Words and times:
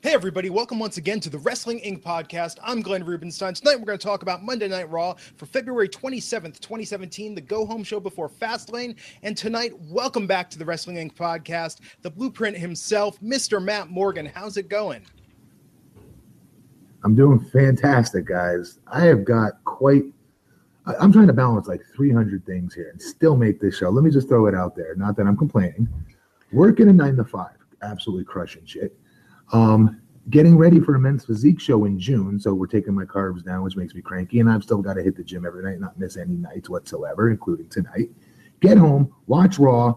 Hey, 0.00 0.14
everybody, 0.14 0.48
welcome 0.48 0.78
once 0.78 0.96
again 0.96 1.18
to 1.18 1.28
the 1.28 1.38
Wrestling 1.38 1.80
Inc. 1.80 2.04
podcast. 2.04 2.58
I'm 2.62 2.82
Glenn 2.82 3.04
Rubenstein. 3.04 3.52
Tonight, 3.54 3.80
we're 3.80 3.84
going 3.84 3.98
to 3.98 4.06
talk 4.06 4.22
about 4.22 4.44
Monday 4.44 4.68
Night 4.68 4.88
Raw 4.88 5.14
for 5.34 5.46
February 5.46 5.88
27th, 5.88 6.60
2017, 6.60 7.34
the 7.34 7.40
go 7.40 7.66
home 7.66 7.82
show 7.82 7.98
before 7.98 8.28
Fastlane. 8.28 8.94
And 9.24 9.36
tonight, 9.36 9.72
welcome 9.80 10.28
back 10.28 10.50
to 10.50 10.58
the 10.58 10.64
Wrestling 10.64 10.98
Inc. 10.98 11.16
podcast, 11.16 11.80
the 12.02 12.10
blueprint 12.10 12.56
himself, 12.56 13.20
Mr. 13.20 13.60
Matt 13.60 13.88
Morgan. 13.90 14.24
How's 14.24 14.56
it 14.56 14.68
going? 14.68 15.04
I'm 17.02 17.16
doing 17.16 17.40
fantastic, 17.40 18.24
guys. 18.24 18.78
I 18.86 19.00
have 19.00 19.24
got 19.24 19.64
quite. 19.64 20.04
I'm 20.86 21.12
trying 21.12 21.26
to 21.26 21.32
balance 21.32 21.66
like 21.66 21.82
300 21.96 22.46
things 22.46 22.72
here 22.72 22.90
and 22.90 23.02
still 23.02 23.36
make 23.36 23.60
this 23.60 23.76
show. 23.76 23.90
Let 23.90 24.04
me 24.04 24.12
just 24.12 24.28
throw 24.28 24.46
it 24.46 24.54
out 24.54 24.76
there. 24.76 24.94
Not 24.94 25.16
that 25.16 25.26
I'm 25.26 25.36
complaining. 25.36 25.88
Working 26.52 26.86
a 26.88 26.92
nine 26.92 27.16
to 27.16 27.24
five, 27.24 27.56
absolutely 27.82 28.26
crushing 28.26 28.64
shit. 28.64 28.96
Um, 29.52 30.00
getting 30.30 30.56
ready 30.56 30.80
for 30.80 30.94
a 30.94 31.00
men's 31.00 31.24
physique 31.24 31.60
show 31.60 31.84
in 31.84 31.98
June, 31.98 32.38
so 32.38 32.52
we're 32.52 32.66
taking 32.66 32.94
my 32.94 33.04
carbs 33.04 33.44
down, 33.44 33.62
which 33.62 33.76
makes 33.76 33.94
me 33.94 34.02
cranky, 34.02 34.40
and 34.40 34.50
I've 34.50 34.62
still 34.62 34.82
got 34.82 34.94
to 34.94 35.02
hit 35.02 35.16
the 35.16 35.24
gym 35.24 35.46
every 35.46 35.62
night, 35.62 35.80
not 35.80 35.98
miss 35.98 36.16
any 36.16 36.34
nights 36.34 36.68
whatsoever, 36.68 37.30
including 37.30 37.68
tonight. 37.68 38.10
Get 38.60 38.76
home, 38.76 39.12
watch 39.26 39.58
Raw, 39.58 39.96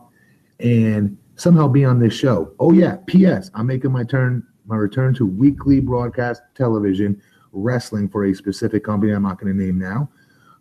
and 0.60 1.18
somehow 1.36 1.68
be 1.68 1.84
on 1.84 2.00
this 2.00 2.14
show. 2.14 2.54
Oh 2.60 2.72
yeah, 2.72 2.98
P.S. 3.08 3.50
I'm 3.54 3.68
making 3.68 3.92
my 3.92 4.04
turn, 4.04 4.46
my 4.66 4.76
return 4.76 5.14
to 5.16 5.26
weekly 5.26 5.80
broadcast 5.80 6.44
television 6.56 7.22
wrestling 7.52 8.08
for 8.08 8.26
a 8.26 8.34
specific 8.34 8.84
company 8.84 9.12
I'm 9.12 9.24
not 9.24 9.40
going 9.40 9.52
to 9.52 9.64
name 9.64 9.78
now. 9.78 10.10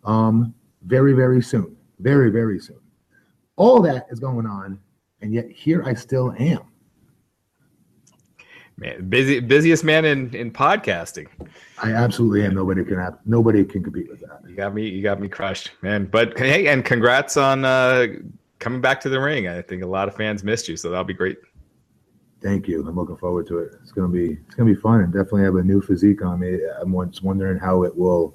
Um, 0.03 0.53
very 0.83 1.13
very 1.13 1.41
soon, 1.41 1.77
very 1.99 2.31
very 2.31 2.59
soon. 2.59 2.79
All 3.55 3.81
that 3.83 4.07
is 4.09 4.19
going 4.19 4.47
on, 4.47 4.79
and 5.21 5.33
yet 5.33 5.49
here 5.49 5.83
I 5.85 5.93
still 5.93 6.33
am. 6.39 6.70
Man, 8.81 9.09
busy 9.09 9.39
busiest 9.39 9.83
man 9.83 10.05
in 10.05 10.33
in 10.33 10.49
podcasting. 10.49 11.27
I 11.83 11.93
absolutely 11.93 12.43
am. 12.43 12.55
Nobody 12.55 12.83
can 12.83 12.97
have, 12.97 13.19
nobody 13.25 13.63
can 13.63 13.83
compete 13.83 14.09
with 14.09 14.21
that. 14.21 14.39
You 14.49 14.55
got 14.55 14.73
me. 14.73 14.89
You 14.89 15.03
got 15.03 15.21
me 15.21 15.27
crushed, 15.27 15.69
man. 15.83 16.05
But 16.05 16.35
hey, 16.35 16.65
and 16.67 16.83
congrats 16.83 17.37
on 17.37 17.63
uh, 17.63 18.07
coming 18.57 18.81
back 18.81 18.99
to 19.01 19.09
the 19.09 19.19
ring. 19.19 19.47
I 19.47 19.61
think 19.61 19.83
a 19.83 19.85
lot 19.87 20.07
of 20.07 20.15
fans 20.15 20.43
missed 20.43 20.67
you, 20.67 20.77
so 20.77 20.89
that'll 20.89 21.03
be 21.03 21.13
great. 21.13 21.37
Thank 22.41 22.67
you. 22.67 22.83
I'm 22.87 22.95
looking 22.95 23.17
forward 23.17 23.45
to 23.49 23.59
it. 23.59 23.73
It's 23.83 23.91
gonna 23.91 24.07
be 24.07 24.39
it's 24.47 24.55
gonna 24.55 24.73
be 24.73 24.81
fun 24.81 25.01
and 25.01 25.13
definitely 25.13 25.43
have 25.43 25.57
a 25.57 25.63
new 25.63 25.79
physique 25.79 26.25
on 26.25 26.39
me. 26.39 26.57
I'm 26.81 26.91
just 27.11 27.21
wondering 27.21 27.59
how 27.59 27.83
it 27.83 27.95
will 27.95 28.33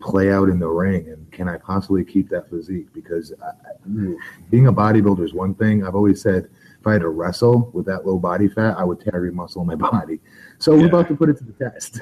play 0.00 0.32
out 0.32 0.48
in 0.48 0.58
the 0.58 0.68
ring 0.68 1.08
and 1.08 1.30
can 1.32 1.50
I 1.50 1.58
possibly 1.58 2.02
keep 2.02 2.30
that 2.30 2.48
physique? 2.48 2.86
Because 2.94 3.34
I, 3.42 3.48
I- 3.48 4.14
being 4.50 4.68
a 4.68 4.72
bodybuilder 4.72 5.22
is 5.22 5.34
one 5.34 5.54
thing. 5.54 5.84
I've 5.84 5.94
always 5.94 6.22
said 6.22 6.48
if 6.86 6.90
I 6.90 6.92
had 6.92 7.02
to 7.02 7.08
wrestle 7.08 7.70
with 7.72 7.84
that 7.86 8.06
low 8.06 8.16
body 8.18 8.46
fat, 8.46 8.76
I 8.78 8.84
would 8.84 9.00
tear 9.00 9.16
every 9.16 9.32
muscle 9.32 9.60
in 9.60 9.66
my 9.66 9.74
body. 9.90 10.20
So 10.58 10.76
we're 10.76 10.86
about 10.86 11.08
to 11.08 11.16
put 11.16 11.28
it 11.28 11.36
to 11.38 11.44
the 11.44 11.52
test. 11.52 12.00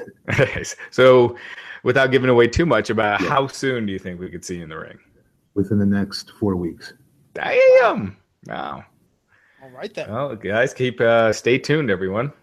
so, 0.91 1.35
without 1.83 2.11
giving 2.11 2.29
away 2.29 2.47
too 2.47 2.65
much 2.65 2.89
about 2.91 3.19
Yeah. 3.19 3.29
how 3.29 3.47
soon 3.47 3.85
do 3.87 3.93
you 3.93 3.99
think 3.99 4.19
we 4.19 4.29
could 4.29 4.45
see 4.45 4.57
you 4.57 4.63
in 4.63 4.69
the 4.69 4.77
ring? 4.77 4.97
within 5.55 5.79
the 5.79 5.85
next 5.85 6.31
four 6.37 6.57
weeks. 6.57 6.91
Damn! 7.33 8.17
Wow. 8.45 8.83
All 9.63 9.69
right, 9.69 9.93
then. 9.93 10.11
Well, 10.11 10.35
guys, 10.35 10.73
keep 10.73 10.99
uh, 10.99 11.31
stay 11.31 11.57
tuned, 11.57 11.89
everyone. 11.89 12.33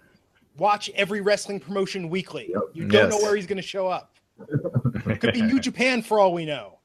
Watch 0.57 0.89
every 0.95 1.21
wrestling 1.21 1.61
promotion 1.61 2.09
weekly. 2.09 2.49
Yep. 2.55 2.63
You 2.73 2.89
don't 2.89 3.11
know 3.11 3.19
where 3.19 3.37
he's 3.37 3.47
going 3.47 3.59
to 3.59 3.63
show 3.63 3.87
up. 3.87 4.17
Could 5.21 5.35
be 5.35 5.43
New 5.43 5.61
Japan 5.61 6.01
for 6.01 6.19
all 6.19 6.33
we 6.33 6.47
know. 6.47 6.79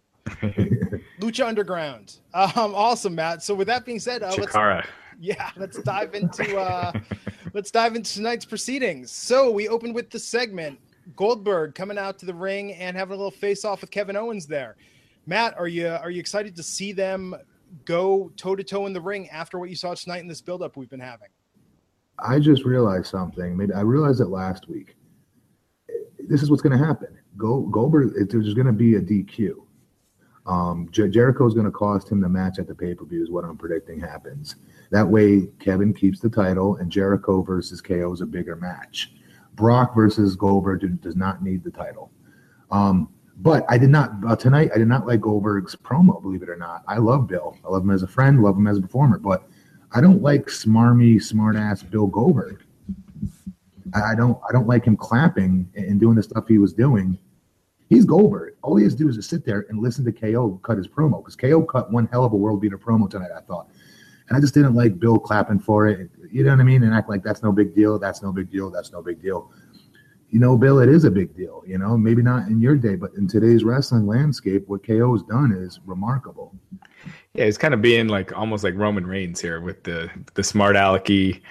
Lucha 1.21 1.47
Underground. 1.47 2.17
Um, 2.33 2.75
awesome, 2.75 3.15
Matt. 3.15 3.41
So, 3.41 3.55
with 3.55 3.67
that 3.67 3.85
being 3.85 3.99
said, 3.99 4.21
uh, 4.21 4.35
let's 4.37 4.51
Chikara. 4.51 4.85
yeah 5.19 5.51
let's 5.57 5.81
dive 5.83 6.13
into 6.13 6.57
uh 6.57 6.91
let's 7.53 7.71
dive 7.71 7.95
into 7.95 8.13
tonight's 8.13 8.45
proceedings 8.45 9.11
so 9.11 9.49
we 9.51 9.67
opened 9.67 9.95
with 9.95 10.09
the 10.09 10.19
segment 10.19 10.79
goldberg 11.15 11.73
coming 11.73 11.97
out 11.97 12.19
to 12.19 12.25
the 12.25 12.33
ring 12.33 12.73
and 12.73 12.95
having 12.95 13.13
a 13.13 13.17
little 13.17 13.31
face 13.31 13.65
off 13.65 13.81
with 13.81 13.91
kevin 13.91 14.15
owens 14.15 14.45
there 14.45 14.75
matt 15.25 15.57
are 15.57 15.67
you 15.67 15.87
are 15.87 16.11
you 16.11 16.19
excited 16.19 16.55
to 16.55 16.63
see 16.63 16.91
them 16.91 17.35
go 17.85 18.31
toe 18.37 18.55
to 18.55 18.63
toe 18.63 18.85
in 18.85 18.93
the 18.93 19.01
ring 19.01 19.27
after 19.29 19.57
what 19.59 19.69
you 19.69 19.75
saw 19.75 19.93
tonight 19.93 20.19
in 20.19 20.27
this 20.27 20.41
buildup 20.41 20.77
we've 20.77 20.89
been 20.89 20.99
having 20.99 21.29
I 22.19 22.39
just 22.39 22.65
realized 22.65 23.07
something. 23.07 23.71
I 23.75 23.81
realized 23.81 24.21
it 24.21 24.27
last 24.27 24.67
week. 24.67 24.95
This 26.19 26.41
is 26.41 26.49
what's 26.49 26.61
going 26.61 26.77
to 26.77 26.83
happen. 26.83 27.17
Go 27.37 27.61
Goldberg. 27.61 28.13
There's 28.29 28.53
going 28.53 28.67
to 28.67 28.73
be 28.73 28.95
a 28.95 29.01
DQ. 29.01 29.53
Um, 30.45 30.87
Jer- 30.91 31.07
Jericho 31.07 31.45
is 31.45 31.53
going 31.53 31.65
to 31.65 31.71
cost 31.71 32.11
him 32.11 32.19
the 32.19 32.29
match 32.29 32.57
at 32.57 32.67
the 32.67 32.75
pay 32.75 32.95
per 32.95 33.05
view. 33.05 33.21
Is 33.21 33.29
what 33.29 33.45
I'm 33.45 33.57
predicting 33.57 33.99
happens. 33.99 34.55
That 34.91 35.07
way, 35.07 35.47
Kevin 35.59 35.93
keeps 35.93 36.19
the 36.19 36.29
title, 36.29 36.77
and 36.77 36.91
Jericho 36.91 37.41
versus 37.41 37.81
KO 37.81 38.13
is 38.13 38.21
a 38.21 38.25
bigger 38.25 38.55
match. 38.55 39.13
Brock 39.53 39.95
versus 39.95 40.35
Goldberg 40.35 41.01
does 41.01 41.15
not 41.15 41.43
need 41.43 41.63
the 41.63 41.71
title. 41.71 42.11
Um, 42.71 43.09
but 43.37 43.65
I 43.69 43.77
did 43.77 43.89
not 43.89 44.11
uh, 44.27 44.35
tonight. 44.35 44.71
I 44.73 44.77
did 44.77 44.87
not 44.87 45.05
like 45.05 45.21
Goldberg's 45.21 45.75
promo. 45.75 46.21
Believe 46.21 46.41
it 46.41 46.49
or 46.49 46.55
not, 46.55 46.83
I 46.87 46.97
love 46.97 47.27
Bill. 47.27 47.57
I 47.65 47.69
love 47.69 47.83
him 47.83 47.91
as 47.91 48.03
a 48.03 48.07
friend. 48.07 48.41
Love 48.41 48.57
him 48.57 48.67
as 48.67 48.77
a 48.77 48.81
performer. 48.81 49.19
But 49.19 49.47
I 49.91 50.01
don't 50.01 50.21
like 50.21 50.45
smarmy, 50.45 51.15
smartass 51.15 51.87
Bill 51.89 52.07
Goldberg. 52.07 52.63
I 53.93 54.15
don't. 54.15 54.39
I 54.47 54.51
don't 54.51 54.67
like 54.67 54.85
him 54.85 54.97
clapping 54.97 55.69
and 55.75 55.99
doing 55.99 56.15
the 56.15 56.23
stuff 56.23 56.47
he 56.47 56.57
was 56.57 56.73
doing. 56.73 57.17
He's 57.89 58.05
Goldberg. 58.05 58.55
All 58.63 58.75
he 58.75 58.83
has 58.83 58.93
to 58.93 58.99
do 58.99 59.09
is 59.09 59.15
just 59.15 59.29
sit 59.29 59.45
there 59.45 59.65
and 59.69 59.81
listen 59.81 60.03
to 60.05 60.11
KO 60.11 60.59
cut 60.63 60.77
his 60.77 60.87
promo 60.87 61.23
because 61.23 61.35
KO 61.35 61.61
cut 61.61 61.91
one 61.91 62.07
hell 62.11 62.25
of 62.25 62.33
a 62.33 62.35
world 62.35 62.59
beater 62.59 62.77
promo 62.77 63.09
tonight. 63.09 63.31
I 63.35 63.41
thought, 63.41 63.69
and 64.27 64.37
I 64.37 64.39
just 64.39 64.53
didn't 64.53 64.75
like 64.75 64.99
Bill 64.99 65.17
clapping 65.17 65.59
for 65.59 65.87
it. 65.87 66.09
You 66.31 66.43
know 66.43 66.51
what 66.51 66.59
I 66.59 66.63
mean? 66.63 66.83
And 66.83 66.93
act 66.93 67.09
like 67.09 67.23
that's 67.23 67.43
no 67.43 67.51
big 67.51 67.73
deal. 67.73 67.97
That's 67.97 68.21
no 68.21 68.31
big 68.31 68.51
deal. 68.51 68.69
That's 68.69 68.91
no 68.91 69.01
big 69.01 69.21
deal. 69.21 69.51
You 70.29 70.39
know, 70.39 70.57
Bill, 70.57 70.79
it 70.79 70.89
is 70.89 71.05
a 71.05 71.11
big 71.11 71.35
deal. 71.35 71.63
You 71.65 71.77
know, 71.77 71.97
maybe 71.97 72.21
not 72.21 72.47
in 72.47 72.59
your 72.59 72.75
day, 72.75 72.95
but 72.95 73.13
in 73.17 73.27
today's 73.27 73.63
wrestling 73.63 74.05
landscape, 74.05 74.67
what 74.67 74.85
KO 74.85 75.13
has 75.13 75.23
done 75.23 75.53
is 75.53 75.79
remarkable. 75.85 76.53
Yeah, 77.33 77.45
it's 77.45 77.57
kind 77.57 77.73
of 77.73 77.81
being 77.81 78.09
like 78.09 78.35
almost 78.37 78.63
like 78.63 78.75
Roman 78.75 79.07
Reigns 79.07 79.39
here 79.39 79.61
with 79.61 79.83
the 79.83 80.09
the 80.33 80.43
smart 80.43 80.75
alecky, 80.75 81.41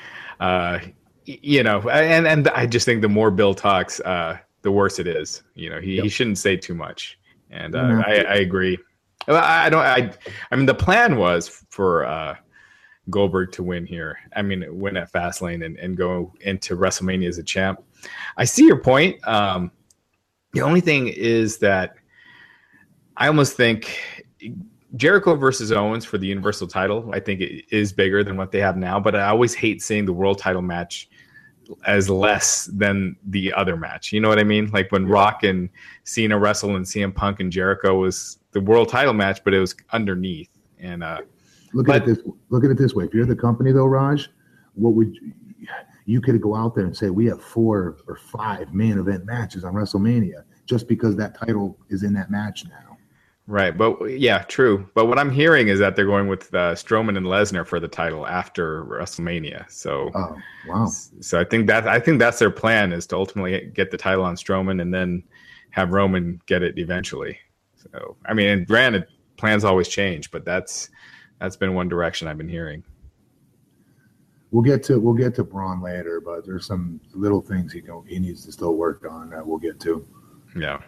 uh, 0.41 0.81
you 1.25 1.63
know, 1.63 1.89
and 1.89 2.27
and 2.27 2.49
I 2.49 2.67
just 2.67 2.85
think 2.85 3.01
the 3.01 3.09
more 3.09 3.31
Bill 3.31 3.55
talks, 3.55 4.01
uh, 4.01 4.39
the 4.61 4.71
worse 4.71 4.99
it 4.99 5.07
is. 5.07 5.43
You 5.55 5.71
know, 5.71 5.81
he, 5.81 6.01
he 6.01 6.09
shouldn't 6.11 6.39
say 6.39 6.57
too 6.57 6.75
much, 6.75 7.19
and 7.51 7.75
uh. 7.75 8.03
I, 8.07 8.25
I 8.29 8.35
agree. 8.37 8.79
I 9.29 9.67
I 9.67 9.71
don't. 9.71 9.81
I 9.81 10.13
I 10.51 10.57
mean, 10.57 10.67
the 10.67 10.75
plan 10.75 11.17
was 11.17 11.65
for 11.71 12.05
uh, 12.05 12.37
Goldberg 13.11 13.53
to 13.53 13.63
win 13.63 13.87
here. 13.87 14.19
I 14.35 14.43
mean, 14.43 14.65
win 14.69 14.97
at 14.97 15.13
Fastlane 15.13 15.65
and 15.65 15.79
and 15.79 15.97
go 15.97 16.33
into 16.41 16.77
WrestleMania 16.77 17.29
as 17.29 17.39
a 17.39 17.43
champ. 17.43 17.83
I 18.37 18.45
see 18.45 18.67
your 18.67 18.81
point. 18.81 19.27
Um, 19.27 19.71
the 20.53 20.63
only 20.63 20.81
thing 20.81 21.09
is 21.09 21.59
that 21.59 21.97
I 23.17 23.29
almost 23.29 23.57
think 23.57 23.99
Jericho 24.97 25.35
versus 25.35 25.73
Owens 25.73 26.05
for 26.05 26.19
the 26.19 26.27
Universal 26.27 26.69
title, 26.69 27.11
I 27.13 27.21
think 27.21 27.41
it 27.41 27.65
is 27.71 27.93
bigger 27.93 28.25
than 28.25 28.37
what 28.37 28.53
they 28.53 28.61
have 28.61 28.77
now. 28.77 28.99
But 28.99 29.15
I 29.15 29.29
always 29.29 29.55
hate 29.55 29.83
seeing 29.83 30.07
the 30.07 30.13
world 30.13 30.39
title 30.39 30.63
match 30.63 31.09
as 31.85 32.09
less 32.09 32.67
than 32.67 33.17
the 33.27 33.53
other 33.53 33.77
match. 33.77 34.13
You 34.13 34.21
know 34.21 34.29
what 34.29 34.39
I 34.39 34.45
mean? 34.45 34.71
Like 34.71 34.93
when 34.93 35.07
Rock 35.07 35.43
and 35.43 35.69
Cena 36.05 36.39
wrestle 36.39 36.77
and 36.77 36.85
CM 36.85 37.15
Punk 37.15 37.41
and 37.41 37.51
Jericho 37.51 37.99
was 37.99 38.39
the 38.53 38.61
world 38.61 38.89
title 38.89 39.13
match, 39.13 39.43
but 39.45 39.53
it 39.53 39.59
was 39.59 39.75
underneath. 39.93 40.51
And 40.79 41.03
uh, 41.03 41.23
Look 41.77 41.87
But- 41.87 41.97
at 41.97 42.09
it 42.09 42.15
this. 42.15 42.35
Look 42.49 42.65
at 42.65 42.71
it 42.71 42.79
this 42.79 42.95
way. 42.95 43.05
If 43.05 43.13
you're 43.13 43.27
the 43.27 43.37
company, 43.37 43.71
though, 43.71 43.87
Raj, 43.87 44.31
what 44.75 44.95
would 44.95 45.15
you, 45.15 45.33
you 46.07 46.21
could 46.23 46.41
go 46.41 46.55
out 46.55 46.75
there 46.75 46.85
and 46.85 46.97
say 46.97 47.11
we 47.11 47.27
have 47.27 47.43
four 47.43 47.99
or 48.07 48.17
five 48.17 48.73
main 48.73 48.99
event 48.99 49.27
matches 49.27 49.63
on 49.63 49.75
WrestleMania 49.75 50.45
just 50.65 50.89
because 50.89 51.17
that 51.17 51.37
title 51.39 51.77
is 51.91 52.03
in 52.03 52.15
that 52.15 52.31
match 52.31 52.65
now. 52.65 52.97
Right, 53.49 53.77
but 53.77 54.01
yeah, 54.07 54.39
true. 54.45 54.89
But 54.95 55.07
what 55.07 55.19
I'm 55.19 55.31
hearing 55.31 55.69
is 55.69 55.79
that 55.79 55.95
they're 55.95 56.07
going 56.07 56.27
with 56.29 56.53
uh, 56.53 56.75
Strowman 56.75 57.17
and 57.17 57.27
Lesnar 57.27 57.65
for 57.67 57.79
the 57.79 57.87
title 57.87 58.27
after 58.27 58.85
WrestleMania. 58.87 59.71
So, 59.71 60.11
oh, 60.15 60.37
wow. 60.67 60.87
So 61.21 61.39
I 61.39 61.45
think 61.45 61.67
that 61.69 61.87
I 61.87 62.01
think 62.01 62.19
that's 62.19 62.39
their 62.39 62.51
plan 62.51 62.93
is 62.93 63.07
to 63.09 63.17
ultimately 63.17 63.71
get 63.75 63.91
the 63.91 63.97
title 63.99 64.25
on 64.25 64.35
Strowman 64.35 64.81
and 64.81 64.93
then 64.93 65.23
have 65.71 65.93
Roman 65.93 66.41
get 66.47 66.63
it 66.63 66.79
eventually. 66.79 67.39
So, 67.77 68.17
I 68.27 68.35
mean, 68.35 68.49
and 68.49 68.67
granted, 68.67 69.07
plans 69.37 69.63
always 69.63 69.89
change, 69.89 70.31
but 70.33 70.45
that's 70.45 70.89
that's 71.41 71.57
been 71.57 71.75
one 71.75 71.89
direction 71.89 72.29
I've 72.29 72.39
been 72.39 72.49
hearing. 72.49 72.83
We'll 74.51 74.63
get 74.63 74.83
to 74.85 74.99
we'll 74.99 75.15
get 75.15 75.35
to 75.37 75.45
Braun 75.45 75.83
later, 75.83 76.21
but 76.21 76.47
there's 76.47 76.67
some 76.67 77.01
little 77.13 77.43
things 77.43 77.73
he 77.73 77.81
don't 77.81 78.07
he 78.09 78.19
needs 78.19 78.45
to 78.47 78.53
still 78.53 78.75
work 78.75 79.05
on 79.09 79.31
that 79.31 79.47
we'll 79.47 79.59
get 79.59 79.81
to. 79.81 80.07
Yeah. 80.57 80.81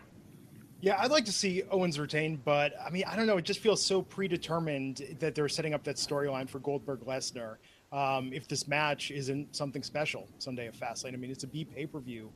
Yeah, 0.81 0.97
I'd 1.01 1.11
like 1.11 1.25
to 1.25 1.33
see 1.33 1.65
Owens 1.73 1.99
retain, 1.99 2.41
but 2.45 2.73
I 2.81 2.91
mean, 2.91 3.03
I 3.09 3.17
don't 3.17 3.27
know. 3.27 3.37
It 3.37 3.45
just 3.45 3.59
feels 3.59 3.83
so 3.83 4.01
predetermined 4.01 5.17
that 5.19 5.35
they're 5.35 5.49
setting 5.49 5.75
up 5.75 5.83
that 5.85 5.97
storyline 5.97 6.49
for 6.49 6.61
Goldberg 6.61 7.01
Lesnar. 7.01 7.57
Um, 7.91 8.33
if 8.33 8.47
this 8.47 8.69
match 8.69 9.11
isn't 9.11 9.57
something 9.57 9.83
special 9.83 10.29
Sunday 10.39 10.69
at 10.69 10.77
Fastlane, 10.79 11.15
I 11.15 11.17
mean, 11.17 11.33
it's 11.33 11.43
a 11.43 11.49
B 11.49 11.65
pay 11.65 11.87
per 11.87 11.99
view 11.99 12.31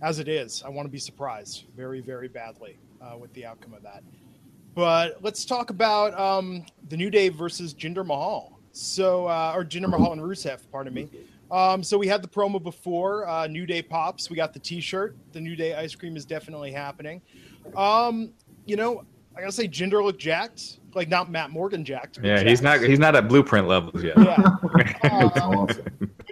as 0.00 0.18
it 0.18 0.28
is. 0.28 0.62
I 0.64 0.70
want 0.70 0.86
to 0.86 0.90
be 0.90 0.98
surprised 0.98 1.64
very, 1.76 2.00
very 2.00 2.28
badly 2.28 2.78
uh, 3.02 3.18
with 3.18 3.32
the 3.34 3.44
outcome 3.44 3.74
of 3.74 3.82
that. 3.82 4.02
But 4.74 5.18
let's 5.22 5.44
talk 5.44 5.70
about 5.70 6.18
um, 6.18 6.64
the 6.88 6.96
New 6.96 7.10
Day 7.10 7.28
versus 7.28 7.74
Jinder 7.74 8.04
Mahal. 8.04 8.58
So, 8.72 9.26
uh, 9.26 9.52
or 9.54 9.64
Jinder 9.64 9.88
Mahal 9.88 10.12
and 10.12 10.20
Rusev, 10.20 10.60
pardon 10.72 10.94
me. 10.94 11.08
Um, 11.50 11.84
so 11.84 11.96
we 11.96 12.08
had 12.08 12.22
the 12.22 12.28
promo 12.28 12.60
before 12.60 13.28
uh, 13.28 13.46
New 13.46 13.66
Day 13.66 13.82
pops. 13.82 14.30
We 14.30 14.36
got 14.36 14.52
the 14.52 14.58
T-shirt. 14.58 15.16
The 15.32 15.40
New 15.40 15.54
Day 15.54 15.74
ice 15.74 15.94
cream 15.94 16.16
is 16.16 16.24
definitely 16.24 16.72
happening. 16.72 17.22
Um, 17.76 18.32
you 18.66 18.76
know, 18.76 19.04
I 19.36 19.40
gotta 19.40 19.52
say, 19.52 19.68
Jinder 19.68 20.02
looked 20.02 20.20
jacked, 20.20 20.78
like 20.94 21.08
not 21.08 21.30
Matt 21.30 21.50
Morgan 21.50 21.84
jacked. 21.84 22.18
Yeah, 22.22 22.36
jacked. 22.36 22.48
he's 22.48 22.62
not 22.62 22.80
he's 22.80 22.98
not 22.98 23.14
at 23.16 23.28
blueprint 23.28 23.68
levels 23.68 24.02
yet. 24.02 24.16
Yeah, 24.18 24.56
um, 25.40 25.68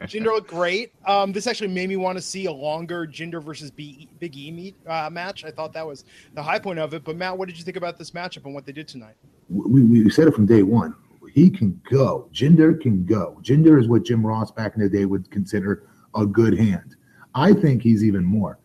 Jinder 0.07 0.27
looked 0.27 0.49
great. 0.49 0.93
Um, 1.07 1.33
this 1.33 1.47
actually 1.47 1.69
made 1.69 1.89
me 1.89 1.97
want 1.97 2.17
to 2.19 2.23
see 2.23 2.47
a 2.47 2.53
longer 2.53 3.07
Jinder 3.07 3.43
versus 3.43 3.71
B- 3.71 4.09
Big 4.19 4.37
E 4.37 4.51
meet, 4.51 4.75
uh, 4.87 5.09
match. 5.11 5.45
I 5.45 5.51
thought 5.51 5.73
that 5.73 5.87
was 5.87 6.05
the 6.35 6.43
high 6.43 6.59
point 6.59 6.79
of 6.79 6.95
it. 6.95 7.05
But 7.05 7.17
Matt, 7.17 7.37
what 7.37 7.49
did 7.49 7.59
you 7.59 7.65
think 7.65 7.77
about 7.77 7.99
this 7.99 8.13
matchup 8.13 8.45
and 8.45 8.55
what 8.55 8.65
they 8.65 8.73
did 8.73 8.89
tonight? 8.89 9.15
We, 9.49 9.83
we 9.83 10.11
said 10.11 10.29
it 10.29 10.35
from 10.35 10.47
day 10.47 10.63
one. 10.63 10.95
He 11.33 11.49
can 11.51 11.81
go. 11.91 12.29
Jinder 12.33 12.79
can 12.81 13.05
go. 13.05 13.39
Jinder 13.43 13.81
is 13.81 13.89
what 13.89 14.05
Jim 14.05 14.25
Ross 14.25 14.51
back 14.51 14.75
in 14.77 14.83
the 14.83 14.89
day 14.89 15.07
would 15.07 15.31
consider 15.31 15.89
a 16.15 16.27
good 16.27 16.59
hand. 16.59 16.97
I 17.35 17.55
think 17.55 17.83
he's 17.83 18.05
even 18.05 18.25
more 18.25 18.59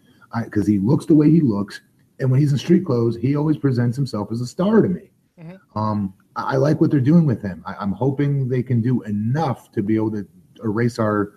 because 0.43 0.67
he 0.67 0.77
looks 0.77 1.05
the 1.05 1.15
way 1.15 1.31
he 1.31 1.39
looks 1.39 1.81
and 2.19 2.31
when 2.31 2.39
he's 2.39 2.51
in 2.51 2.57
street 2.57 2.85
clothes, 2.85 3.15
he 3.15 3.35
always 3.35 3.57
presents 3.57 3.95
himself 3.95 4.31
as 4.31 4.41
a 4.41 4.47
star 4.47 4.81
to 4.81 4.89
me. 4.89 5.11
Mm-hmm. 5.39 5.77
Um, 5.77 6.13
I, 6.35 6.55
like 6.57 6.81
what 6.81 6.91
they're 6.91 6.99
doing 6.99 7.25
with 7.25 7.41
him. 7.41 7.63
I, 7.65 7.81
am 7.81 7.91
hoping 7.91 8.47
they 8.47 8.63
can 8.63 8.81
do 8.81 9.01
enough 9.03 9.71
to 9.73 9.83
be 9.83 9.95
able 9.95 10.11
to 10.11 10.27
erase 10.63 10.99
our 10.99 11.33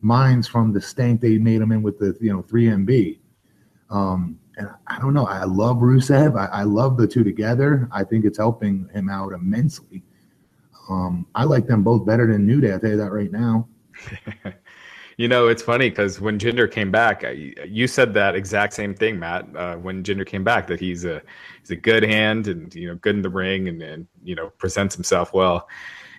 minds 0.00 0.46
from 0.46 0.72
the 0.72 0.80
stank 0.80 1.20
they 1.20 1.38
made 1.38 1.60
him 1.60 1.72
in 1.72 1.82
with 1.82 1.98
the 1.98 2.16
you 2.20 2.32
know 2.32 2.42
3MB. 2.42 3.18
Um, 3.90 4.38
and 4.56 4.68
I 4.86 4.98
don't 4.98 5.14
know. 5.14 5.26
I 5.26 5.44
love 5.44 5.76
Rusev. 5.76 6.38
I, 6.38 6.46
I, 6.46 6.62
love 6.62 6.96
the 6.96 7.06
two 7.06 7.22
together. 7.22 7.88
I 7.92 8.02
think 8.04 8.24
it's 8.24 8.38
helping 8.38 8.88
him 8.92 9.08
out 9.08 9.32
immensely. 9.32 10.02
Um, 10.88 11.26
I 11.34 11.44
like 11.44 11.66
them 11.66 11.82
both 11.82 12.06
better 12.06 12.26
than 12.26 12.46
New 12.46 12.60
Day. 12.60 12.72
I'll 12.72 12.80
tell 12.80 12.90
you 12.90 12.96
that 12.96 13.12
right 13.12 13.30
now. 13.30 13.68
You 15.18 15.28
know, 15.28 15.48
it's 15.48 15.62
funny 15.62 15.88
because 15.88 16.20
when 16.20 16.38
Jinder 16.38 16.70
came 16.70 16.90
back, 16.90 17.24
you 17.66 17.86
said 17.86 18.12
that 18.14 18.34
exact 18.34 18.74
same 18.74 18.94
thing, 18.94 19.18
Matt. 19.18 19.46
Uh, 19.56 19.76
when 19.76 20.02
Jinder 20.02 20.26
came 20.26 20.44
back, 20.44 20.66
that 20.66 20.78
he's 20.78 21.06
a 21.06 21.22
he's 21.60 21.70
a 21.70 21.76
good 21.76 22.02
hand 22.02 22.48
and 22.48 22.74
you 22.74 22.88
know 22.88 22.96
good 22.96 23.16
in 23.16 23.22
the 23.22 23.30
ring 23.30 23.66
and, 23.68 23.80
and 23.82 24.06
you 24.22 24.34
know 24.34 24.50
presents 24.58 24.94
himself 24.94 25.32
well. 25.32 25.68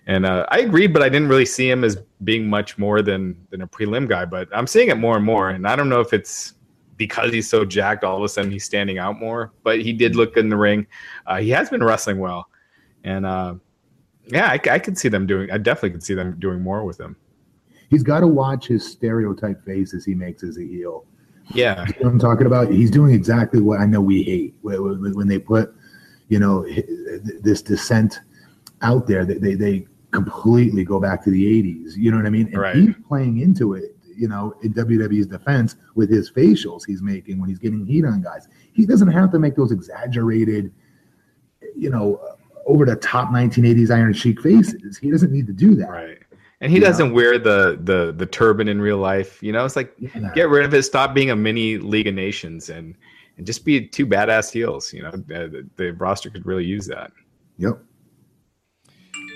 And 0.08 0.26
uh, 0.26 0.46
I 0.50 0.60
agreed, 0.60 0.94
but 0.94 1.04
I 1.04 1.10
didn't 1.10 1.28
really 1.28 1.46
see 1.46 1.70
him 1.70 1.84
as 1.84 1.98
being 2.24 2.50
much 2.50 2.78
more 2.78 3.02
than 3.02 3.36
than 3.50 3.62
a 3.62 3.68
prelim 3.68 4.08
guy. 4.08 4.26
But 4.26 4.48
I'm 4.54 4.68
seeing 4.68 4.90
it 4.90 4.98
more 4.98 5.18
and 5.18 5.26
more, 5.26 5.50
and 5.50 5.68
I 5.68 5.76
don't 5.76 5.90
know 5.90 6.00
if 6.00 6.14
it's 6.14 6.54
because 6.96 7.32
he's 7.32 7.48
so 7.48 7.64
jacked, 7.64 8.04
all 8.04 8.18
of 8.18 8.24
a 8.24 8.30
sudden 8.30 8.50
he's 8.50 8.64
standing 8.64 8.98
out 8.98 9.20
more. 9.20 9.54
But 9.64 9.82
he 9.82 9.94
did 9.94 10.16
look 10.16 10.34
good 10.34 10.46
in 10.46 10.50
the 10.50 10.58
ring. 10.58 10.88
Uh, 11.28 11.38
he 11.38 11.50
has 11.50 11.70
been 11.70 11.84
wrestling 11.84 12.20
well, 12.20 12.48
and 13.04 13.26
uh, 13.26 13.56
yeah, 14.26 14.48
I, 14.48 14.60
I 14.72 14.80
could 14.80 14.98
see 14.98 15.10
them 15.10 15.28
doing. 15.28 15.52
I 15.52 15.58
definitely 15.58 15.92
could 15.92 16.04
see 16.04 16.16
them 16.16 16.40
doing 16.40 16.62
more 16.62 16.84
with 16.86 17.00
him 17.00 17.18
he's 17.90 18.04
got 18.04 18.22
to 18.22 18.28
watch 18.28 18.68
his 18.68 18.90
stereotype 18.90 19.64
faces 19.66 20.06
he 20.06 20.14
makes 20.14 20.44
as 20.44 20.58
a 20.58 20.64
heel. 20.64 21.06
Yeah, 21.54 21.86
you 21.88 22.04
know 22.04 22.10
I'm 22.10 22.20
talking 22.20 22.46
about. 22.46 22.72
He's 22.72 22.92
doing 22.92 23.14
exactly 23.14 23.62
what 23.62 23.80
I 23.80 23.86
know 23.86 24.02
we 24.02 24.24
hate 24.24 24.56
when 24.62 25.28
they 25.28 25.40
put, 25.40 25.74
you 26.28 26.40
know, 26.40 26.68
this 27.42 27.62
dissent 27.62 28.20
out 28.82 29.08
there. 29.08 29.24
They 29.24 29.56
they 29.56 29.88
completely 30.12 30.84
go 30.84 31.00
back 31.00 31.24
to 31.24 31.30
the 31.30 31.46
'80s. 31.46 31.98
You 31.98 32.12
know 32.12 32.18
what 32.18 32.26
I 32.26 32.30
mean? 32.30 32.48
And 32.48 32.58
right. 32.58 32.76
he's 32.76 32.96
playing 33.08 33.40
into 33.40 33.74
it. 33.74 33.96
You 34.16 34.28
know, 34.28 34.56
in 34.64 34.74
WWE's 34.74 35.28
defense, 35.28 35.76
with 35.94 36.10
his 36.10 36.32
facials 36.32 36.84
he's 36.88 37.04
making 37.04 37.40
when 37.40 37.50
he's 37.50 37.60
getting 37.60 37.86
heat 37.86 38.04
on 38.04 38.22
guys, 38.22 38.48
he 38.74 38.86
doesn't 38.86 39.10
have 39.10 39.32
to 39.32 39.40
make 39.40 39.56
those 39.56 39.72
exaggerated, 39.72 40.74
you 41.76 41.92
know, 41.92 42.20
over 42.66 42.84
the 42.84 42.96
top 42.96 43.30
1980s 43.30 43.92
Iron 43.92 44.14
Sheik 44.14 44.42
faces. 44.42 44.98
He 44.98 45.12
doesn't 45.12 45.32
need 45.32 45.46
to 45.46 45.54
do 45.54 45.76
that. 45.76 45.90
Right 45.90 46.18
and 46.62 46.72
he 46.72 46.80
doesn't 46.80 47.14
wear 47.14 47.38
the 47.38 47.80
the 47.84 48.14
the 48.16 48.26
turban 48.26 48.68
in 48.68 48.82
real 48.82 48.98
life. 48.98 49.42
You 49.44 49.52
know, 49.52 49.64
it's 49.66 49.76
like 49.76 49.94
yeah. 50.00 50.32
get 50.34 50.50
rid 50.50 50.66
of 50.66 50.74
it. 50.74 50.84
Stop 50.84 51.14
being 51.14 51.30
a 51.30 51.36
mini 51.36 51.78
League 51.78 52.08
of 52.08 52.16
Nations 52.16 52.70
and 52.70 52.96
and 53.38 53.46
just 53.46 53.64
be 53.64 53.86
two 53.86 54.08
badass 54.08 54.52
heels. 54.52 54.92
You 54.92 55.04
know, 55.04 55.10
uh, 55.10 55.48
the, 55.48 55.68
the 55.76 55.92
roster 55.92 56.30
could 56.30 56.46
really 56.46 56.66
use 56.66 56.88
that. 56.88 57.12
Yep. 57.60 57.80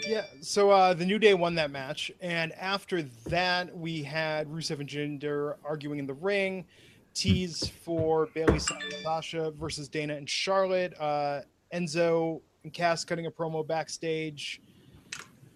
Yeah, 0.07 0.25
so 0.41 0.71
uh, 0.71 0.93
the 0.93 1.05
New 1.05 1.19
Day 1.19 1.33
won 1.33 1.55
that 1.55 1.71
match, 1.71 2.11
and 2.21 2.51
after 2.53 3.03
that, 3.27 3.75
we 3.75 4.03
had 4.03 4.47
Rusev 4.47 4.79
and 4.79 4.89
Jinder 4.89 5.55
arguing 5.63 5.99
in 5.99 6.05
the 6.05 6.13
ring. 6.13 6.65
Tease 7.13 7.67
for 7.67 8.27
Bayley 8.33 8.59
Sasha 9.03 9.51
versus 9.51 9.89
Dana 9.89 10.15
and 10.15 10.29
Charlotte. 10.29 10.93
Uh, 10.99 11.41
Enzo 11.73 12.41
and 12.63 12.71
Cass 12.71 13.03
cutting 13.03 13.25
a 13.25 13.31
promo 13.31 13.67
backstage 13.67 14.61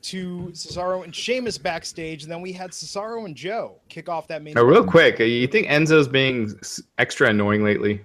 to 0.01 0.50
Cesaro 0.51 1.03
and 1.03 1.15
Sheamus 1.15 1.57
backstage, 1.57 2.24
and 2.24 2.31
then 2.31 2.42
we 2.42 2.51
had 2.51 2.71
Cesaro 2.71 3.25
and 3.25 3.36
Joe 3.36 3.80
kick 3.89 4.09
off 4.09 4.27
that 4.27 4.44
main. 4.44 4.53
Now, 4.53 4.63
real 4.63 4.86
quick, 4.86 5.19
uh, 5.19 5.24
you 5.24 5.47
think 5.47 5.68
Enzo's 5.68 6.07
being 6.07 6.59
extra 6.97 7.30
annoying 7.30 7.64
lately? 7.64 8.04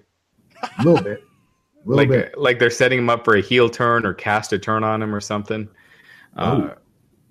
A 0.79 0.83
little 0.83 1.03
bit. 1.03 1.23
A 1.85 1.89
little 1.89 1.97
like, 1.97 2.09
bit. 2.09 2.39
like 2.39 2.59
they're 2.59 2.71
setting 2.71 2.99
him 2.99 3.11
up 3.11 3.25
for 3.25 3.37
a 3.37 3.41
heel 3.41 3.69
turn 3.69 4.07
or 4.07 4.15
Cass 4.15 4.53
a 4.53 4.59
turn 4.59 4.85
on 4.85 5.03
him 5.03 5.15
or 5.15 5.21
something. 5.21 5.69
Because 6.35 6.71
uh, 6.71 6.75
oh. 6.75 6.77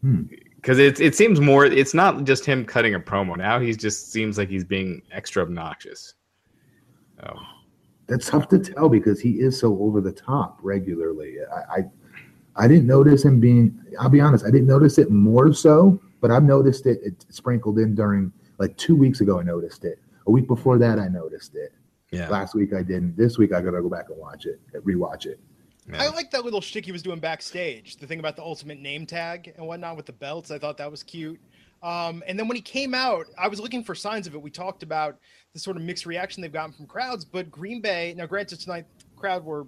hmm. 0.01 0.23
it 0.65 0.99
it 0.99 1.15
seems 1.15 1.39
more. 1.39 1.65
It's 1.65 1.93
not 1.93 2.23
just 2.23 2.45
him 2.45 2.65
cutting 2.65 2.95
a 2.95 2.99
promo 2.99 3.37
now. 3.37 3.59
He 3.59 3.73
just 3.73 4.11
seems 4.11 4.37
like 4.37 4.49
he's 4.49 4.63
being 4.63 5.01
extra 5.11 5.43
obnoxious. 5.43 6.15
Oh. 7.23 7.33
That's 8.07 8.27
tough 8.27 8.47
to 8.49 8.57
tell 8.57 8.89
because 8.89 9.21
he 9.21 9.33
is 9.33 9.59
so 9.59 9.77
over 9.81 10.01
the 10.01 10.11
top 10.11 10.57
regularly. 10.63 11.37
I, 11.53 11.79
I 11.79 11.83
I 12.55 12.67
didn't 12.67 12.87
notice 12.87 13.23
him 13.23 13.39
being. 13.39 13.79
I'll 13.99 14.09
be 14.09 14.19
honest, 14.19 14.45
I 14.45 14.51
didn't 14.51 14.67
notice 14.67 14.97
it 14.97 15.11
more 15.11 15.53
so, 15.53 16.01
but 16.19 16.31
I've 16.31 16.43
noticed 16.43 16.85
it, 16.87 16.99
it 17.03 17.25
sprinkled 17.29 17.77
in 17.77 17.95
during 17.95 18.33
like 18.57 18.75
two 18.77 18.95
weeks 18.95 19.21
ago. 19.21 19.39
I 19.39 19.43
noticed 19.43 19.85
it. 19.85 19.99
A 20.27 20.31
week 20.31 20.47
before 20.47 20.77
that, 20.79 20.99
I 20.99 21.07
noticed 21.07 21.55
it. 21.55 21.71
Yeah. 22.11 22.27
Last 22.29 22.55
week 22.55 22.73
I 22.73 22.81
didn't. 22.81 23.15
This 23.15 23.37
week 23.37 23.53
I 23.53 23.61
gotta 23.61 23.81
go 23.81 23.89
back 23.89 24.09
and 24.09 24.17
watch 24.17 24.45
it, 24.45 24.59
rewatch 24.73 25.25
it. 25.25 25.39
Yeah. 25.89 26.03
I 26.03 26.09
like 26.09 26.29
that 26.31 26.45
little 26.45 26.61
shtick 26.61 26.85
he 26.85 26.91
was 26.91 27.01
doing 27.01 27.19
backstage. 27.19 27.97
The 27.97 28.05
thing 28.05 28.19
about 28.19 28.35
the 28.35 28.43
ultimate 28.43 28.79
name 28.79 29.05
tag 29.05 29.53
and 29.57 29.65
whatnot 29.65 29.97
with 29.97 30.05
the 30.05 30.13
belts. 30.13 30.51
I 30.51 30.59
thought 30.59 30.77
that 30.77 30.89
was 30.89 31.01
cute. 31.03 31.39
Um, 31.81 32.23
and 32.27 32.37
then 32.37 32.47
when 32.47 32.55
he 32.55 32.61
came 32.61 32.93
out, 32.93 33.25
I 33.37 33.47
was 33.47 33.59
looking 33.59 33.83
for 33.83 33.95
signs 33.95 34.27
of 34.27 34.35
it. 34.35 34.41
We 34.41 34.51
talked 34.51 34.83
about 34.83 35.17
the 35.53 35.59
sort 35.59 35.77
of 35.77 35.83
mixed 35.83 36.05
reaction 36.05 36.41
they've 36.41 36.51
gotten 36.51 36.73
from 36.73 36.85
crowds, 36.85 37.25
but 37.25 37.49
Green 37.49 37.81
Bay. 37.81 38.13
Now, 38.17 38.25
granted, 38.25 38.59
tonight 38.59 38.85
crowd 39.15 39.43
were 39.43 39.65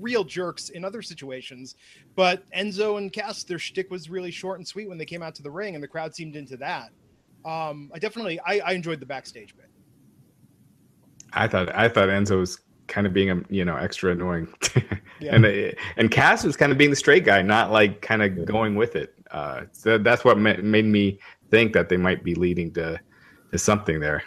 real 0.00 0.24
jerks 0.24 0.70
in 0.70 0.84
other 0.84 1.02
situations. 1.02 1.76
But 2.16 2.48
Enzo 2.50 2.98
and 2.98 3.12
Cass, 3.12 3.44
their 3.44 3.58
shtick 3.58 3.90
was 3.90 4.08
really 4.08 4.30
short 4.30 4.58
and 4.58 4.66
sweet 4.66 4.88
when 4.88 4.98
they 4.98 5.04
came 5.04 5.22
out 5.22 5.34
to 5.36 5.42
the 5.42 5.50
ring, 5.50 5.74
and 5.74 5.84
the 5.84 5.88
crowd 5.88 6.14
seemed 6.14 6.36
into 6.36 6.56
that. 6.58 6.90
Um, 7.44 7.90
I 7.94 7.98
definitely 7.98 8.40
I, 8.40 8.60
I 8.60 8.72
enjoyed 8.72 9.00
the 9.00 9.06
backstage 9.06 9.54
bit. 9.54 9.68
I 11.32 11.46
thought 11.46 11.74
I 11.74 11.88
thought 11.88 12.08
Enzo 12.08 12.38
was 12.38 12.58
kind 12.86 13.06
of 13.06 13.12
being 13.12 13.30
a 13.30 13.40
you 13.48 13.64
know 13.64 13.76
extra 13.76 14.12
annoying, 14.12 14.52
yeah. 15.20 15.34
and 15.34 15.74
and 15.96 16.10
Cass 16.10 16.44
was 16.44 16.56
kind 16.56 16.72
of 16.72 16.78
being 16.78 16.90
the 16.90 16.96
straight 16.96 17.24
guy, 17.24 17.42
not 17.42 17.70
like 17.70 18.00
kind 18.02 18.22
of 18.22 18.44
going 18.44 18.74
with 18.74 18.96
it. 18.96 19.14
Uh, 19.30 19.62
so 19.72 19.98
that's 19.98 20.24
what 20.24 20.38
made 20.38 20.84
me 20.84 21.18
think 21.50 21.72
that 21.72 21.88
they 21.88 21.96
might 21.96 22.22
be 22.22 22.34
leading 22.34 22.72
to 22.74 23.00
to 23.52 23.58
something 23.58 24.00
there. 24.00 24.22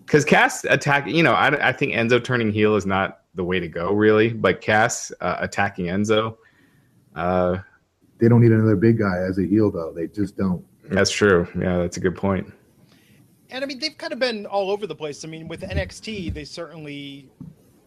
Because 0.00 0.24
Cass 0.24 0.64
attack, 0.64 1.06
you 1.06 1.22
know, 1.22 1.32
I, 1.32 1.68
I 1.68 1.72
think 1.72 1.94
Enzo 1.94 2.22
turning 2.22 2.52
heel 2.52 2.76
is 2.76 2.84
not 2.84 3.22
the 3.34 3.44
way 3.44 3.60
to 3.60 3.68
go, 3.68 3.92
really. 3.92 4.32
But 4.32 4.60
Cass 4.60 5.12
uh, 5.20 5.36
attacking 5.38 5.86
Enzo, 5.86 6.36
uh, 7.14 7.58
they 8.18 8.28
don't 8.28 8.42
need 8.42 8.52
another 8.52 8.76
big 8.76 8.98
guy 8.98 9.18
as 9.18 9.38
a 9.38 9.42
heel, 9.42 9.70
though. 9.70 9.92
They 9.92 10.08
just 10.08 10.36
don't. 10.36 10.64
That's 10.90 11.10
true. 11.10 11.48
Yeah, 11.58 11.78
that's 11.78 11.96
a 11.96 12.00
good 12.00 12.16
point. 12.16 12.52
And 13.52 13.62
I 13.62 13.66
mean 13.66 13.78
they've 13.78 13.96
kind 13.96 14.12
of 14.12 14.18
been 14.18 14.46
all 14.46 14.70
over 14.70 14.86
the 14.86 14.94
place. 14.94 15.24
I 15.24 15.28
mean, 15.28 15.46
with 15.46 15.60
NXT, 15.60 16.34
they 16.34 16.44
certainly 16.44 17.30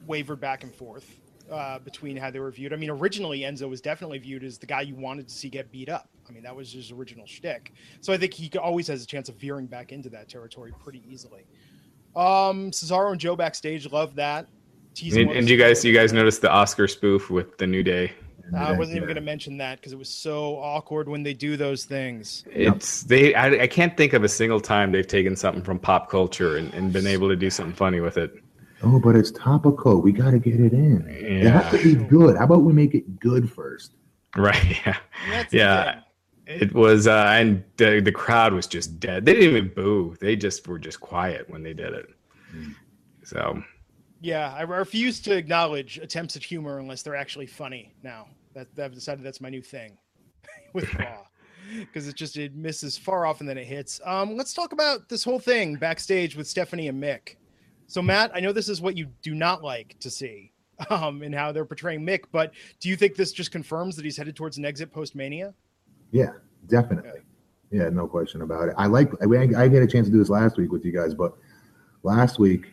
wavered 0.08 0.40
back 0.40 0.64
and 0.64 0.74
forth 0.74 1.20
uh, 1.52 1.80
between 1.80 2.16
how 2.16 2.32
they 2.32 2.40
were 2.40 2.52
viewed. 2.52 2.74
I 2.74 2.76
mean, 2.76 2.90
originally 2.90 3.42
Enzo 3.42 3.70
was 3.70 3.82
definitely 3.82 4.20
viewed 4.20 4.44
as 4.44 4.58
the 4.58 4.66
guy 4.66 4.82
you 4.82 4.96
wanted 4.96 5.28
to 5.28 5.34
see 5.34 5.50
get 5.50 5.72
beat 5.72 5.90
up. 5.90 6.10
I 6.28 6.32
mean, 6.32 6.44
that 6.44 6.56
was 6.56 6.72
his 6.72 6.92
original 6.92 7.26
shtick. 7.26 7.74
So 8.02 8.14
I 8.14 8.18
think 8.18 8.34
he 8.34 8.50
always 8.58 8.88
has 8.88 9.04
a 9.04 9.06
chance 9.06 9.30
of 9.30 9.36
veering 9.36 9.68
back 9.68 9.92
into 9.92 10.10
that 10.10 10.30
territory 10.30 10.74
pretty 10.84 11.04
easily. 11.08 11.46
Um, 12.16 12.72
Cesaro 12.72 13.12
and 13.12 13.20
Joe 13.20 13.36
backstage 13.36 13.92
love 13.92 14.16
that. 14.16 14.48
And, 15.28 15.32
and 15.32 15.50
you 15.50 15.58
guys, 15.58 15.84
you 15.84 15.94
guys 15.94 16.14
noticed 16.14 16.42
the 16.42 16.50
Oscar 16.50 16.88
spoof 16.88 17.30
with 17.30 17.58
the 17.58 17.68
New 17.68 17.84
Day. 17.84 18.14
I 18.54 18.74
wasn't 18.74 18.98
even 18.98 19.08
going 19.08 19.16
to 19.16 19.22
mention 19.22 19.58
that 19.58 19.80
because 19.80 19.92
it 19.92 19.98
was 19.98 20.10
so 20.10 20.58
awkward 20.58 21.08
when 21.08 21.24
they 21.24 21.34
do 21.34 21.58
those 21.58 21.86
things. 21.86 22.44
It's 22.52 23.04
they. 23.04 23.34
I, 23.34 23.64
I, 23.64 23.68
can't 23.68 23.96
think 23.98 24.14
of 24.14 24.24
a 24.24 24.30
single 24.30 24.60
time 24.60 24.92
they've 24.92 25.08
taken 25.08 25.36
something 25.36 25.64
from 25.64 25.80
pop 25.80 26.10
culture 26.10 26.58
and, 26.58 26.74
and 26.74 26.94
been 26.94 27.08
able 27.08 27.28
to 27.30 27.36
do 27.36 27.50
something 27.50 27.76
funny 27.76 28.02
with 28.02 28.18
it. 28.18 28.34
Oh, 28.84 29.00
but 29.00 29.16
it's 29.16 29.32
topical. 29.32 30.02
We 30.02 30.12
got 30.12 30.32
to 30.32 30.40
get 30.40 30.60
it 30.60 30.74
in. 30.74 31.06
Yeah. 31.10 31.26
It 31.26 31.48
has 31.48 31.82
to 31.82 31.96
be 31.96 32.04
good. 32.06 32.38
How 32.38 32.44
about 32.44 32.64
we 32.64 32.74
make 32.74 32.94
it 32.94 33.20
good 33.20 33.52
first? 33.52 33.94
Right. 34.36 34.82
Yeah. 34.86 34.98
That's 35.30 35.54
yeah. 35.54 36.00
It 36.46 36.76
was, 36.76 37.08
uh, 37.08 37.32
and 37.32 37.64
the, 37.78 38.02
the 38.02 38.12
crowd 38.12 38.54
was 38.54 38.68
just 38.68 39.00
dead. 39.00 39.26
They 39.26 39.34
didn't 39.34 39.50
even 39.50 39.72
boo. 39.74 40.16
They 40.22 40.36
just 40.36 40.68
were 40.68 40.78
just 40.78 41.00
quiet 41.00 41.50
when 41.50 41.64
they 41.64 41.74
did 41.74 41.94
it. 41.94 42.10
Mm. 42.56 42.76
So. 43.24 43.64
Yeah, 44.22 44.54
I 44.58 44.62
refuse 44.62 45.20
to 45.22 45.36
acknowledge 45.36 45.98
attempts 45.98 46.36
at 46.36 46.44
humor 46.44 46.80
unless 46.80 47.04
they're 47.04 47.16
actually 47.16 47.48
funny. 47.48 47.94
Now 48.04 48.28
that 48.54 48.68
I've 48.80 48.94
decided 48.94 49.24
that's 49.24 49.42
my 49.42 49.50
new 49.50 49.62
thing 49.62 49.98
with 50.74 50.94
Raw 51.00 51.26
because 51.80 52.08
it 52.08 52.16
just 52.16 52.38
it 52.38 52.56
misses 52.56 52.98
far 52.98 53.26
often 53.26 53.48
than 53.48 53.58
it 53.58 53.66
hits. 53.66 54.00
Um, 54.06 54.36
let's 54.36 54.54
talk 54.54 54.72
about 54.72 55.10
this 55.10 55.24
whole 55.24 55.40
thing 55.40 55.76
backstage 55.76 56.36
with 56.36 56.48
Stephanie 56.48 56.88
and 56.88 57.02
Mick. 57.02 57.36
So, 57.88 58.02
Matt, 58.02 58.32
I 58.34 58.40
know 58.40 58.52
this 58.52 58.70
is 58.70 58.82
what 58.82 58.98
you 58.98 59.08
do 59.22 59.36
not 59.36 59.64
like 59.64 59.96
to 60.00 60.10
see 60.10 60.52
um, 60.90 61.24
in 61.24 61.34
how 61.34 61.52
they're 61.52 61.66
portraying 61.66 62.06
Mick, 62.06 62.26
but 62.32 62.52
do 62.80 62.90
you 62.90 62.96
think 62.96 63.16
this 63.16 63.32
just 63.32 63.52
confirms 63.52 63.96
that 63.96 64.06
he's 64.06 64.18
headed 64.18 64.36
towards 64.36 64.58
an 64.58 64.66
exit 64.66 64.92
post 64.92 65.16
Mania? 65.16 65.54
Yeah, 66.12 66.32
definitely. 66.68 67.10
Okay. 67.10 67.20
Yeah, 67.72 67.90
no 67.90 68.08
question 68.08 68.42
about 68.42 68.70
it. 68.70 68.76
I 68.78 68.86
like. 68.86 69.12
I, 69.22 69.64
I 69.64 69.68
get 69.68 69.82
a 69.84 69.88
chance 69.88 70.08
to 70.08 70.12
do 70.12 70.20
this 70.20 70.30
last 70.30 70.58
week 70.58 70.72
with 70.72 70.86
you 70.86 70.92
guys, 70.92 71.14
but 71.14 71.34
last 72.04 72.40
week 72.40 72.68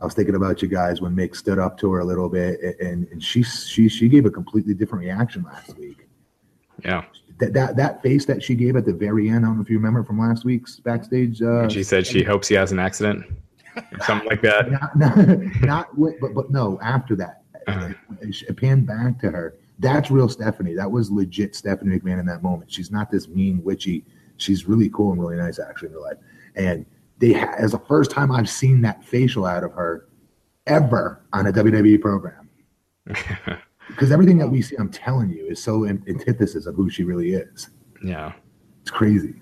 I 0.00 0.04
was 0.04 0.14
thinking 0.14 0.36
about 0.36 0.62
you 0.62 0.68
guys 0.68 1.00
when 1.00 1.14
Mick 1.14 1.34
stood 1.34 1.58
up 1.58 1.76
to 1.78 1.90
her 1.92 2.00
a 2.00 2.04
little 2.04 2.28
bit, 2.28 2.60
and 2.80 3.08
and 3.08 3.22
she 3.22 3.42
she 3.42 3.88
she 3.88 4.08
gave 4.08 4.26
a 4.26 4.30
completely 4.30 4.74
different 4.74 5.04
reaction 5.04 5.42
last 5.42 5.76
week. 5.76 6.06
Yeah, 6.84 7.04
that 7.38 7.52
that 7.54 7.76
that 7.76 8.02
face 8.02 8.24
that 8.26 8.42
she 8.42 8.54
gave 8.54 8.76
at 8.76 8.84
the 8.84 8.92
very 8.92 9.28
end. 9.28 9.44
I 9.44 9.48
don't 9.48 9.56
know 9.56 9.62
if 9.62 9.70
you 9.70 9.76
remember 9.76 10.04
from 10.04 10.18
last 10.20 10.44
week's 10.44 10.78
backstage. 10.78 11.42
Uh, 11.42 11.68
she 11.68 11.82
said 11.82 12.06
she 12.06 12.22
hopes 12.22 12.46
he 12.46 12.54
has 12.54 12.70
an 12.70 12.78
accident 12.78 13.24
or 13.76 14.04
something 14.04 14.28
like 14.28 14.42
that. 14.42 14.70
Not, 14.96 14.96
not, 14.96 15.62
not 15.62 16.20
but 16.20 16.34
but 16.34 16.50
no. 16.50 16.78
After 16.80 17.16
that, 17.16 17.42
uh-huh. 17.66 17.90
it 18.20 18.56
panned 18.56 18.86
back 18.86 19.18
to 19.20 19.30
her. 19.30 19.56
That's 19.80 20.10
real 20.10 20.28
Stephanie. 20.28 20.74
That 20.74 20.90
was 20.90 21.10
legit 21.10 21.54
Stephanie 21.54 21.98
McMahon 21.98 22.20
in 22.20 22.26
that 22.26 22.42
moment. 22.42 22.70
She's 22.72 22.90
not 22.90 23.10
this 23.10 23.28
mean, 23.28 23.62
witchy. 23.62 24.04
She's 24.36 24.66
really 24.66 24.88
cool 24.90 25.12
and 25.12 25.20
really 25.20 25.36
nice 25.36 25.58
actually 25.60 25.88
in 25.88 25.94
her 25.94 26.00
life. 26.00 26.16
And 26.56 26.84
they 27.18 27.32
ha- 27.32 27.54
as 27.58 27.72
the 27.72 27.78
first 27.80 28.10
time 28.10 28.30
I've 28.30 28.48
seen 28.48 28.80
that 28.82 29.04
facial 29.04 29.44
out 29.44 29.64
of 29.64 29.72
her 29.72 30.08
ever 30.66 31.24
on 31.32 31.46
a 31.46 31.52
WWE 31.52 32.00
program. 32.00 32.48
because 33.88 34.12
everything 34.12 34.38
that 34.38 34.48
we 34.48 34.62
see, 34.62 34.76
I'm 34.76 34.90
telling 34.90 35.30
you, 35.30 35.46
is 35.46 35.62
so 35.62 35.84
in- 35.84 36.04
antithesis 36.08 36.66
of 36.66 36.74
who 36.74 36.90
she 36.90 37.04
really 37.04 37.32
is. 37.32 37.70
Yeah, 38.02 38.32
it's 38.82 38.90
crazy. 38.90 39.34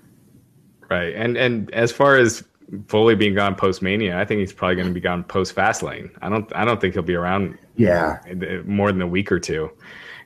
Right, 0.89 1.13
and 1.15 1.37
and 1.37 1.71
as 1.73 1.91
far 1.91 2.17
as 2.17 2.43
Foley 2.87 3.15
being 3.15 3.35
gone 3.35 3.55
post 3.55 3.81
Mania, 3.81 4.17
I 4.17 4.25
think 4.25 4.39
he's 4.39 4.53
probably 4.53 4.75
going 4.75 4.87
to 4.87 4.93
be 4.93 5.01
gone 5.01 5.23
post 5.23 5.55
Fastlane. 5.55 6.09
I 6.21 6.29
don't 6.29 6.51
I 6.55 6.65
don't 6.65 6.79
think 6.79 6.93
he'll 6.93 7.03
be 7.03 7.15
around. 7.15 7.57
Yeah, 7.75 8.19
more 8.65 8.91
than 8.91 9.01
a 9.01 9.07
week 9.07 9.31
or 9.31 9.39
two. 9.39 9.69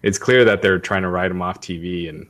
It's 0.03 0.17
clear 0.17 0.45
that 0.45 0.61
they're 0.61 0.79
trying 0.79 1.01
to 1.01 1.09
write 1.09 1.31
him 1.31 1.41
off 1.41 1.59
TV, 1.59 2.09
and 2.09 2.27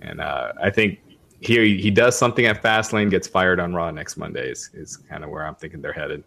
and 0.00 0.20
uh, 0.20 0.52
I 0.62 0.70
think 0.70 1.00
he 1.46 1.78
he 1.78 1.90
does 1.90 2.16
something 2.16 2.46
at 2.46 2.62
Fastlane, 2.62 3.10
gets 3.10 3.28
fired 3.28 3.60
on 3.60 3.74
Raw 3.74 3.90
next 3.90 4.16
Monday. 4.16 4.50
Is, 4.50 4.70
is 4.74 4.96
kind 4.96 5.24
of 5.24 5.30
where 5.30 5.46
I'm 5.46 5.54
thinking 5.54 5.80
they're 5.80 5.92
headed. 5.92 6.24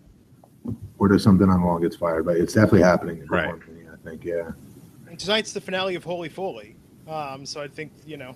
Or 0.99 1.07
does 1.07 1.23
something 1.23 1.49
on 1.49 1.61
Raw 1.61 1.77
gets 1.77 1.95
fired, 1.95 2.25
but 2.25 2.37
it's 2.37 2.53
definitely 2.53 2.81
happening. 2.81 3.25
right. 3.27 3.53
Mania, 3.67 3.93
I 3.93 4.09
think. 4.09 4.25
Yeah. 4.25 4.51
And 5.09 5.17
tonight's 5.17 5.53
the 5.53 5.61
finale 5.61 5.95
of 5.95 6.03
Holy 6.03 6.29
Foley, 6.29 6.75
um, 7.07 7.45
so 7.45 7.61
I 7.61 7.67
think 7.67 7.91
you 8.05 8.17
know 8.17 8.35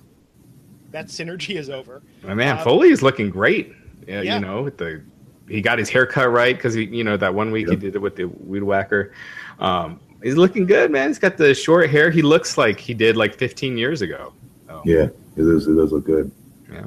that 0.92 1.08
synergy 1.08 1.58
is 1.58 1.70
over. 1.70 2.02
My 2.24 2.34
man, 2.34 2.58
um, 2.58 2.64
Foley 2.64 2.90
is 2.90 3.02
looking 3.02 3.30
great. 3.30 3.74
Yeah, 4.08 4.22
yeah. 4.22 4.36
you 4.36 4.42
know, 4.42 4.64
with 4.64 4.78
the 4.78 5.02
he 5.50 5.62
got 5.62 5.80
his 5.80 5.90
haircut 5.90 6.32
right 6.32 6.56
because 6.56 6.74
he, 6.74 6.86
you 6.86 7.04
know, 7.04 7.18
that 7.18 7.34
one 7.34 7.52
week 7.52 7.68
yep. 7.68 7.80
he 7.80 7.86
did 7.86 7.96
it 7.96 8.00
with 8.00 8.16
the 8.16 8.26
weed 8.26 8.64
whacker. 8.64 9.14
Um, 9.60 10.00
he's 10.24 10.36
looking 10.36 10.66
good, 10.66 10.92
man. 10.92 11.10
He's 11.10 11.20
got 11.20 11.38
the 11.38 11.54
short 11.54 11.90
hair. 11.90 12.10
He 12.10 12.22
looks 12.22 12.58
like 12.58 12.80
he 12.80 12.94
did 12.94 13.18
like 13.18 13.36
15 13.36 13.78
years 13.78 14.02
ago. 14.02 14.34
So. 14.68 14.82
Yeah, 14.86 15.04
it 15.04 15.14
does. 15.36 15.68
It 15.68 15.76
does 15.76 15.92
look 15.92 16.06
good. 16.06 16.32
Yeah, 16.72 16.86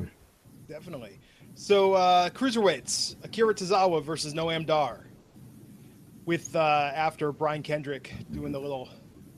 definitely. 0.68 1.20
So 1.54 1.94
uh, 1.94 2.30
cruiserweights: 2.30 3.16
Akira 3.24 3.54
Tozawa 3.54 4.02
versus 4.02 4.34
Noam 4.34 4.66
Dar. 4.66 5.06
With 6.26 6.56
uh, 6.56 6.90
after 6.94 7.32
Brian 7.32 7.62
Kendrick 7.62 8.14
doing 8.32 8.50
the 8.50 8.58
little 8.58 8.88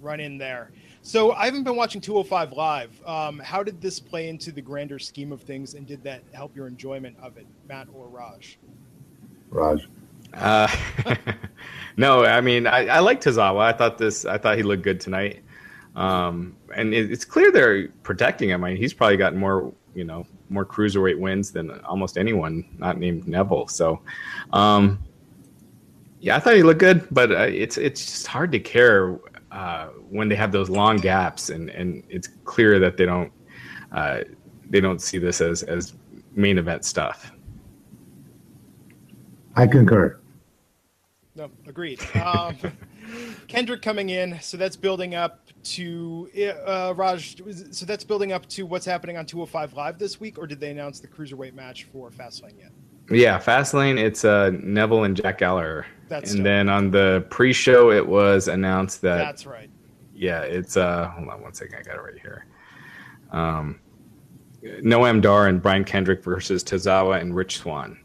run 0.01 0.21
in 0.21 0.39
there. 0.39 0.71
So 1.03 1.33
I 1.33 1.45
haven't 1.45 1.65
been 1.65 1.77
watching 1.77 2.01
205 2.01 2.53
live. 2.53 3.01
Um, 3.07 3.39
how 3.41 3.63
did 3.63 3.81
this 3.81 3.99
play 3.99 4.29
into 4.29 4.53
the 4.53 4.63
grander 4.63 4.99
scheme 4.99 5.33
of 5.33 5.43
things, 5.43 5.75
and 5.75 5.87
did 5.87 6.03
that 6.05 6.23
help 6.33 6.55
your 6.55 6.69
enjoyment 6.69 7.17
of 7.21 7.37
it, 7.37 7.47
Matt 7.69 7.89
or 7.93 8.07
Raj? 8.07 8.59
Raj. 9.51 9.89
Uh, 10.35 10.69
no, 11.97 12.25
I 12.25 12.41
mean 12.41 12.67
I, 12.67 12.87
I 12.87 12.99
like 13.01 13.21
Tozawa. 13.21 13.61
I 13.61 13.73
thought 13.73 13.99
this. 13.99 14.25
I 14.25 14.39
thought 14.39 14.57
he 14.57 14.63
looked 14.63 14.83
good 14.83 15.01
tonight. 15.01 15.43
Um, 15.95 16.57
and 16.75 16.93
it, 16.93 17.11
it's 17.11 17.25
clear 17.25 17.51
they're 17.51 17.89
protecting 18.03 18.51
him. 18.51 18.63
I 18.63 18.71
mean, 18.71 18.77
he's 18.77 18.93
probably 18.93 19.17
got 19.17 19.35
more, 19.35 19.73
you 19.95 20.05
know, 20.05 20.27
more 20.49 20.65
cruiserweight 20.65 21.19
wins 21.19 21.51
than 21.51 21.71
almost 21.81 22.17
anyone 22.19 22.65
not 22.79 22.99
named 22.99 23.27
Neville. 23.27 23.69
So, 23.69 24.01
um, 24.53 24.99
yeah, 26.21 26.37
I 26.37 26.41
thought 26.41 26.55
he 26.55 26.63
looked 26.63 26.81
good, 26.81 27.07
but 27.11 27.33
uh, 27.33 27.47
it's 27.49 27.77
it's 27.77 28.05
just 28.05 28.27
hard 28.27 28.53
to 28.53 28.59
care 28.59 29.19
uh, 29.51 29.87
when 30.11 30.29
they 30.29 30.35
have 30.35 30.53
those 30.53 30.69
long 30.71 30.97
gaps, 30.97 31.51
and 31.51 31.71
and 31.71 32.03
it's 32.09 32.29
clear 32.45 32.79
that 32.79 32.97
they 32.97 33.07
don't 33.07 33.33
uh, 33.93 34.21
they 34.71 34.81
don't 34.81 35.01
see 35.01 35.19
this 35.19 35.41
as 35.41 35.63
as 35.65 35.95
main 36.35 36.59
event 36.59 36.85
stuff. 36.85 37.33
I 39.55 39.67
concur. 39.67 40.21
No, 41.35 41.51
agreed. 41.67 42.01
Um, 42.17 42.57
Kendrick 43.49 43.83
coming 43.83 44.11
in, 44.11 44.39
so 44.41 44.57
that's 44.57 44.77
building 44.77 45.15
up 45.15 45.49
to 45.63 46.29
uh, 46.67 46.95
Raj. 46.97 47.41
So 47.71 47.87
that's 47.87 48.05
building 48.05 48.33
up 48.33 48.47
to 48.51 48.65
what's 48.65 48.87
happening 48.87 49.17
on 49.17 49.27
205 49.27 49.75
Live 49.75 49.99
this 49.99 50.21
week, 50.21 50.39
or 50.39 50.47
did 50.47 50.61
they 50.61 50.71
announce 50.71 51.01
the 51.01 51.09
cruiserweight 51.09 51.55
match 51.55 51.85
for 51.85 52.11
Fastlane 52.11 52.59
yet? 52.59 52.73
Yeah, 53.11 53.39
Fastlane. 53.39 53.99
It's 53.99 54.25
uh, 54.25 54.51
Neville 54.63 55.05
and 55.05 55.17
Jack 55.17 55.39
Gallagher. 55.39 55.87
That's 56.09 56.33
and 56.33 56.41
dope. 56.41 56.45
then 56.45 56.69
on 56.69 56.91
the 56.91 57.25
pre-show, 57.31 57.91
it 57.91 58.07
was 58.07 58.49
announced 58.49 59.01
that. 59.03 59.19
That's 59.19 59.47
right. 59.47 59.71
Yeah, 60.15 60.41
it's 60.41 60.77
uh. 60.77 61.09
Hold 61.15 61.29
on 61.29 61.43
one 61.43 61.55
second. 61.55 61.77
I 61.79 61.83
got 61.83 61.97
it 61.97 62.03
right 62.03 62.19
here. 62.21 62.47
Um, 63.31 63.81
Noam 64.63 65.21
Dar 65.21 65.47
and 65.47 65.63
Brian 65.63 65.85
Kendrick 65.85 66.25
versus 66.25 66.65
Tozawa 66.65 67.21
and 67.21 67.35
Rich 67.35 67.59
Swann. 67.59 67.99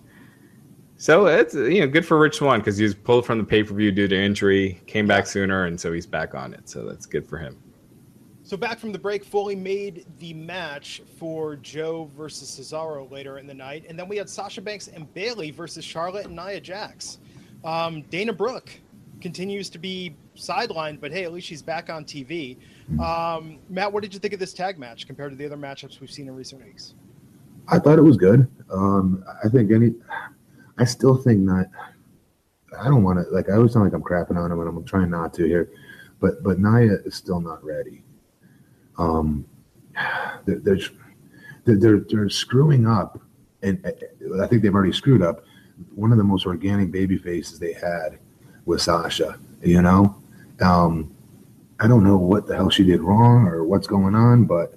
So 1.01 1.25
it's 1.25 1.55
you 1.55 1.79
know 1.79 1.87
good 1.87 2.05
for 2.05 2.19
Rich 2.19 2.35
Swann 2.35 2.59
because 2.59 2.77
he 2.77 2.83
was 2.83 2.93
pulled 2.93 3.25
from 3.25 3.39
the 3.39 3.43
pay 3.43 3.63
per 3.63 3.73
view 3.73 3.91
due 3.91 4.07
to 4.07 4.15
injury, 4.15 4.79
came 4.85 5.07
back 5.07 5.25
sooner, 5.25 5.65
and 5.65 5.81
so 5.81 5.91
he's 5.91 6.05
back 6.05 6.35
on 6.35 6.53
it. 6.53 6.69
So 6.69 6.85
that's 6.85 7.07
good 7.07 7.27
for 7.27 7.39
him. 7.39 7.57
So 8.43 8.55
back 8.55 8.77
from 8.77 8.91
the 8.91 8.99
break, 8.99 9.25
Foley 9.25 9.55
made 9.55 10.05
the 10.19 10.35
match 10.35 11.01
for 11.17 11.55
Joe 11.55 12.07
versus 12.15 12.51
Cesaro 12.51 13.09
later 13.09 13.39
in 13.39 13.47
the 13.47 13.53
night, 13.53 13.83
and 13.89 13.97
then 13.97 14.07
we 14.07 14.15
had 14.15 14.29
Sasha 14.29 14.61
Banks 14.61 14.89
and 14.89 15.11
Bayley 15.15 15.49
versus 15.49 15.83
Charlotte 15.83 16.27
and 16.27 16.35
Nia 16.35 16.61
Jax. 16.61 17.17
Um, 17.63 18.03
Dana 18.11 18.31
Brooke 18.31 18.69
continues 19.21 19.71
to 19.71 19.79
be 19.79 20.15
sidelined, 20.35 21.01
but 21.01 21.11
hey, 21.11 21.23
at 21.23 21.33
least 21.33 21.47
she's 21.47 21.63
back 21.63 21.89
on 21.89 22.05
TV. 22.05 22.57
Um, 22.99 23.57
Matt, 23.69 23.91
what 23.91 24.03
did 24.03 24.13
you 24.13 24.19
think 24.19 24.35
of 24.35 24.39
this 24.39 24.53
tag 24.53 24.77
match 24.77 25.07
compared 25.07 25.31
to 25.31 25.35
the 25.35 25.47
other 25.47 25.57
matchups 25.57 25.99
we've 25.99 26.11
seen 26.11 26.27
in 26.27 26.35
recent 26.35 26.63
weeks? 26.63 26.93
I 27.69 27.79
thought 27.79 27.97
it 27.97 28.03
was 28.03 28.17
good. 28.17 28.47
Um, 28.71 29.23
I 29.43 29.49
think 29.49 29.71
any, 29.71 29.93
I 30.77 30.85
still 30.85 31.15
think 31.15 31.39
not. 31.39 31.67
I 32.79 32.85
don't 32.85 33.03
want 33.03 33.19
to 33.19 33.33
like. 33.33 33.49
I 33.49 33.55
always 33.55 33.73
sound 33.73 33.85
like 33.85 33.93
I'm 33.93 34.03
crapping 34.03 34.37
on 34.37 34.51
him, 34.51 34.59
and 34.59 34.69
I'm 34.69 34.83
trying 34.85 35.09
not 35.09 35.33
to 35.35 35.45
here. 35.45 35.69
But 36.19 36.43
but 36.43 36.59
Nia 36.59 36.97
is 37.05 37.15
still 37.15 37.41
not 37.41 37.63
ready. 37.63 38.03
Um, 38.97 39.45
they're 40.45 40.59
they're 40.59 40.79
they're, 41.65 41.99
they're 41.99 42.29
screwing 42.29 42.87
up, 42.87 43.19
and 43.61 43.85
I 44.41 44.47
think 44.47 44.61
they've 44.61 44.73
already 44.73 44.93
screwed 44.93 45.21
up 45.21 45.43
one 45.95 46.11
of 46.11 46.17
the 46.17 46.23
most 46.23 46.45
organic 46.45 46.91
baby 46.91 47.17
faces 47.17 47.59
they 47.59 47.73
had 47.73 48.19
was 48.65 48.83
Sasha. 48.83 49.39
You 49.63 49.81
know, 49.81 50.15
um, 50.61 51.15
I 51.79 51.87
don't 51.87 52.03
know 52.03 52.17
what 52.17 52.47
the 52.47 52.55
hell 52.55 52.69
she 52.69 52.83
did 52.83 53.01
wrong 53.01 53.47
or 53.47 53.63
what's 53.63 53.87
going 53.87 54.15
on, 54.15 54.45
but 54.45 54.75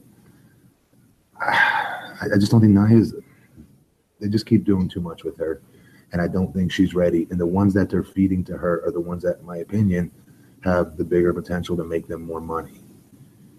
I, 1.41 2.27
I 2.35 2.39
just 2.39 2.51
don't 2.51 2.61
think 2.61 2.73
Nia's. 2.73 3.15
They 4.21 4.29
just 4.29 4.47
keep 4.47 4.65
doing 4.65 4.89
too 4.89 5.01
much 5.01 5.25
with 5.25 5.37
her, 5.39 5.61
and 6.15 6.23
I 6.23 6.29
don't 6.29 6.55
think 6.55 6.71
she's 6.71 6.95
ready. 6.95 7.27
And 7.31 7.41
the 7.41 7.47
ones 7.47 7.75
that 7.75 7.91
they're 7.91 8.05
feeding 8.05 8.45
to 8.45 8.57
her 8.57 8.87
are 8.87 8.93
the 8.93 9.01
ones 9.01 9.25
that, 9.25 9.41
in 9.41 9.45
my 9.45 9.57
opinion, 9.57 10.13
have 10.63 10.97
the 10.97 11.05
bigger 11.05 11.35
potential 11.35 11.77
to 11.77 11.83
make 11.83 12.07
them 12.07 12.23
more 12.23 12.41
money. 12.41 12.81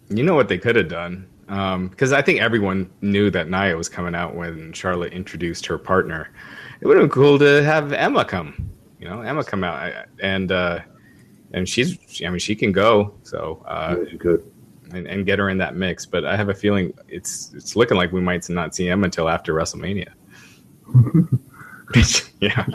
You 0.10 0.24
know 0.24 0.36
what 0.36 0.48
they 0.48 0.58
could 0.58 0.78
have 0.78 0.88
done? 0.88 1.28
Because 1.48 2.14
I 2.14 2.22
think 2.22 2.40
everyone 2.40 2.90
knew 3.02 3.30
that 3.30 3.50
Nia 3.50 3.76
was 3.76 3.90
coming 3.90 4.16
out 4.16 4.36
when 4.36 4.72
Charlotte 4.72 5.12
introduced 5.12 5.66
her 5.66 5.78
partner. 5.78 6.30
It 6.80 6.88
would 6.88 6.96
have 6.96 7.04
been 7.04 7.10
cool 7.14 7.38
to 7.40 7.62
have 7.62 7.92
Emma 7.92 8.24
come. 8.24 8.72
You 9.02 9.10
know, 9.10 9.20
Emma 9.20 9.44
come 9.44 9.66
out 9.66 9.92
and 10.22 10.50
uh, 10.50 10.80
and 11.52 11.68
she's. 11.68 12.00
I 12.26 12.30
mean, 12.30 12.40
she 12.40 12.56
can 12.56 12.72
go. 12.72 13.16
So 13.24 13.66
uh, 13.68 13.98
yeah, 14.00 14.10
she 14.12 14.18
could. 14.18 14.50
And, 14.92 15.08
and 15.08 15.26
get 15.26 15.40
her 15.40 15.50
in 15.50 15.58
that 15.58 15.76
mix, 15.76 16.06
but 16.06 16.24
I 16.24 16.38
have 16.38 16.48
a 16.48 16.54
feeling 16.54 16.94
it's 17.10 17.52
it's 17.54 17.76
looking 17.76 17.98
like 17.98 18.14
we 18.14 18.22
might 18.22 18.48
not 18.50 18.74
see 18.74 18.88
Emma 18.88 19.06
until 19.06 19.28
after 19.28 19.54
WrestleMania. 19.54 20.14
yeah. 22.42 22.66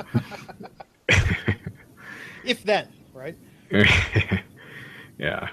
if 2.44 2.62
then, 2.64 2.88
right? 3.12 3.36
yeah. 5.18 5.48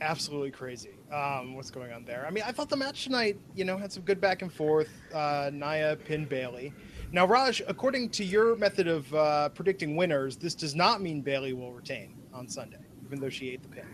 Absolutely 0.00 0.50
crazy. 0.50 0.90
Um, 1.12 1.54
what's 1.54 1.70
going 1.70 1.92
on 1.92 2.04
there? 2.04 2.24
I 2.26 2.30
mean, 2.30 2.44
I 2.46 2.52
thought 2.52 2.68
the 2.68 2.76
match 2.76 3.04
tonight, 3.04 3.38
you 3.54 3.64
know, 3.64 3.76
had 3.78 3.92
some 3.92 4.02
good 4.02 4.20
back 4.20 4.42
and 4.42 4.52
forth. 4.52 4.90
Uh, 5.12 5.50
Nia 5.52 5.96
pinned 6.04 6.28
Bayley. 6.28 6.72
Now, 7.12 7.26
Raj, 7.26 7.62
according 7.68 8.10
to 8.10 8.24
your 8.24 8.56
method 8.56 8.88
of 8.88 9.14
uh, 9.14 9.48
predicting 9.50 9.96
winners, 9.96 10.36
this 10.36 10.54
does 10.54 10.74
not 10.74 11.00
mean 11.00 11.22
Bayley 11.22 11.52
will 11.52 11.72
retain 11.72 12.16
on 12.32 12.48
Sunday, 12.48 12.80
even 13.06 13.20
though 13.20 13.30
she 13.30 13.50
ate 13.50 13.62
the 13.62 13.68
pin. 13.68 13.86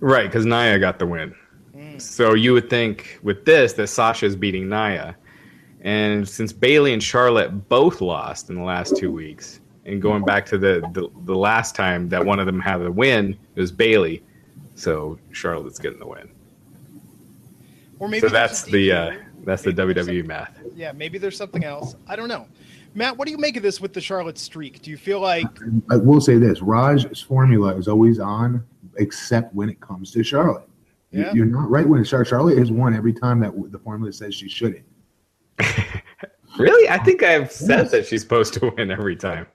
Right, 0.00 0.26
because 0.26 0.44
Nia 0.44 0.78
got 0.78 0.98
the 0.98 1.06
win. 1.06 1.34
Mm. 1.76 2.00
So 2.00 2.34
you 2.34 2.52
would 2.52 2.68
think 2.68 3.18
with 3.22 3.44
this 3.44 3.74
that 3.74 3.86
Sasha 3.86 4.26
is 4.26 4.36
beating 4.36 4.68
Nia. 4.68 5.16
And 5.84 6.26
since 6.26 6.52
Bayley 6.52 6.94
and 6.94 7.02
Charlotte 7.02 7.68
both 7.68 8.00
lost 8.00 8.48
in 8.48 8.56
the 8.56 8.62
last 8.62 8.96
two 8.96 9.12
weeks, 9.12 9.60
and 9.84 10.00
going 10.00 10.24
back 10.24 10.46
to 10.46 10.58
the, 10.58 10.80
the, 10.94 11.10
the 11.24 11.36
last 11.36 11.76
time 11.76 12.08
that 12.08 12.24
one 12.24 12.40
of 12.40 12.46
them 12.46 12.58
had 12.58 12.80
a 12.80 12.90
win, 12.90 13.36
it 13.54 13.60
was 13.60 13.70
Bayley. 13.70 14.22
So 14.74 15.18
Charlotte's 15.32 15.78
getting 15.78 15.98
the 15.98 16.06
win. 16.06 16.30
Or 17.98 18.08
maybe 18.08 18.26
so 18.26 18.28
that's 18.30 18.62
the 18.62 18.92
uh, 18.92 19.12
that's 19.44 19.64
maybe 19.66 19.92
the 19.92 20.02
WWE 20.02 20.26
math. 20.26 20.58
Yeah, 20.74 20.92
maybe 20.92 21.18
there's 21.18 21.36
something 21.36 21.64
else. 21.64 21.96
I 22.08 22.16
don't 22.16 22.28
know. 22.28 22.48
Matt, 22.94 23.16
what 23.16 23.26
do 23.26 23.32
you 23.32 23.38
make 23.38 23.56
of 23.56 23.62
this 23.62 23.80
with 23.80 23.92
the 23.92 24.00
Charlotte 24.00 24.38
streak? 24.38 24.80
Do 24.80 24.90
you 24.90 24.96
feel 24.96 25.20
like 25.20 25.46
I 25.90 25.96
will 25.96 26.20
say 26.20 26.38
this: 26.38 26.60
Raj's 26.60 27.20
formula 27.20 27.76
is 27.76 27.88
always 27.88 28.18
on, 28.18 28.64
except 28.96 29.54
when 29.54 29.68
it 29.68 29.80
comes 29.80 30.10
to 30.12 30.24
Charlotte. 30.24 30.68
Yeah. 31.10 31.32
You're 31.32 31.46
not 31.46 31.70
right 31.70 31.86
when 31.86 32.00
it's 32.00 32.08
Charlotte. 32.08 32.28
Charlotte 32.28 32.58
has 32.58 32.72
won 32.72 32.94
every 32.94 33.12
time 33.12 33.38
that 33.40 33.52
the 33.70 33.78
formula 33.78 34.12
says 34.12 34.34
she 34.34 34.48
shouldn't. 34.48 34.84
really? 36.58 36.88
I 36.88 36.98
think 36.98 37.22
I've 37.22 37.50
said 37.50 37.84
yes. 37.84 37.90
that 37.90 38.06
she's 38.06 38.22
supposed 38.22 38.54
to 38.54 38.72
win 38.76 38.90
every 38.90 39.16
time. 39.16 39.46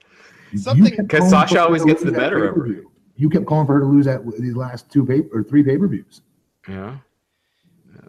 Something 0.55 0.95
because 0.97 1.29
Sasha 1.29 1.61
always 1.61 1.85
gets 1.85 2.03
the 2.03 2.11
better 2.11 2.47
of 2.47 2.55
her. 2.55 2.83
You 3.15 3.29
kept 3.29 3.45
calling 3.45 3.67
for 3.67 3.73
her 3.73 3.79
to 3.81 3.85
lose 3.85 4.07
at 4.07 4.25
these 4.39 4.55
last 4.55 4.89
two 4.91 5.05
pay 5.05 5.21
or 5.33 5.43
three 5.43 5.63
pay 5.63 5.77
per 5.77 5.87
views. 5.87 6.21
Yeah. 6.67 6.97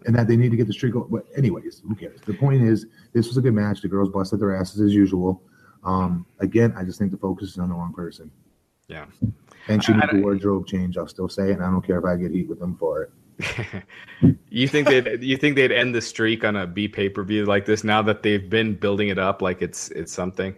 And 0.05 0.15
that 0.15 0.27
they 0.27 0.35
need 0.35 0.49
to 0.49 0.57
get 0.57 0.67
the 0.67 0.73
streak. 0.73 0.93
going. 0.93 1.09
But 1.11 1.25
anyways, 1.37 1.81
who 1.87 1.95
cares? 1.95 2.19
The 2.25 2.33
point 2.33 2.63
is, 2.63 2.87
this 3.13 3.27
was 3.27 3.37
a 3.37 3.41
good 3.41 3.53
match. 3.53 3.81
The 3.81 3.87
girls 3.87 4.09
busted 4.09 4.39
their 4.39 4.55
asses 4.55 4.81
as 4.81 4.93
usual. 4.93 5.43
Um, 5.83 6.25
again, 6.39 6.73
I 6.75 6.83
just 6.83 6.97
think 6.97 7.11
the 7.11 7.17
focus 7.17 7.49
is 7.49 7.57
on 7.57 7.69
the 7.69 7.75
wrong 7.75 7.93
person. 7.93 8.31
Yeah. 8.87 9.05
And 9.67 9.83
she 9.83 9.93
needs 9.93 10.07
a 10.11 10.17
wardrobe 10.17 10.65
change. 10.65 10.97
I'll 10.97 11.07
still 11.07 11.29
say 11.29 11.49
it, 11.49 11.53
and 11.53 11.63
I 11.63 11.69
don't 11.69 11.85
care 11.85 11.99
if 11.99 12.05
I 12.05 12.15
get 12.15 12.31
heat 12.31 12.47
with 12.47 12.59
them 12.59 12.75
for 12.77 13.03
it. 13.03 13.11
you 14.49 14.67
think 14.67 14.87
they'd 14.87 15.23
you 15.23 15.37
think 15.37 15.55
they'd 15.55 15.71
end 15.71 15.95
the 15.95 16.01
streak 16.01 16.43
on 16.43 16.55
a 16.55 16.67
B 16.67 16.87
pay 16.87 17.09
per 17.09 17.23
view 17.23 17.45
like 17.45 17.65
this 17.65 17.83
now 17.83 18.01
that 18.01 18.23
they've 18.23 18.49
been 18.49 18.75
building 18.75 19.09
it 19.09 19.17
up 19.17 19.41
like 19.41 19.61
it's 19.61 19.89
it's 19.91 20.11
something? 20.11 20.55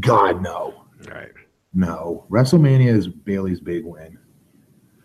God 0.00 0.42
no. 0.42 0.84
Right. 1.08 1.32
No. 1.74 2.24
WrestleMania 2.30 2.94
is 2.94 3.08
Bayley's 3.08 3.60
big 3.60 3.84
win. 3.84 4.18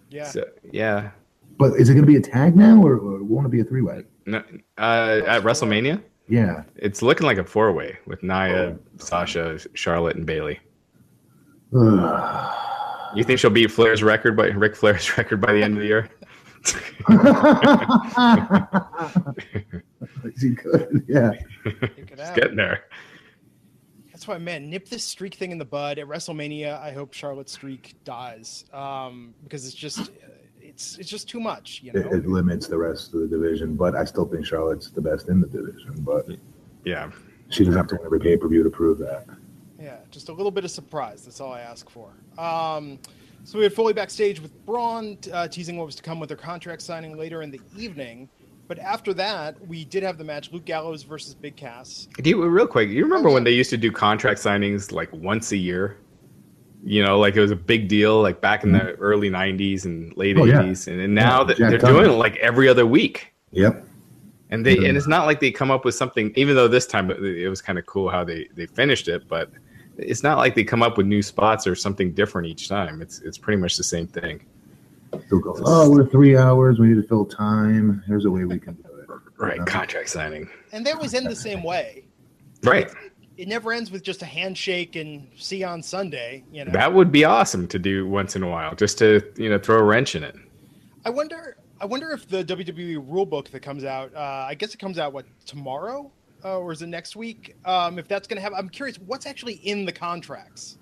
Yeah. 0.10 0.26
So, 0.26 0.46
yeah. 0.72 1.12
But 1.58 1.74
is 1.74 1.90
it 1.90 1.94
going 1.94 2.06
to 2.06 2.12
be 2.12 2.16
a 2.16 2.22
tag 2.22 2.56
now, 2.56 2.82
or, 2.82 2.94
or 2.94 3.24
won't 3.24 3.46
it 3.46 3.50
be 3.50 3.60
a 3.60 3.64
three 3.64 3.82
way? 3.82 4.04
No, 4.26 4.44
uh, 4.78 5.22
at 5.28 5.44
WrestleMania. 5.44 6.02
Yeah. 6.28 6.64
It's 6.76 7.02
looking 7.02 7.26
like 7.26 7.38
a 7.38 7.44
four 7.44 7.74
way 7.74 7.98
with 8.06 8.24
Nia, 8.24 8.56
oh. 8.56 8.80
Sasha, 8.98 9.60
Charlotte, 9.74 10.16
and 10.16 10.26
Bayley. 10.26 10.60
you 11.74 13.24
think 13.24 13.40
she'll 13.40 13.50
beat 13.50 13.72
Flair's 13.72 14.04
record 14.04 14.38
by 14.38 14.48
Ric 14.48 14.76
Flair's 14.76 15.18
record 15.18 15.42
by 15.42 15.52
the 15.52 15.62
end 15.62 15.74
of 15.74 15.82
the 15.82 15.88
year? 15.88 16.10
She 20.40 20.56
could, 20.56 21.06
yeah. 21.08 21.32
It's 21.66 22.32
getting 22.32 22.56
there. 22.56 22.86
That's 24.12 24.28
why, 24.28 24.38
man, 24.38 24.70
nip 24.70 24.90
this 24.90 25.06
streak 25.06 25.36
thing 25.36 25.52
in 25.52 25.58
the 25.58 25.66
bud. 25.66 25.98
At 25.98 26.08
WrestleMania, 26.08 26.78
I 26.82 26.92
hope 26.92 27.14
Charlotte's 27.14 27.54
streak 27.54 27.96
dies 28.04 28.66
um, 28.74 29.34
because 29.44 29.66
it's 29.66 29.74
just 29.74 30.12
it's 30.62 30.98
it's 30.98 31.10
just 31.10 31.30
too 31.30 31.40
much. 31.40 31.82
You 31.82 31.94
know, 31.94 32.02
it, 32.02 32.08
it, 32.08 32.28
limits 32.28 32.68
the 32.68 32.78
rest 32.78 33.14
of 33.14 33.22
the 33.22 33.28
division. 33.28 33.76
But 33.76 33.96
I 33.96 34.04
still 34.04 34.26
think 34.26 34.46
Charlotte's 34.46 34.90
the 34.90 35.00
best 35.00 35.30
in 35.30 35.40
the 35.40 35.48
division. 35.48 35.96
But 36.00 36.28
yeah, 36.84 37.12
she 37.50 37.64
doesn't 37.64 37.78
have 37.78 37.88
to 37.88 37.96
win 37.96 38.06
every 38.06 38.20
pay 38.20 38.36
per 38.36 38.50
view 38.50 38.62
to 38.62 38.70
prove 38.70 38.98
that. 39.00 39.26
Yeah, 39.80 40.00
just 40.12 40.28
a 40.28 40.34
little 40.34 40.52
bit 40.52 40.66
of 40.66 40.72
surprise. 40.72 41.24
That's 41.24 41.40
all 41.40 41.54
I 41.54 41.62
ask 41.62 41.90
for. 41.90 42.12
Um, 42.38 43.00
so 43.44 43.58
we 43.58 43.64
had 43.64 43.74
Foley 43.74 43.94
backstage 43.94 44.40
with 44.40 44.66
Braun, 44.66 45.18
uh, 45.34 45.48
teasing 45.48 45.78
what 45.78 45.86
was 45.86 45.96
to 45.96 46.04
come 46.04 46.20
with 46.20 46.30
their 46.30 46.38
contract 46.38 46.82
signing 46.82 47.18
later 47.18 47.42
in 47.42 47.52
the 47.52 47.62
evening. 47.78 48.30
But 48.68 48.78
after 48.78 49.16
that, 49.16 49.60
we 49.68 49.84
did 49.86 50.04
have 50.04 50.20
the 50.20 50.24
match: 50.24 50.52
Luke 50.52 50.66
Gallows 50.66 51.02
versus 51.02 51.34
Big 51.34 51.56
Cass. 51.56 52.08
Do 52.22 52.30
you, 52.30 52.46
real 52.48 52.68
quick, 52.68 52.90
you 52.90 53.04
remember 53.04 53.30
oh, 53.30 53.34
when 53.34 53.44
they 53.44 53.52
used 53.52 53.72
to 53.72 53.78
do 53.78 53.92
contract 53.92 54.40
signings 54.40 54.92
like 54.92 55.12
once 55.12 55.52
a 55.52 55.58
year? 55.58 55.98
You 56.84 57.04
know, 57.04 57.20
like 57.20 57.36
it 57.36 57.42
was 57.42 57.52
a 57.52 57.56
big 57.56 57.88
deal, 57.88 58.22
like 58.22 58.42
back 58.42 58.64
in 58.64 58.72
the 58.72 58.80
mm-hmm. 58.80 59.02
early 59.02 59.30
'90s 59.30 59.86
and 59.86 60.16
late 60.16 60.38
oh, 60.38 60.42
'80s, 60.42 60.86
yeah. 60.86 60.94
and, 60.94 61.02
and, 61.02 61.16
now 61.16 61.40
yeah, 61.40 61.44
that 61.46 61.58
they're 61.58 61.78
doing 61.80 62.12
it 62.12 62.14
like 62.14 62.38
every 62.38 62.70
other 62.70 62.86
week. 62.86 63.34
Yep. 63.52 63.86
And 64.52 64.64
they 64.64 64.78
and 64.78 64.96
it's 64.96 65.08
not 65.08 65.26
like 65.26 65.40
they 65.40 65.52
come 65.52 65.72
up 65.72 65.84
with 65.84 65.96
something. 65.96 66.32
Even 66.36 66.56
though 66.56 66.68
this 66.68 66.86
time 66.86 67.10
it, 67.10 67.24
it 67.24 67.50
was 67.50 67.64
kind 67.64 67.80
of 67.80 67.88
cool 67.88 68.10
how 68.10 68.24
they 68.24 68.48
they 68.56 68.68
finished 68.68 69.08
it, 69.08 69.28
but 69.28 69.52
it's 70.02 70.24
not 70.24 70.38
like 70.38 70.56
they 70.56 70.64
come 70.64 70.82
up 70.82 70.98
with 70.98 71.06
new 71.06 71.22
spots 71.22 71.68
or 71.68 71.76
something 71.76 72.14
different 72.14 72.48
each 72.48 72.68
time. 72.68 73.02
It's 73.02 73.20
it's 73.20 73.38
pretty 73.38 73.62
much 73.62 73.78
the 73.78 73.84
same 73.84 74.08
thing. 74.08 74.46
Go, 75.30 75.56
oh, 75.66 75.90
we're 75.90 76.08
three 76.08 76.38
hours. 76.38 76.80
We 76.80 76.88
need 76.90 77.02
to 77.02 77.08
fill 77.08 77.26
time. 77.26 78.04
Here's 78.06 78.26
a 78.26 78.32
way 78.32 78.46
we 78.46 78.60
can 78.60 78.76
do 78.76 78.90
it. 79.00 79.10
Right, 79.38 79.54
you 79.54 79.60
know? 79.60 79.66
contract 79.66 80.10
signing. 80.10 80.50
And 80.72 80.86
they 80.86 80.92
always 80.92 81.14
end 81.14 81.28
the 81.28 81.36
same 81.36 81.64
way. 81.64 82.06
Right. 82.64 82.92
It 83.38 83.48
never 83.48 83.72
ends 83.72 83.90
with 83.90 84.04
just 84.04 84.22
a 84.22 84.26
handshake 84.26 84.96
and 84.96 85.28
see 85.38 85.58
you 85.58 85.66
on 85.66 85.82
Sunday. 85.82 86.44
You 86.52 86.66
know 86.66 86.72
that 86.72 86.94
would 86.94 87.12
be 87.12 87.24
awesome 87.24 87.68
to 87.70 87.80
do 87.80 88.08
once 88.08 88.36
in 88.36 88.44
a 88.44 88.50
while, 88.50 88.76
just 88.76 88.98
to 89.00 89.24
you 89.38 89.50
know 89.50 89.58
throw 89.58 89.80
a 89.80 89.84
wrench 89.84 90.16
in 90.16 90.24
it. 90.24 90.36
I 91.06 91.10
wonder. 91.10 91.58
I 91.82 91.86
wonder 91.86 92.12
if 92.12 92.28
the 92.28 92.44
WWE 92.44 93.08
rulebook 93.08 93.52
that 93.52 93.62
comes 93.62 93.86
out. 93.86 94.14
Uh, 94.14 94.46
I 94.50 94.54
guess 94.54 94.74
it 94.74 94.80
comes 94.80 95.00
out 95.00 95.14
what 95.14 95.26
tomorrow 95.46 96.12
uh, 96.44 96.60
or 96.60 96.72
is 96.72 96.82
it 96.82 96.88
next 96.88 97.16
week? 97.16 97.56
Um, 97.66 98.00
if 98.00 98.08
that's 98.08 98.28
going 98.28 98.38
to 98.38 98.42
happen, 98.42 98.58
I'm 98.58 98.70
curious 98.70 98.98
what's 99.00 99.26
actually 99.26 99.56
in 99.56 99.86
the 99.86 99.92
contracts 99.92 100.78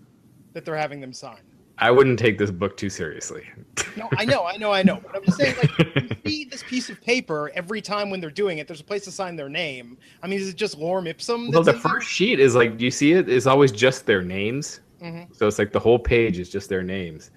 that 0.53 0.65
they're 0.65 0.75
having 0.75 0.99
them 0.99 1.13
sign. 1.13 1.41
I 1.79 1.91
wouldn't 1.91 2.17
take 2.17 2.39
this 2.39 2.49
book 2.49 2.75
too 2.75 2.89
seriously. 2.89 3.47
no, 3.95 4.09
I 4.17 4.25
know, 4.25 4.45
I 4.45 4.57
know, 4.57 4.71
I 4.71 4.81
know. 4.81 4.99
But 5.03 5.15
I'm 5.15 5.23
just 5.23 5.37
saying, 5.37 5.55
like, 5.61 5.95
you 5.95 6.09
see 6.25 6.45
this 6.45 6.63
piece 6.63 6.89
of 6.89 6.99
paper 7.01 7.51
every 7.53 7.81
time 7.81 8.09
when 8.09 8.19
they're 8.19 8.31
doing 8.31 8.57
it. 8.57 8.67
There's 8.67 8.81
a 8.81 8.83
place 8.83 9.03
to 9.03 9.11
sign 9.11 9.35
their 9.35 9.49
name. 9.49 9.97
I 10.23 10.27
mean, 10.27 10.39
is 10.39 10.49
it 10.49 10.55
just 10.55 10.79
lorem 10.79 11.07
ipsum? 11.07 11.51
Well, 11.51 11.63
the 11.63 11.73
first 11.73 11.83
there? 11.83 12.01
sheet 12.01 12.39
is 12.39 12.55
like, 12.55 12.77
do 12.77 12.85
you 12.85 12.91
see 12.91 13.13
it? 13.13 13.29
It's 13.29 13.45
always 13.45 13.71
just 13.71 14.07
their 14.07 14.23
names. 14.23 14.81
Mm-hmm. 15.01 15.31
So 15.33 15.45
it's 15.45 15.59
like 15.59 15.71
the 15.71 15.79
whole 15.79 15.99
page 15.99 16.39
is 16.39 16.49
just 16.49 16.67
their 16.67 16.81
names. 16.81 17.29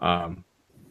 Um, 0.00 0.44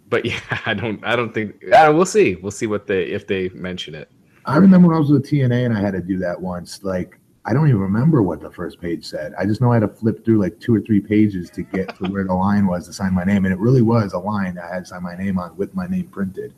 but 0.09 0.25
yeah, 0.25 0.39
I 0.65 0.73
don't, 0.73 1.03
I 1.05 1.15
don't 1.15 1.33
think. 1.33 1.63
Uh, 1.71 1.91
we'll 1.95 2.05
see. 2.05 2.35
We'll 2.35 2.51
see 2.51 2.67
what 2.67 2.85
they 2.85 3.03
if 3.03 3.27
they 3.27 3.47
mention 3.49 3.95
it. 3.95 4.11
I 4.49 4.57
remember 4.57 4.87
when 4.87 4.97
I 4.97 4.99
was 4.99 5.11
with 5.11 5.25
TNA 5.25 5.65
and 5.65 5.77
I 5.77 5.79
had 5.79 5.93
to 5.93 6.01
do 6.01 6.17
that 6.19 6.41
once. 6.41 6.83
Like, 6.83 7.19
I 7.45 7.53
don't 7.53 7.67
even 7.67 7.79
remember 7.79 8.23
what 8.23 8.41
the 8.41 8.49
first 8.49 8.81
page 8.81 9.05
said. 9.05 9.33
I 9.37 9.45
just 9.45 9.61
know 9.61 9.71
I 9.71 9.75
had 9.75 9.81
to 9.81 9.87
flip 9.87 10.25
through 10.25 10.39
like 10.39 10.59
two 10.59 10.73
or 10.75 10.81
three 10.81 10.99
pages 10.99 11.51
to 11.51 11.61
get 11.61 11.95
to 11.97 12.09
where 12.09 12.23
the 12.23 12.33
line 12.33 12.65
was 12.65 12.87
to 12.87 12.93
sign 12.93 13.13
my 13.13 13.23
name, 13.23 13.45
and 13.45 13.53
it 13.53 13.59
really 13.59 13.83
was 13.83 14.13
a 14.13 14.17
line 14.17 14.57
I 14.57 14.73
had 14.73 14.79
to 14.79 14.85
sign 14.85 15.03
my 15.03 15.15
name 15.15 15.37
on 15.37 15.55
with 15.55 15.75
my 15.75 15.85
name 15.85 16.07
printed. 16.07 16.53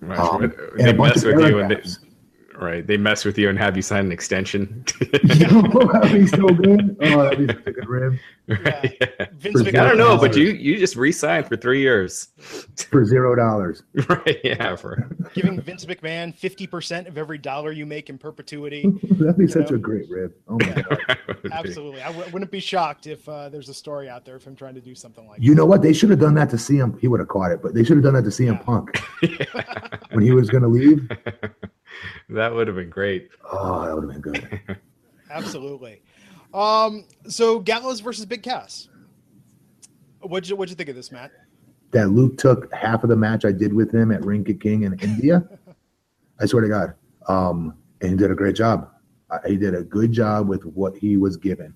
Right. 0.00 0.18
Um, 0.18 0.42
and 0.78 0.88
a 0.88 0.92
bunch 0.92 1.16
of 1.16 1.24
with 1.24 1.48
you 1.48 1.60
and 1.60 1.70
they, 1.70 1.82
Right. 2.56 2.86
They 2.86 2.96
mess 2.96 3.24
with 3.24 3.36
you 3.36 3.48
and 3.48 3.58
have 3.58 3.76
you 3.76 3.82
sign 3.82 4.06
an 4.06 4.12
extension. 4.12 4.84
Yo, 5.00 5.62
that'd 5.92 6.12
be 6.12 6.26
so 6.26 6.46
good. 6.48 6.96
Oh, 7.02 7.22
that'd 7.24 7.46
be 7.46 7.52
such 7.52 7.66
a 7.66 7.72
good 7.72 7.88
rib. 7.88 8.18
Right. 8.46 8.98
Yeah. 9.00 9.26
Vince 9.32 9.62
I 9.62 9.70
don't 9.70 9.96
know, 9.96 10.18
but 10.18 10.36
you 10.36 10.48
you 10.48 10.76
just 10.76 10.96
re-signed 10.96 11.48
for 11.48 11.56
three 11.56 11.80
years 11.80 12.28
for 12.90 13.02
zero 13.02 13.34
dollars. 13.34 13.82
right. 14.06 14.38
Yeah. 14.44 14.76
For 14.76 15.08
giving 15.32 15.58
Vince 15.62 15.86
McMahon 15.86 16.34
fifty 16.34 16.66
percent 16.66 17.08
of 17.08 17.16
every 17.16 17.38
dollar 17.38 17.72
you 17.72 17.86
make 17.86 18.10
in 18.10 18.18
perpetuity. 18.18 18.84
that'd 19.12 19.38
be 19.38 19.46
such 19.48 19.70
know? 19.70 19.76
a 19.76 19.78
great 19.78 20.10
rib. 20.10 20.34
Oh 20.46 20.58
my 20.58 20.82
god. 20.82 21.18
Absolutely. 21.52 22.02
I 22.02 22.12
w- 22.12 22.30
wouldn't 22.32 22.50
be 22.50 22.60
shocked 22.60 23.06
if 23.06 23.26
uh, 23.30 23.48
there's 23.48 23.70
a 23.70 23.74
story 23.74 24.10
out 24.10 24.26
there 24.26 24.36
of 24.36 24.44
him 24.44 24.54
trying 24.54 24.74
to 24.74 24.82
do 24.82 24.94
something 24.94 25.26
like. 25.26 25.40
You 25.40 25.54
that. 25.54 25.56
know 25.56 25.64
what? 25.64 25.80
They 25.80 25.94
should 25.94 26.10
have 26.10 26.20
done 26.20 26.34
that 26.34 26.50
to 26.50 26.56
CM. 26.56 27.00
He 27.00 27.08
would 27.08 27.20
have 27.20 27.28
caught 27.28 27.50
it, 27.50 27.62
but 27.62 27.72
they 27.72 27.82
should 27.82 27.96
have 27.96 28.04
done 28.04 28.12
that 28.12 28.24
to 28.24 28.28
CM 28.28 28.58
yeah. 28.58 28.62
Punk 28.62 29.00
when 30.10 30.22
he 30.22 30.32
was 30.32 30.50
going 30.50 30.64
to 30.64 30.68
leave 30.68 31.08
that 32.30 32.54
would 32.54 32.66
have 32.66 32.76
been 32.76 32.90
great. 32.90 33.30
Oh, 33.50 33.84
that 33.84 33.94
would 33.94 34.12
have 34.12 34.22
been 34.22 34.32
good. 34.32 34.78
Absolutely. 35.30 36.02
Um, 36.52 37.04
so 37.26 37.58
Gallows 37.58 38.00
versus 38.00 38.26
Big 38.26 38.42
Cass. 38.42 38.88
What'd 40.20 40.48
you 40.48 40.56
what'd 40.56 40.70
you 40.70 40.76
think 40.76 40.88
of 40.88 40.96
this, 40.96 41.12
Matt? 41.12 41.32
That 41.90 42.10
Luke 42.10 42.38
took 42.38 42.72
half 42.72 43.02
of 43.02 43.10
the 43.10 43.16
match 43.16 43.44
I 43.44 43.52
did 43.52 43.72
with 43.72 43.92
him 43.92 44.10
at 44.10 44.24
Ring 44.24 44.44
Ka 44.44 44.52
King 44.58 44.82
in 44.82 44.94
India. 45.00 45.46
I 46.40 46.46
swear 46.46 46.62
to 46.62 46.68
God. 46.68 46.94
Um, 47.28 47.74
and 48.00 48.10
he 48.10 48.16
did 48.16 48.30
a 48.30 48.34
great 48.34 48.56
job. 48.56 48.90
He 49.46 49.56
did 49.56 49.74
a 49.74 49.82
good 49.82 50.12
job 50.12 50.48
with 50.48 50.64
what 50.64 50.96
he 50.96 51.16
was 51.16 51.36
given. 51.36 51.74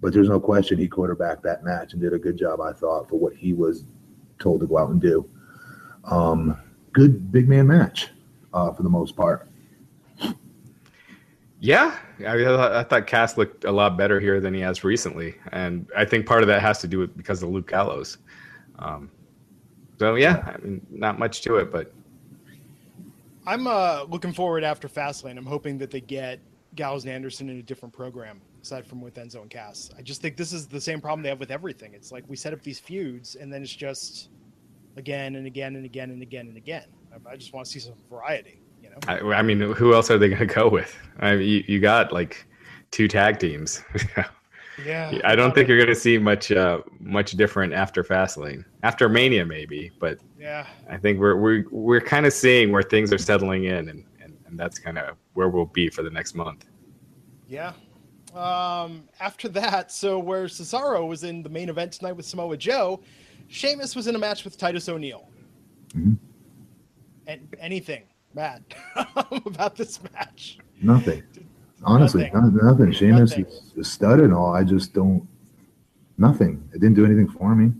But 0.00 0.12
there's 0.12 0.28
no 0.28 0.40
question 0.40 0.78
he 0.78 0.88
quarterbacked 0.88 1.42
that 1.42 1.64
match 1.64 1.92
and 1.92 2.00
did 2.00 2.12
a 2.12 2.18
good 2.18 2.36
job, 2.36 2.60
I 2.60 2.72
thought, 2.72 3.08
for 3.08 3.18
what 3.18 3.34
he 3.34 3.52
was 3.52 3.84
told 4.38 4.60
to 4.60 4.66
go 4.66 4.78
out 4.78 4.90
and 4.90 5.00
do. 5.00 5.28
Um, 6.04 6.58
good 6.92 7.32
big 7.32 7.48
man 7.48 7.66
match 7.66 8.10
uh, 8.54 8.72
for 8.72 8.82
the 8.82 8.88
most 8.88 9.14
part. 9.14 9.48
Yeah, 11.60 11.96
I, 12.18 12.36
mean, 12.36 12.46
I, 12.46 12.56
thought, 12.56 12.72
I 12.72 12.82
thought 12.82 13.06
Cass 13.06 13.38
looked 13.38 13.64
a 13.64 13.72
lot 13.72 13.96
better 13.96 14.20
here 14.20 14.38
than 14.38 14.52
he 14.52 14.60
has 14.60 14.84
recently, 14.84 15.36
and 15.52 15.88
I 15.96 16.04
think 16.04 16.26
part 16.26 16.42
of 16.42 16.48
that 16.48 16.60
has 16.60 16.78
to 16.80 16.88
do 16.88 16.98
with 16.98 17.16
because 17.16 17.42
of 17.42 17.48
Luke 17.48 17.70
Gallows. 17.70 18.18
Um, 18.78 19.10
so 19.98 20.14
yeah, 20.16 20.52
I 20.54 20.58
mean, 20.58 20.86
not 20.90 21.18
much 21.18 21.40
to 21.42 21.56
it, 21.56 21.72
but 21.72 21.92
I'm 23.46 23.66
uh, 23.66 24.04
looking 24.08 24.32
forward 24.32 24.62
after 24.62 24.88
Fastlane. 24.88 25.38
I'm 25.38 25.46
hoping 25.46 25.78
that 25.78 25.90
they 25.90 26.00
get 26.00 26.40
Gallows 26.74 27.04
and 27.04 27.12
Anderson 27.12 27.48
in 27.48 27.58
a 27.58 27.62
different 27.62 27.94
program 27.94 28.40
aside 28.62 28.86
from 28.86 29.00
with 29.00 29.14
Enzo 29.14 29.42
and 29.42 29.50
Cass. 29.50 29.90
I 29.96 30.02
just 30.02 30.22
think 30.22 30.36
this 30.36 30.52
is 30.52 30.66
the 30.66 30.80
same 30.80 31.00
problem 31.00 31.22
they 31.22 31.28
have 31.28 31.40
with 31.40 31.50
everything. 31.50 31.94
It's 31.94 32.10
like 32.10 32.24
we 32.28 32.36
set 32.36 32.52
up 32.52 32.62
these 32.62 32.78
feuds 32.78 33.36
and 33.36 33.52
then 33.52 33.62
it's 33.62 33.74
just 33.74 34.30
again 34.96 35.36
and 35.36 35.46
again 35.46 35.76
and 35.76 35.84
again 35.84 36.10
and 36.10 36.22
again 36.22 36.48
and 36.48 36.56
again. 36.56 36.86
I, 37.14 37.32
I 37.32 37.36
just 37.36 37.52
want 37.52 37.66
to 37.66 37.72
see 37.72 37.78
some 37.78 37.94
variety. 38.10 38.60
You 38.82 38.90
know, 38.90 38.96
I, 39.08 39.18
I 39.38 39.42
mean, 39.42 39.60
who 39.60 39.94
else 39.94 40.10
are 40.10 40.18
they 40.18 40.28
going 40.28 40.46
to 40.46 40.54
go 40.54 40.68
with? 40.68 40.96
I 41.20 41.36
mean, 41.36 41.48
you, 41.48 41.64
you 41.66 41.80
got 41.80 42.12
like 42.12 42.46
two 42.90 43.08
tag 43.08 43.38
teams. 43.38 43.82
yeah. 44.84 45.18
I 45.24 45.34
don't 45.34 45.54
think 45.54 45.68
you're 45.68 45.78
going 45.78 45.88
to 45.88 45.94
see 45.94 46.18
much 46.18 46.52
uh, 46.52 46.80
much 47.00 47.32
different 47.32 47.72
after 47.72 48.02
Fastlane. 48.04 48.64
After 48.82 49.08
Mania, 49.08 49.44
maybe, 49.44 49.90
but 49.98 50.18
Yeah. 50.38 50.66
I 50.88 50.96
think 50.96 51.18
we're 51.18 51.36
we're 51.36 51.64
we're 51.70 52.00
kind 52.00 52.26
of 52.26 52.32
seeing 52.32 52.72
where 52.72 52.82
things 52.82 53.12
are 53.12 53.18
settling 53.18 53.64
in, 53.64 53.88
and 53.88 54.04
and, 54.20 54.36
and 54.46 54.58
that's 54.58 54.78
kind 54.78 54.98
of 54.98 55.16
where 55.34 55.48
we'll 55.48 55.66
be 55.66 55.88
for 55.88 56.02
the 56.02 56.10
next 56.10 56.34
month. 56.34 56.66
Yeah. 57.48 57.72
Um, 58.34 59.04
after 59.20 59.48
that, 59.50 59.92
so 59.92 60.18
where 60.18 60.46
Cesaro 60.46 61.06
was 61.06 61.22
in 61.22 61.42
the 61.44 61.48
main 61.48 61.68
event 61.68 61.92
tonight 61.92 62.12
with 62.12 62.26
Samoa 62.26 62.56
Joe, 62.56 63.00
Sheamus 63.46 63.94
was 63.94 64.08
in 64.08 64.16
a 64.16 64.18
match 64.18 64.42
with 64.44 64.58
Titus 64.58 64.88
O'Neil. 64.88 65.28
Mhm. 65.90 66.18
And 67.26 67.48
anything, 67.58 68.02
bad 68.34 68.62
about 69.46 69.76
this 69.76 70.00
match? 70.12 70.58
Nothing. 70.82 71.22
Honestly, 71.84 72.30
Nothing. 72.32 72.54
nothing. 72.56 72.66
nothing. 72.66 72.92
Sheamus 72.92 73.30
Nothing. 73.30 73.46
is 73.46 73.72
a 73.78 73.84
stud 73.84 74.20
and 74.20 74.32
all. 74.34 74.54
I 74.54 74.64
just 74.64 74.92
don't. 74.94 75.26
Nothing. 76.18 76.66
It 76.72 76.80
didn't 76.80 76.94
do 76.94 77.04
anything 77.04 77.28
for 77.28 77.54
me 77.54 77.72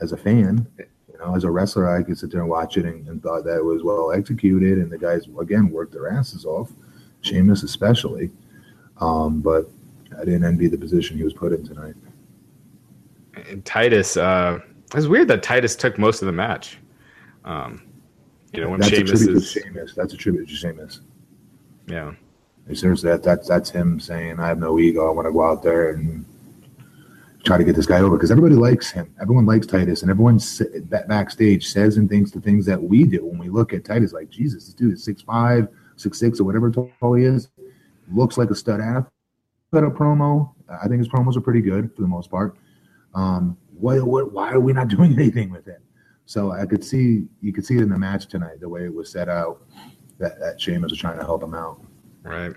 as 0.00 0.12
a 0.12 0.16
fan. 0.16 0.66
You 0.78 1.18
know, 1.18 1.34
as 1.34 1.44
a 1.44 1.50
wrestler, 1.50 1.88
I 1.88 2.02
could 2.02 2.16
sit 2.18 2.30
there 2.30 2.40
and 2.40 2.48
watch 2.48 2.76
it 2.76 2.84
and, 2.84 3.06
and 3.08 3.22
thought 3.22 3.44
that 3.44 3.56
it 3.58 3.64
was 3.64 3.82
well 3.82 4.12
executed, 4.12 4.78
and 4.78 4.90
the 4.90 4.98
guys 4.98 5.26
again 5.40 5.70
worked 5.70 5.92
their 5.92 6.10
asses 6.10 6.44
off. 6.44 6.70
Sheamus 7.22 7.62
especially, 7.62 8.30
um, 8.98 9.40
but 9.40 9.68
I 10.18 10.24
didn't 10.24 10.44
envy 10.44 10.68
the 10.68 10.78
position 10.78 11.16
he 11.18 11.24
was 11.24 11.34
put 11.34 11.52
in 11.52 11.66
tonight. 11.66 11.94
And 13.50 13.64
Titus, 13.64 14.16
uh, 14.16 14.60
it's 14.94 15.06
weird 15.06 15.28
that 15.28 15.42
Titus 15.42 15.76
took 15.76 15.98
most 15.98 16.22
of 16.22 16.26
the 16.26 16.32
match. 16.32 16.78
Um, 17.44 17.82
you 18.52 18.60
know, 18.60 18.70
when 18.70 18.80
That's 18.80 18.92
a 18.92 18.96
Sheamus 18.96 19.10
tribute 19.10 19.36
is, 19.36 19.52
to 19.52 19.60
Sheamus. 19.60 19.94
That's 19.94 20.14
a 20.14 20.16
tribute 20.16 20.48
to 20.48 20.54
Sheamus. 20.54 21.00
yeah, 21.86 22.14
Seriously, 22.72 23.10
that, 23.10 23.22
that's 23.22 23.48
that's 23.48 23.70
him 23.70 23.98
saying, 23.98 24.38
"I 24.38 24.48
have 24.48 24.58
no 24.58 24.78
ego. 24.78 25.08
I 25.08 25.10
want 25.10 25.26
to 25.26 25.32
go 25.32 25.42
out 25.42 25.62
there 25.62 25.90
and 25.90 26.24
try 27.44 27.58
to 27.58 27.64
get 27.64 27.74
this 27.74 27.86
guy 27.86 28.00
over." 28.00 28.16
Because 28.16 28.30
everybody 28.30 28.54
likes 28.54 28.90
him. 28.90 29.12
Everyone 29.20 29.46
likes 29.46 29.66
Titus, 29.66 30.02
and 30.02 30.10
everyone 30.10 30.40
backstage 31.08 31.66
says 31.68 31.96
and 31.96 32.08
thinks 32.08 32.30
the 32.30 32.40
things 32.40 32.66
that 32.66 32.80
we 32.80 33.04
do 33.04 33.24
when 33.24 33.38
we 33.38 33.48
look 33.48 33.72
at 33.72 33.84
Titus. 33.84 34.12
Like 34.12 34.30
Jesus, 34.30 34.66
this 34.66 34.74
dude 34.74 34.94
is 34.94 35.02
six 35.02 35.22
five, 35.22 35.68
six 35.96 36.18
six, 36.18 36.38
or 36.38 36.44
whatever 36.44 36.70
tall 36.70 37.14
he 37.14 37.24
is. 37.24 37.48
Looks 38.12 38.38
like 38.38 38.50
a 38.50 38.54
stud 38.54 38.80
athlete. 38.80 39.06
Cut 39.72 39.84
a 39.84 39.90
promo. 39.90 40.52
I 40.82 40.88
think 40.88 40.98
his 40.98 41.08
promos 41.08 41.36
are 41.36 41.40
pretty 41.40 41.60
good 41.60 41.94
for 41.94 42.02
the 42.02 42.08
most 42.08 42.30
part. 42.30 42.56
Um, 43.14 43.56
why, 43.78 43.98
why 43.98 44.52
are 44.52 44.60
we 44.60 44.72
not 44.72 44.88
doing 44.96 45.12
anything 45.14 45.50
with 45.50 45.66
it? 45.68 45.80
So 46.30 46.52
I 46.52 46.64
could 46.64 46.84
see 46.84 47.24
you 47.40 47.52
could 47.52 47.66
see 47.66 47.74
it 47.74 47.82
in 47.82 47.88
the 47.88 47.98
match 47.98 48.28
tonight, 48.28 48.60
the 48.60 48.68
way 48.68 48.84
it 48.84 48.94
was 48.94 49.10
set 49.10 49.28
out. 49.28 49.66
That 50.20 50.38
that 50.38 50.60
Sheamus 50.60 50.92
was 50.92 50.98
trying 51.00 51.18
to 51.18 51.24
help 51.24 51.42
him 51.42 51.54
out. 51.54 51.82
right. 52.22 52.52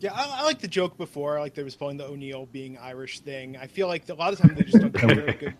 Yeah, 0.00 0.12
I, 0.12 0.40
I 0.40 0.42
like 0.42 0.58
the 0.58 0.66
joke 0.66 0.96
before, 0.98 1.38
like 1.38 1.54
they 1.54 1.62
was 1.62 1.76
pulling 1.76 1.96
the 1.98 2.04
O'Neil 2.04 2.46
being 2.46 2.76
Irish 2.76 3.20
thing. 3.20 3.56
I 3.56 3.68
feel 3.68 3.86
like 3.86 4.08
a 4.08 4.14
lot 4.14 4.32
of 4.32 4.40
times 4.40 4.56
they 4.56 4.64
just 4.64 4.80
don't 4.80 4.92
do 4.92 5.06
very 5.14 5.34
good. 5.34 5.54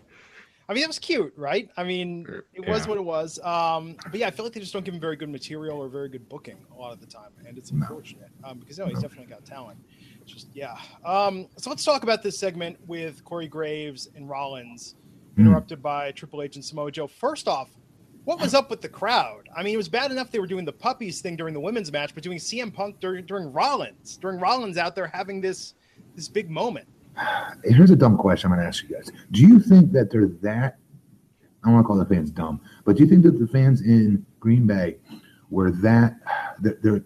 I 0.67 0.73
mean, 0.73 0.81
that 0.81 0.87
was 0.89 0.99
cute, 0.99 1.31
right? 1.37 1.69
I 1.77 1.85
mean, 1.85 2.27
it 2.53 2.67
was 2.67 2.81
Yeah. 2.81 2.87
what 2.89 2.97
it 2.97 3.03
was. 3.05 3.39
Um, 3.39 3.95
but 4.11 4.19
yeah, 4.19 4.27
I 4.27 4.31
feel 4.31 4.43
like 4.43 4.53
they 4.53 4.59
just 4.59 4.73
don't 4.73 4.83
give 4.83 4.93
him 4.93 4.99
very 4.99 5.15
good 5.15 5.29
material 5.29 5.77
or 5.77 5.87
very 5.87 6.09
good 6.09 6.27
booking 6.27 6.57
a 6.75 6.77
lot 6.77 6.91
of 6.91 6.99
the 6.99 7.05
time, 7.07 7.31
and 7.47 7.57
it's 7.57 7.71
No. 7.71 7.77
unfortunate 7.81 8.29
um, 8.43 8.59
because 8.59 8.77
no, 8.77 8.87
he's 8.87 8.99
definitely 8.99 9.27
got 9.27 9.45
talent. 9.45 9.79
It's 10.21 10.33
just 10.33 10.47
yeah. 10.53 10.75
Um, 11.05 11.47
so 11.55 11.69
let's 11.69 11.85
talk 11.85 12.03
about 12.03 12.21
this 12.23 12.37
segment 12.37 12.77
with 12.87 13.23
Corey 13.23 13.47
Graves 13.47 14.09
and 14.15 14.27
Rollins, 14.29 14.95
Hmm. 15.35 15.41
interrupted 15.41 15.81
by 15.81 16.11
Triple 16.11 16.41
H 16.41 16.55
and 16.55 16.63
Samoa 16.63 16.91
Joe. 16.91 17.07
First 17.07 17.47
off, 17.47 17.69
what 18.23 18.39
was 18.39 18.53
up 18.53 18.69
with 18.69 18.81
the 18.81 18.89
crowd? 18.89 19.47
I 19.55 19.63
mean, 19.63 19.73
it 19.73 19.77
was 19.77 19.89
bad 19.89 20.11
enough 20.11 20.31
they 20.31 20.39
were 20.39 20.47
doing 20.47 20.65
the 20.65 20.73
puppies 20.73 21.21
thing 21.21 21.35
during 21.35 21.53
the 21.53 21.59
women's 21.59 21.91
match, 21.91 22.13
but 22.13 22.23
doing 22.23 22.39
CM 22.39 22.73
Punk 22.73 22.99
during 22.99 23.25
during 23.25 23.51
Rollins, 23.53 24.17
during 24.17 24.39
Rollins 24.39 24.77
out 24.77 24.95
there 24.95 25.07
having 25.07 25.41
this 25.41 25.75
this 26.15 26.27
big 26.27 26.49
moment. 26.49 26.87
Here's 27.63 27.91
a 27.91 27.95
dumb 27.95 28.17
question 28.17 28.51
I'm 28.51 28.57
going 28.57 28.63
to 28.63 28.67
ask 28.67 28.83
you 28.83 28.95
guys. 28.95 29.11
Do 29.31 29.41
you 29.41 29.59
think 29.59 29.91
that 29.93 30.11
they're 30.11 30.27
that? 30.41 30.77
I 31.63 31.67
don't 31.67 31.73
want 31.73 31.83
to 31.85 31.87
call 31.87 31.97
the 31.97 32.05
fans 32.05 32.29
dumb, 32.31 32.61
but 32.83 32.97
do 32.97 33.03
you 33.03 33.09
think 33.09 33.23
that 33.23 33.39
the 33.39 33.47
fans 33.47 33.81
in 33.81 34.25
Green 34.39 34.67
Bay 34.67 34.97
were 35.49 35.71
that? 35.71 36.15
They're 36.59 36.77
they're, 36.81 37.03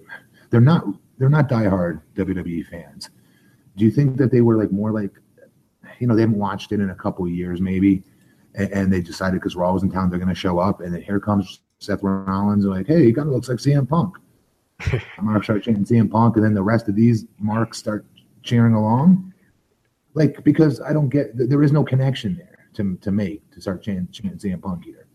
they're 0.50 0.62
not 0.62 0.86
they're 1.18 1.30
not 1.30 1.50
diehard 1.50 2.02
WWE 2.16 2.66
fans. 2.68 3.10
Do 3.76 3.86
you 3.86 3.92
think 3.92 4.18
that 4.18 4.32
they 4.32 4.42
were 4.42 4.58
like 4.58 4.72
more 4.72 4.92
like, 4.92 5.12
you 6.00 6.08
know, 6.08 6.16
they 6.16 6.22
haven't 6.22 6.38
watched 6.38 6.72
it 6.72 6.80
in 6.80 6.90
a 6.90 6.96
couple 6.96 7.26
of 7.26 7.32
years 7.32 7.62
maybe, 7.62 8.04
and, 8.60 8.72
and 8.72 8.94
they 8.94 9.02
decided 9.02 9.40
because 9.40 9.56
Raw 9.56 9.74
was 9.74 9.84
in 9.84 9.92
town 9.92 10.10
they're 10.10 10.20
going 10.20 10.30
to 10.30 10.36
show 10.36 10.60
up, 10.60 10.82
and 10.82 10.94
then 10.94 11.02
here 11.02 11.20
comes 11.20 11.62
Seth 11.80 12.04
Rollins, 12.04 12.66
like, 12.66 12.88
hey, 12.88 13.06
he 13.06 13.14
kind 13.14 13.28
of 13.28 13.34
looks 13.34 13.50
like 13.50 13.58
CM 13.58 13.88
Punk. 13.88 14.16
I'm 14.82 15.26
going 15.26 15.38
to 15.38 15.44
start 15.44 15.64
chanting 15.64 15.86
CM 15.86 16.12
Punk, 16.12 16.36
and 16.36 16.46
then 16.46 16.54
the 16.54 16.64
rest 16.64 16.88
of 16.88 16.96
these 16.96 17.26
marks 17.40 17.78
start 17.78 18.06
cheering 18.44 18.74
along 18.74 19.34
like 20.14 20.44
because 20.44 20.82
I 20.82 20.94
don't 20.94 21.10
get 21.10 21.32
there 21.34 21.64
is 21.64 21.72
no 21.72 21.84
connection 21.84 22.36
there 22.36 22.68
to 22.74 22.98
to 22.98 23.12
make 23.12 23.50
to 23.52 23.62
start 23.62 23.82
chanting, 23.84 24.08
chanting 24.12 24.38
CM 24.38 24.62
Punk 24.62 24.84
here. 24.84 25.08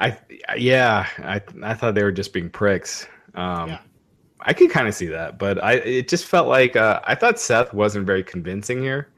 I 0.00 0.18
yeah, 0.56 1.06
I 1.18 1.40
I 1.62 1.74
thought 1.74 1.94
they 1.94 2.02
were 2.02 2.12
just 2.12 2.32
being 2.32 2.50
pricks. 2.50 3.06
Um, 3.34 3.68
Yeah. 3.68 3.78
I 4.46 4.52
could 4.52 4.70
kind 4.70 4.86
of 4.86 4.94
see 4.94 5.06
that, 5.06 5.38
but 5.38 5.62
I 5.62 5.74
it 5.74 6.08
just 6.08 6.26
felt 6.26 6.48
like 6.48 6.76
uh, 6.76 7.00
I 7.04 7.14
thought 7.14 7.40
Seth 7.40 7.72
wasn't 7.72 8.04
very 8.04 8.22
convincing 8.22 8.82
here, 8.82 9.08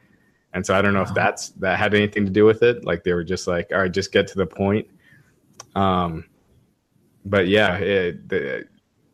and 0.57 0.65
so 0.65 0.75
I 0.75 0.81
don't 0.81 0.95
know 0.95 1.03
if 1.03 1.13
that's 1.13 1.51
that 1.61 1.79
had 1.79 1.93
anything 1.93 2.25
to 2.25 2.31
do 2.33 2.47
with 2.47 2.63
it. 2.63 2.83
Like 2.83 3.05
they 3.05 3.13
were 3.13 3.23
just 3.25 3.47
like, 3.47 3.69
all 3.73 3.79
right, 3.81 3.93
just 3.93 4.11
get 4.11 4.27
to 4.29 4.39
the 4.39 4.47
point. 4.47 4.89
Um, 5.75 6.25
but 7.27 7.47
yeah, 7.47 7.77
it, 7.77 8.27
the 8.29 8.65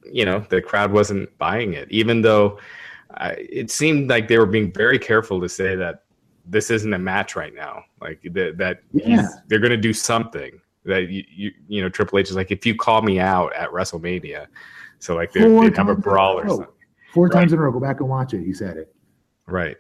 you 0.05 0.25
know 0.25 0.47
the 0.51 0.63
crowd 0.63 0.93
wasn't 0.93 1.37
buying 1.39 1.73
it, 1.75 1.91
even 1.91 2.23
though 2.23 2.61
I, 3.15 3.33
it 3.41 3.73
seemed 3.73 4.09
like 4.09 4.29
they 4.29 4.39
were 4.39 4.47
being 4.47 4.73
very 4.73 5.01
careful 5.01 5.41
to 5.41 5.49
say 5.49 5.75
that 5.75 6.05
this 6.47 6.71
isn't 6.71 6.95
a 6.95 6.99
match 6.99 7.35
right 7.35 7.55
now. 7.55 7.83
Like 8.01 8.21
that 8.33 8.57
that 8.59 8.83
Yeah. 8.93 9.29
they're 9.49 9.59
going 9.59 9.71
to 9.71 9.77
do 9.77 9.93
something 9.93 10.61
that 10.85 11.09
you, 11.09 11.25
you 11.29 11.51
you 11.67 11.83
know 11.83 11.89
Triple 11.89 12.21
H 12.21 12.31
is 12.31 12.37
like 12.37 12.53
if 12.53 12.65
you 12.65 12.77
call 12.77 13.03
me 13.03 13.19
out 13.19 13.53
at 13.57 13.69
WrestleMania, 13.71 14.47
so 15.01 15.17
like 15.17 15.33
they 15.33 15.49
would 15.49 15.65
have 15.65 15.73
a 15.73 15.77
times 15.77 15.91
in 15.91 15.97
a 15.97 16.01
brawl 16.01 16.39
or 16.39 16.49
something, 16.49 16.67
Four 17.13 17.27
Right. 17.27 17.33
times 17.41 17.53
in 17.53 17.59
a 17.59 17.63
row. 17.63 17.73
Go 17.73 17.81
back 17.81 17.99
and 17.99 18.09
watch 18.09 18.33
it. 18.33 18.45
He 18.45 18.55
said 18.55 18.77
it. 18.77 18.95
right? 19.47 19.77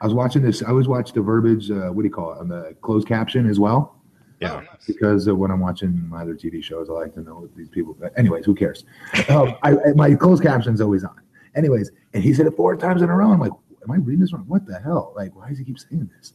I 0.00 0.06
was 0.06 0.14
watching 0.14 0.42
this. 0.42 0.62
I 0.62 0.68
always 0.70 0.88
watch 0.88 1.12
the 1.12 1.20
verbiage. 1.20 1.70
Uh, 1.70 1.88
what 1.90 2.02
do 2.02 2.08
you 2.08 2.14
call 2.14 2.32
it 2.32 2.38
on 2.38 2.48
the 2.48 2.74
closed 2.80 3.06
caption 3.06 3.48
as 3.48 3.58
well? 3.60 3.96
Yeah, 4.40 4.54
Oh, 4.54 4.60
nice. 4.60 4.86
Because 4.86 5.28
uh, 5.28 5.34
when 5.34 5.50
I'm 5.50 5.60
watching 5.60 6.08
my 6.08 6.22
other 6.22 6.34
TV 6.34 6.62
shows, 6.64 6.88
I 6.88 6.94
like 6.94 7.12
to 7.14 7.20
know 7.20 7.40
what 7.40 7.54
these 7.54 7.68
people. 7.68 7.94
But 8.00 8.18
anyways, 8.18 8.46
who 8.46 8.54
cares? 8.54 8.84
um, 9.28 9.54
I, 9.62 9.72
I- 9.72 9.92
my 9.94 10.14
closed 10.14 10.42
caption's 10.42 10.80
always 10.80 11.04
on. 11.04 11.20
Anyways, 11.54 11.90
and 12.14 12.22
he 12.22 12.32
said 12.32 12.46
it 12.46 12.56
four 12.56 12.74
times 12.76 13.02
in 13.02 13.10
a 13.10 13.14
row. 13.16 13.30
I'm 13.30 13.40
like, 13.40 13.52
am 13.82 13.90
I 13.90 13.96
reading 13.96 14.20
this 14.20 14.32
wrong? 14.32 14.44
What 14.48 14.66
the 14.66 14.78
hell? 14.80 15.12
Like, 15.16 15.34
why 15.36 15.48
does 15.48 15.58
he 15.58 15.64
keep 15.64 15.78
saying 15.78 16.08
this? 16.16 16.32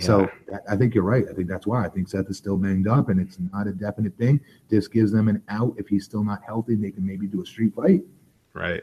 So 0.00 0.22
Yeah. 0.22 0.26
that, 0.48 0.62
I 0.68 0.74
think 0.76 0.92
you're 0.94 1.04
right. 1.04 1.24
I 1.30 1.34
think 1.34 1.46
that's 1.48 1.66
why. 1.68 1.84
I 1.84 1.88
think 1.88 2.08
Seth 2.08 2.28
is 2.28 2.36
still 2.38 2.56
banged 2.56 2.88
up, 2.88 3.10
and 3.10 3.20
it's 3.20 3.38
not 3.52 3.68
a 3.68 3.72
definite 3.72 4.18
thing. 4.18 4.40
This 4.68 4.88
gives 4.88 5.12
them 5.12 5.28
an 5.28 5.40
out. 5.48 5.74
If 5.76 5.86
he's 5.86 6.04
still 6.04 6.24
not 6.24 6.40
healthy, 6.44 6.74
they 6.74 6.90
can 6.90 7.06
maybe 7.06 7.28
do 7.28 7.40
a 7.42 7.46
street 7.46 7.72
fight, 7.76 8.02
right. 8.54 8.82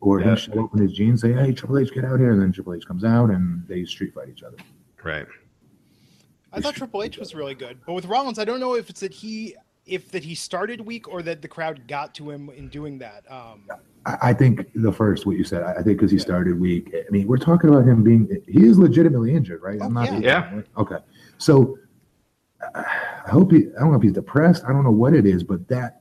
Or 0.00 0.20
Yeah. 0.20 0.30
him 0.30 0.36
show 0.36 0.64
up 0.64 0.74
in 0.74 0.80
his 0.82 0.92
jeans, 0.92 1.20
say, 1.22 1.32
"Hey, 1.32 1.52
Triple 1.52 1.78
H, 1.78 1.92
get 1.92 2.04
out 2.04 2.18
here," 2.20 2.32
and 2.32 2.40
then 2.40 2.52
Triple 2.52 2.74
H 2.74 2.86
comes 2.86 3.04
out 3.04 3.30
and 3.30 3.66
they 3.66 3.84
street 3.84 4.14
fight 4.14 4.28
each 4.28 4.42
other. 4.42 4.56
Right. 5.02 5.26
I 6.52 6.60
thought 6.60 6.74
Triple 6.74 7.02
H 7.02 7.18
was 7.18 7.34
really 7.34 7.54
good, 7.54 7.78
but 7.86 7.92
with 7.94 8.06
Rollins, 8.06 8.38
I 8.38 8.44
don't 8.44 8.60
know 8.60 8.74
if 8.74 8.88
it's 8.90 9.00
that 9.00 9.12
he 9.12 9.56
if 9.84 10.10
that 10.10 10.24
he 10.24 10.34
started 10.34 10.80
weak 10.80 11.06
or 11.06 11.22
that 11.22 11.42
the 11.42 11.46
crowd 11.48 11.86
got 11.86 12.12
to 12.16 12.28
him 12.28 12.50
in 12.50 12.68
doing 12.68 12.98
that. 12.98 13.22
Um, 13.30 13.62
I, 14.04 14.16
I 14.30 14.32
think 14.32 14.68
the 14.74 14.92
first, 14.92 15.26
what 15.26 15.36
you 15.36 15.44
said, 15.44 15.62
I, 15.62 15.74
I 15.74 15.82
think 15.82 15.98
because 15.98 16.10
he 16.10 16.18
started 16.18 16.58
weak. 16.58 16.92
I 16.92 17.08
mean, 17.12 17.28
we're 17.28 17.36
talking 17.36 17.70
about 17.70 17.86
him 17.86 18.02
being, 18.02 18.28
he 18.48 18.64
is 18.66 18.80
legitimately 18.80 19.32
injured, 19.32 19.62
right? 19.62 19.78
Oh, 19.80 19.84
I'm 19.84 19.94
not. 19.94 20.10
yeah. 20.20 20.52
Yeah. 20.52 20.62
Okay. 20.76 20.96
So 21.38 21.78
I 22.74 22.84
I 23.26 23.30
hope 23.30 23.52
he, 23.52 23.58
I 23.76 23.80
don't 23.80 23.90
know 23.92 23.96
if 23.96 24.02
he's 24.02 24.12
depressed. 24.12 24.64
I 24.64 24.72
don't 24.72 24.82
know 24.82 24.90
what 24.90 25.14
it 25.14 25.24
is, 25.26 25.44
but 25.44 25.68
that, 25.68 26.00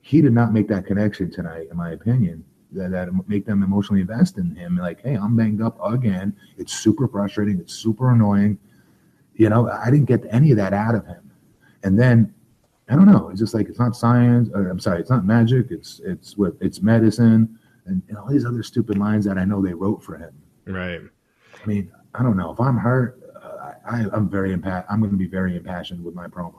he 0.00 0.20
did 0.20 0.32
not 0.32 0.52
make 0.52 0.68
that 0.68 0.84
connection 0.86 1.30
tonight, 1.30 1.68
in 1.70 1.76
my 1.76 1.90
opinion. 1.92 2.44
That, 2.72 2.90
that 2.90 3.08
make 3.28 3.46
them 3.46 3.62
emotionally 3.62 4.02
invest 4.02 4.36
in 4.36 4.54
him. 4.54 4.76
Like, 4.76 5.02
hey, 5.02 5.14
I'm 5.14 5.36
banged 5.36 5.62
up 5.62 5.78
again. 5.82 6.36
It's 6.58 6.74
super 6.74 7.08
frustrating. 7.08 7.58
It's 7.58 7.72
super 7.72 8.10
annoying. 8.10 8.58
You 9.34 9.48
know, 9.48 9.70
I 9.70 9.90
didn't 9.90 10.06
get 10.06 10.24
any 10.30 10.50
of 10.50 10.58
that 10.58 10.74
out 10.74 10.94
of 10.94 11.06
him. 11.06 11.30
And 11.82 11.98
then 11.98 12.34
I 12.88 12.96
don't 12.96 13.06
know. 13.06 13.28
It's 13.28 13.40
just 13.40 13.54
like 13.54 13.68
it's 13.68 13.78
not 13.78 13.94
science. 13.96 14.48
Or, 14.54 14.68
I'm 14.68 14.80
sorry, 14.80 15.00
it's 15.00 15.10
not 15.10 15.24
magic. 15.24 15.66
It's 15.70 16.00
it's 16.04 16.36
what 16.36 16.54
it's 16.60 16.80
medicine, 16.80 17.58
and, 17.86 18.02
and 18.08 18.16
all 18.16 18.28
these 18.28 18.46
other 18.46 18.62
stupid 18.62 18.98
lines 18.98 19.24
that 19.26 19.36
I 19.36 19.44
know 19.44 19.62
they 19.62 19.74
wrote 19.74 20.02
for 20.02 20.16
him. 20.16 20.32
Right. 20.66 21.00
I 21.62 21.66
mean, 21.66 21.92
I 22.14 22.22
don't 22.22 22.36
know 22.36 22.50
if 22.52 22.60
I'm 22.60 22.76
hurt. 22.76 23.20
Uh, 23.42 23.72
I, 23.90 24.06
I'm 24.12 24.28
very 24.28 24.56
impa- 24.56 24.84
I'm 24.88 25.00
going 25.00 25.12
to 25.12 25.18
be 25.18 25.26
very 25.26 25.56
impassioned 25.56 26.02
with 26.02 26.14
my 26.14 26.28
promo. 26.28 26.54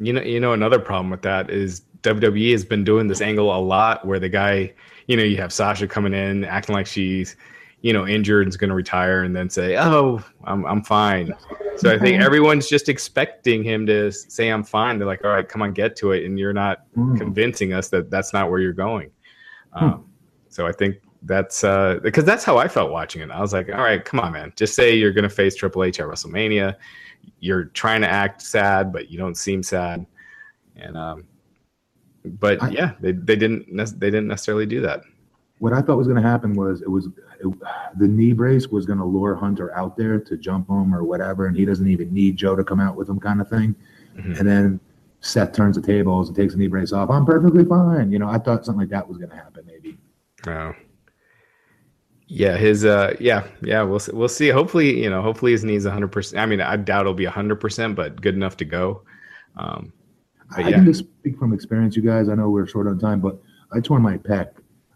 You 0.00 0.12
know, 0.12 0.22
you 0.22 0.40
know, 0.40 0.52
another 0.52 0.78
problem 0.78 1.10
with 1.10 1.22
that 1.22 1.50
is 1.50 1.82
WWE 2.02 2.52
has 2.52 2.64
been 2.64 2.84
doing 2.84 3.08
this 3.08 3.20
angle 3.20 3.54
a 3.54 3.58
lot, 3.58 4.04
where 4.06 4.18
the 4.18 4.28
guy, 4.28 4.72
you 5.08 5.16
know, 5.16 5.24
you 5.24 5.36
have 5.38 5.52
Sasha 5.52 5.88
coming 5.88 6.14
in 6.14 6.44
acting 6.44 6.74
like 6.74 6.86
she's, 6.86 7.34
you 7.80 7.92
know, 7.92 8.06
injured 8.06 8.42
and 8.42 8.48
is 8.50 8.56
going 8.56 8.68
to 8.70 8.76
retire, 8.76 9.24
and 9.24 9.34
then 9.34 9.50
say, 9.50 9.76
"Oh, 9.76 10.22
I'm 10.44 10.64
I'm 10.66 10.84
fine." 10.84 11.34
So 11.76 11.92
I 11.92 11.98
think 11.98 12.20
everyone's 12.20 12.68
just 12.68 12.88
expecting 12.88 13.62
him 13.64 13.86
to 13.86 14.12
say, 14.12 14.48
"I'm 14.48 14.62
fine." 14.64 14.98
They're 14.98 15.06
like, 15.06 15.24
"All 15.24 15.30
right, 15.30 15.48
come 15.48 15.62
on, 15.62 15.72
get 15.72 15.96
to 15.96 16.12
it," 16.12 16.24
and 16.24 16.38
you're 16.38 16.52
not 16.52 16.82
Mm. 16.96 17.16
convincing 17.18 17.72
us 17.72 17.88
that 17.88 18.10
that's 18.10 18.32
not 18.32 18.50
where 18.50 18.60
you're 18.60 18.72
going. 18.72 19.10
Um, 19.72 20.06
so 20.48 20.66
I 20.66 20.72
think 20.72 20.96
that's 21.22 21.62
uh, 21.64 22.00
because 22.02 22.24
that's 22.24 22.44
how 22.44 22.58
I 22.58 22.68
felt 22.68 22.90
watching 22.90 23.22
it. 23.22 23.30
I 23.30 23.40
was 23.40 23.52
like, 23.52 23.68
"All 23.70 23.80
right, 23.82 24.04
come 24.04 24.20
on, 24.20 24.32
man, 24.32 24.52
just 24.56 24.74
say 24.74 24.94
you're 24.94 25.12
going 25.12 25.28
to 25.28 25.34
face 25.34 25.54
Triple 25.56 25.84
H 25.84 26.00
at 26.00 26.06
WrestleMania." 26.06 26.74
You're 27.40 27.66
trying 27.66 28.00
to 28.00 28.08
act 28.08 28.42
sad, 28.42 28.92
but 28.92 29.10
you 29.10 29.18
don't 29.18 29.36
seem 29.36 29.62
sad, 29.62 30.04
and 30.76 30.96
um, 30.96 31.24
but 32.24 32.62
I- 32.62 32.70
yeah, 32.70 32.92
they, 33.00 33.12
they 33.12 33.36
didn't 33.36 33.66
they 33.98 34.10
didn't 34.10 34.28
necessarily 34.28 34.66
do 34.66 34.80
that. 34.82 35.02
What 35.58 35.72
I 35.72 35.80
thought 35.82 35.96
was 35.98 36.06
going 36.06 36.22
to 36.22 36.28
happen 36.28 36.54
was 36.54 36.82
it 36.82 36.88
was 36.90 37.06
it, 37.40 37.52
the 37.98 38.06
knee 38.06 38.32
brace 38.32 38.68
was 38.68 38.86
going 38.86 38.98
to 39.00 39.04
lure 39.04 39.34
Hunter 39.34 39.74
out 39.76 39.96
there 39.96 40.20
to 40.20 40.36
jump 40.36 40.68
him 40.68 40.94
or 40.94 41.02
whatever, 41.04 41.46
and 41.46 41.56
he 41.56 41.64
doesn't 41.64 41.88
even 41.88 42.12
need 42.14 42.36
Joe 42.36 42.54
to 42.54 42.62
come 42.62 42.78
out 42.80 42.94
with 42.96 43.08
him, 43.08 43.18
kind 43.18 43.40
of 43.40 43.48
thing. 43.48 43.74
Mhm. 44.16 44.38
And 44.38 44.48
then 44.48 44.80
Seth 45.20 45.52
turns 45.52 45.74
the 45.76 45.82
tables 45.82 46.28
and 46.28 46.36
takes 46.36 46.52
the 46.54 46.60
knee 46.60 46.68
brace 46.68 46.92
off. 46.92 47.10
I'm 47.10 47.26
perfectly 47.26 47.64
fine. 47.64 48.12
You 48.12 48.20
know, 48.20 48.28
I 48.28 48.38
thought 48.38 48.64
something 48.64 48.80
like 48.82 48.90
that 48.90 49.08
was 49.08 49.18
going 49.18 49.30
to 49.30 49.36
happen, 49.36 49.64
maybe. 49.66 49.98
Oh. 50.46 50.72
Yeah, 52.30 52.56
his 52.56 52.84
uh 52.84 53.16
yeah, 53.18 53.46
yeah, 53.62 53.82
we'll 53.82 53.98
see, 54.00 54.12
we'll 54.12 54.28
see. 54.28 54.48
Hopefully, 54.48 55.02
you 55.02 55.08
know, 55.08 55.22
hopefully 55.22 55.52
his 55.52 55.64
knee's 55.64 55.86
100%. 55.86 56.38
I 56.38 56.44
mean, 56.46 56.60
I 56.60 56.76
doubt 56.76 57.00
it'll 57.02 57.14
be 57.14 57.24
100%, 57.24 57.94
but 57.94 58.20
good 58.20 58.34
enough 58.34 58.56
to 58.58 58.64
go. 58.66 59.02
Um 59.56 59.92
But 60.50 60.64
I 60.64 60.68
yeah. 60.68 60.76
can 60.76 60.86
just 60.86 61.00
speak 61.00 61.38
from 61.38 61.52
experience, 61.52 61.96
you 61.96 62.02
guys. 62.02 62.28
I 62.28 62.34
know 62.34 62.48
we're 62.48 62.66
short 62.66 62.86
on 62.86 62.98
time, 62.98 63.20
but 63.20 63.40
I 63.72 63.80
tore 63.80 64.00
my 64.00 64.16
pec. 64.16 64.48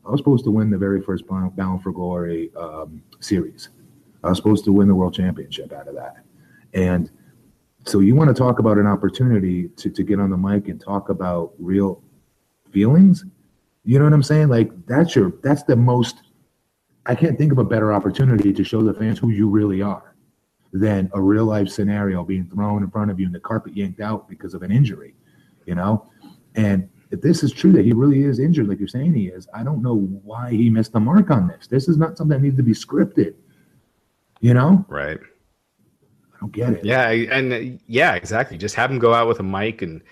I 0.05 0.11
was 0.11 0.19
supposed 0.19 0.45
to 0.45 0.51
win 0.51 0.71
the 0.71 0.79
very 0.79 1.01
first 1.01 1.27
Bound 1.27 1.55
Bound 1.55 1.83
for 1.83 1.93
Glory 1.93 2.51
um, 2.57 3.03
series. 3.21 3.69
I 4.25 4.29
was 4.29 4.39
supposed 4.39 4.65
to 4.65 4.73
win 4.73 4.89
the 4.89 4.95
world 4.95 5.15
championship 5.15 5.73
out 5.73 5.89
of 5.89 5.95
that. 5.95 6.17
And 6.75 7.11
so 7.85 8.01
you 8.01 8.15
want 8.15 8.29
to 8.29 8.35
talk 8.35 8.59
about 8.59 8.79
an 8.79 8.87
opportunity 8.87 9.69
to, 9.69 9.91
to 9.91 10.03
get 10.03 10.21
on 10.21 10.31
the 10.31 10.37
mic 10.37 10.69
and 10.69 10.81
talk 10.81 11.09
about 11.09 11.53
real 11.59 12.03
feelings? 12.73 13.25
You 13.85 13.99
know 13.99 14.05
what 14.05 14.15
I'm 14.15 14.23
saying? 14.23 14.49
Like 14.49 14.71
that's 14.87 15.15
your 15.15 15.33
that's 15.43 15.65
the 15.65 15.77
most 15.77 16.23
I 17.07 17.15
can't 17.15 17.37
think 17.37 17.53
of 17.53 17.59
a 17.59 17.65
better 17.65 17.93
opportunity 17.93 18.53
to 18.53 18.65
show 18.65 18.83
the 18.83 18.95
fans 18.95 19.19
who 19.19 19.31
you 19.31 19.49
really 19.49 19.83
are 19.83 20.15
than 20.73 21.11
a 21.15 21.21
real 21.21 21.45
life 21.45 21.69
scenario 21.69 22.25
being 22.25 22.49
thrown 22.49 22.83
in 22.83 22.91
front 22.91 23.11
of 23.11 23.21
you 23.21 23.27
and 23.27 23.35
the 23.35 23.41
carpet 23.41 23.77
yanked 23.77 24.01
out 24.01 24.29
because 24.29 24.55
of 24.55 24.63
an 24.63 24.71
injury 24.71 25.15
you 25.67 25.75
know? 25.75 26.07
And 26.55 26.89
if 27.11 27.21
this 27.21 27.43
is 27.43 27.53
true 27.53 27.73
that 27.73 27.85
he 27.85 27.93
really 27.93 28.23
is 28.23 28.39
injured, 28.39 28.69
like 28.69 28.79
you're 28.79 28.89
saying 28.89 29.15
he 29.15 29.27
is, 29.27 29.47
I 29.55 29.63
don't 29.63 29.83
know 29.83 29.97
why 29.97 30.51
he 30.51 30.71
missed 30.71 30.93
the 30.93 31.01
mark 31.01 31.31
on 31.31 31.47
this. 31.47 31.67
This 31.67 31.89
is 31.89 31.99
not 31.99 32.17
something 32.17 32.37
that 32.37 32.43
needs 32.43 32.57
to 32.57 32.63
be 32.63 32.73
scripted. 32.73 33.35
You 34.41 34.55
know? 34.55 34.85
right. 34.89 35.21
I 36.35 36.39
don't 36.41 36.53
get 36.53 36.73
it. 36.73 36.85
Yeah, 36.85 37.09
and 37.11 37.53
uh, 37.53 37.79
yeah, 37.87 38.15
exactly. 38.15 38.59
Just 38.59 38.75
have 38.75 38.91
him 38.91 38.99
go 38.99 39.15
out 39.15 39.29
with 39.29 39.39
a 39.39 39.45
mic 39.45 39.83
and 39.83 40.03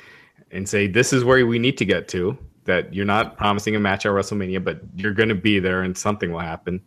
and 0.53 0.69
say 0.69 0.87
this 0.87 1.13
is 1.13 1.25
where 1.25 1.45
we 1.47 1.59
need 1.59 1.79
to 1.79 1.85
get 1.85 2.07
to. 2.09 2.39
That 2.65 2.93
you're 2.95 3.07
not 3.07 3.37
promising 3.37 3.75
a 3.75 3.81
match 3.81 4.07
at 4.07 4.13
WrestleMania, 4.13 4.63
but 4.63 4.81
you're 4.95 5.15
going 5.15 5.31
to 5.31 5.35
be 5.35 5.59
there, 5.59 5.83
and 5.83 5.97
something 5.97 6.31
will 6.31 6.41
happen. 6.41 6.81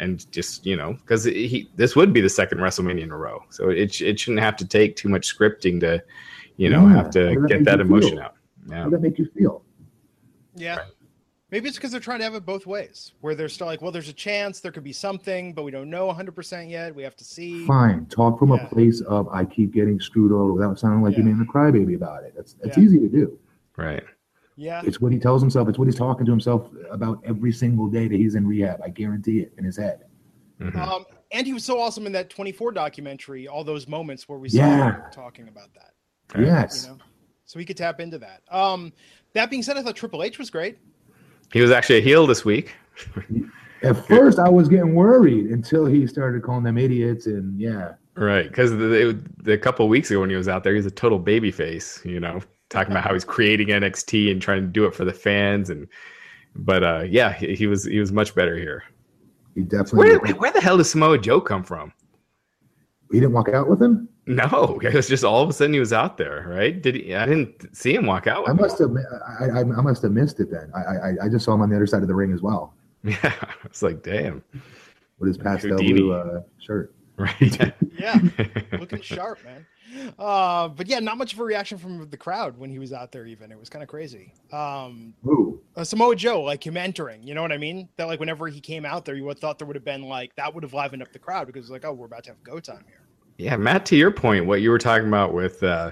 And 0.00 0.30
just 0.32 0.66
you 0.66 0.76
know, 0.76 0.94
because 0.94 1.24
he 1.24 1.70
this 1.76 1.94
would 1.94 2.12
be 2.12 2.20
the 2.20 2.28
second 2.28 2.58
WrestleMania 2.58 3.02
in 3.02 3.12
a 3.12 3.16
row, 3.16 3.42
so 3.48 3.70
it 3.70 4.00
it 4.02 4.18
shouldn't 4.18 4.42
have 4.42 4.56
to 4.56 4.66
take 4.66 4.96
too 4.96 5.08
much 5.08 5.34
scripting 5.34 5.80
to, 5.80 6.02
you 6.62 6.70
know, 6.70 6.86
Yeah. 6.86 6.94
have 6.96 7.10
to 7.10 7.34
does 7.34 7.42
that 7.42 7.48
get 7.48 7.64
that 7.64 7.80
emotion 7.80 8.10
feel? 8.10 8.20
out. 8.20 8.34
How 8.70 8.76
Yeah, 8.76 8.82
does 8.84 8.92
that 8.92 9.02
make 9.02 9.18
you 9.18 9.26
feel? 9.36 9.64
Yeah. 10.54 10.78
Maybe 11.50 11.68
it's 11.68 11.76
because 11.76 11.90
they're 11.90 12.00
trying 12.00 12.18
to 12.20 12.24
have 12.24 12.34
it 12.34 12.46
both 12.46 12.66
ways, 12.66 13.12
where 13.20 13.34
they're 13.34 13.48
still 13.48 13.66
like, 13.66 13.82
well, 13.82 13.90
there's 13.92 14.08
a 14.08 14.12
chance 14.14 14.60
there 14.60 14.72
could 14.72 14.84
be 14.84 14.92
something, 14.92 15.52
but 15.52 15.64
we 15.64 15.70
don't 15.70 15.90
know 15.90 16.08
100% 16.08 16.70
yet. 16.70 16.94
We 16.94 17.02
have 17.02 17.16
to 17.16 17.24
see. 17.24 17.66
Fine. 17.66 18.06
Talk 18.06 18.38
from 18.38 18.50
Yeah. 18.50 18.64
a 18.64 18.68
place 18.68 19.00
of 19.02 19.28
I 19.28 19.44
keep 19.44 19.72
getting 19.72 20.00
screwed 20.00 20.32
over 20.32 20.52
without 20.54 20.78
sounding 20.78 21.02
like 21.02 21.16
you're 21.16 21.26
Yeah. 21.26 21.34
being 21.34 21.46
a 21.46 21.52
crybaby 21.52 21.94
about 21.96 22.24
it. 22.24 22.32
That's 22.34 22.54
that's 22.54 22.78
Yeah. 22.78 22.84
easy 22.84 22.98
to 23.00 23.08
do. 23.08 23.38
right. 23.78 24.02
Yeah. 24.56 24.82
It's 24.84 25.00
what 25.00 25.12
he 25.12 25.18
tells 25.18 25.40
himself. 25.40 25.66
It's 25.68 25.78
what 25.78 25.86
he's 25.88 25.94
talking 25.96 26.26
to 26.26 26.30
himself 26.30 26.70
about 26.90 27.20
every 27.24 27.52
single 27.52 27.88
day 27.88 28.06
that 28.06 28.14
he's 28.16 28.34
in 28.34 28.46
rehab. 28.46 28.80
I 28.84 28.90
guarantee 28.90 29.40
it 29.40 29.52
in 29.56 29.64
his 29.64 29.78
head. 29.78 30.04
Mhm. 30.60 30.76
Um, 30.76 31.04
and 31.32 31.46
he 31.46 31.54
was 31.54 31.64
so 31.64 31.80
awesome 31.80 32.04
in 32.06 32.12
that 32.12 32.28
24 32.28 32.70
documentary, 32.70 33.48
all 33.48 33.64
those 33.64 33.88
moments 33.88 34.28
where 34.28 34.38
we 34.38 34.50
saw 34.50 34.58
Yeah. 34.58 34.94
him 34.96 35.02
talking 35.10 35.48
about 35.48 35.72
that. 35.74 35.92
Right. 36.34 36.46
Yes. 36.46 36.84
You 36.84 36.92
know, 36.92 36.98
so 37.44 37.58
we 37.58 37.64
could 37.64 37.76
tap 37.76 38.00
into 38.00 38.18
that. 38.18 38.42
Um, 38.50 38.92
that 39.34 39.50
being 39.50 39.62
said, 39.62 39.76
I 39.76 39.82
thought 39.82 39.96
Triple 39.96 40.22
H 40.22 40.38
was 40.38 40.50
great. 40.50 40.78
He 41.52 41.60
was 41.60 41.70
actually 41.70 41.98
a 41.98 42.02
heel 42.02 42.26
this 42.26 42.44
week. 42.44 42.74
At 43.82 44.06
first, 44.06 44.38
I 44.38 44.48
was 44.48 44.68
getting 44.68 44.94
worried 44.94 45.46
until 45.46 45.86
he 45.86 46.06
started 46.06 46.42
calling 46.42 46.62
them 46.62 46.78
idiots, 46.78 47.26
and 47.26 47.60
yeah, 47.60 47.94
Right, 48.14 48.46
because 48.46 48.70
the, 48.70 48.76
the, 48.76 49.22
the 49.38 49.58
couple 49.58 49.88
weeks 49.88 50.10
ago 50.10 50.20
when 50.20 50.28
he 50.28 50.36
was 50.36 50.46
out 50.46 50.64
there, 50.64 50.74
he 50.74 50.76
was 50.76 50.86
a 50.86 50.90
total 50.90 51.18
baby 51.18 51.50
face. 51.50 52.00
You 52.04 52.20
know, 52.20 52.40
talking 52.68 52.92
about 52.92 53.04
how 53.04 53.14
he's 53.14 53.24
creating 53.24 53.68
NXT 53.68 54.30
and 54.30 54.42
trying 54.42 54.60
to 54.60 54.66
do 54.66 54.84
it 54.84 54.94
for 54.94 55.06
the 55.06 55.14
fans, 55.14 55.70
and 55.70 55.88
but 56.54 56.84
uh, 56.84 57.04
yeah, 57.08 57.32
he, 57.32 57.54
he 57.54 57.66
was 57.66 57.84
he 57.84 57.98
was 57.98 58.12
much 58.12 58.34
better 58.34 58.56
here. 58.56 58.82
he 59.54 59.62
definitely. 59.62 60.18
Where 60.18 60.34
where 60.34 60.52
the 60.52 60.60
hell 60.60 60.76
does 60.76 60.90
Samoa 60.90 61.16
Joe 61.18 61.40
come 61.40 61.64
from? 61.64 61.92
He 63.12 63.20
didn't 63.20 63.32
walk 63.32 63.50
out 63.50 63.68
with 63.68 63.80
him. 63.80 64.08
No, 64.26 64.80
it 64.82 64.94
was 64.94 65.08
just 65.08 65.24
all 65.24 65.42
of 65.42 65.50
a 65.50 65.52
sudden 65.52 65.74
he 65.74 65.80
was 65.80 65.92
out 65.92 66.16
there, 66.16 66.46
right? 66.48 66.80
Did 66.80 66.94
he? 66.96 67.14
I 67.14 67.26
didn't 67.26 67.76
see 67.76 67.94
him 67.94 68.06
walk 68.06 68.26
out. 68.26 68.48
I 68.48 68.52
With 68.52 68.60
must 68.62 68.78
have. 68.78 68.90
I, 69.40 69.46
I, 69.46 69.60
I 69.60 69.64
must 69.64 70.02
have 70.02 70.12
missed 70.12 70.40
it 70.40 70.50
then. 70.50 70.70
I, 70.74 70.80
I 70.80 71.24
I 71.24 71.28
just 71.28 71.44
saw 71.44 71.54
him 71.54 71.60
on 71.60 71.70
the 71.70 71.76
other 71.76 71.86
side 71.86 72.02
of 72.02 72.08
the 72.08 72.14
ring 72.14 72.32
as 72.32 72.42
well. 72.42 72.74
Yeah, 73.04 73.34
it's 73.64 73.82
like 73.82 74.04
damn, 74.04 74.44
with 75.18 75.26
his 75.26 75.36
pastel 75.36 75.76
blue 75.76 76.12
uh, 76.12 76.42
shirt. 76.58 76.94
right? 77.16 77.72
Yeah, 77.98 78.18
looking 78.78 79.00
sharp, 79.00 79.44
man. 79.44 79.66
Uh, 80.18 80.68
but 80.68 80.86
yeah, 80.86 81.00
not 81.00 81.18
much 81.18 81.32
of 81.32 81.40
a 81.40 81.44
reaction 81.44 81.78
from 81.78 82.08
the 82.08 82.16
crowd 82.16 82.56
when 82.56 82.70
he 82.70 82.78
was 82.78 82.92
out 82.92 83.10
there. 83.12 83.26
Even 83.26 83.50
it 83.50 83.58
was 83.58 83.68
kind 83.68 83.82
of 83.82 83.88
crazy. 83.88 84.32
Um, 84.52 85.14
Ooh, 85.26 85.60
uh, 85.76 85.84
Samoa 85.84 86.14
Joe, 86.16 86.42
like 86.42 86.64
him 86.64 86.76
entering, 86.76 87.22
you 87.22 87.34
know 87.34 87.42
what 87.42 87.52
I 87.52 87.58
mean? 87.58 87.88
That 87.96 88.06
like 88.06 88.20
whenever 88.20 88.46
he 88.48 88.60
came 88.60 88.84
out 88.86 89.04
there, 89.04 89.14
you 89.16 89.24
would 89.24 89.38
thought 89.38 89.58
there 89.58 89.66
would 89.66 89.76
have 89.76 89.84
been 89.84 90.02
like 90.02 90.34
that 90.36 90.54
would 90.54 90.62
have 90.62 90.72
livened 90.72 91.02
up 91.02 91.12
the 91.12 91.18
crowd 91.18 91.46
because 91.48 91.70
like, 91.70 91.84
oh, 91.84 91.92
we're 91.92 92.06
about 92.06 92.24
to 92.24 92.30
have 92.30 92.42
go 92.44 92.60
time 92.60 92.84
here. 92.86 93.01
Yeah, 93.38 93.56
Matt, 93.56 93.86
to 93.86 93.96
your 93.96 94.10
point, 94.10 94.46
what 94.46 94.60
you 94.60 94.70
were 94.70 94.78
talking 94.78 95.08
about 95.08 95.34
with 95.34 95.62
uh, 95.62 95.90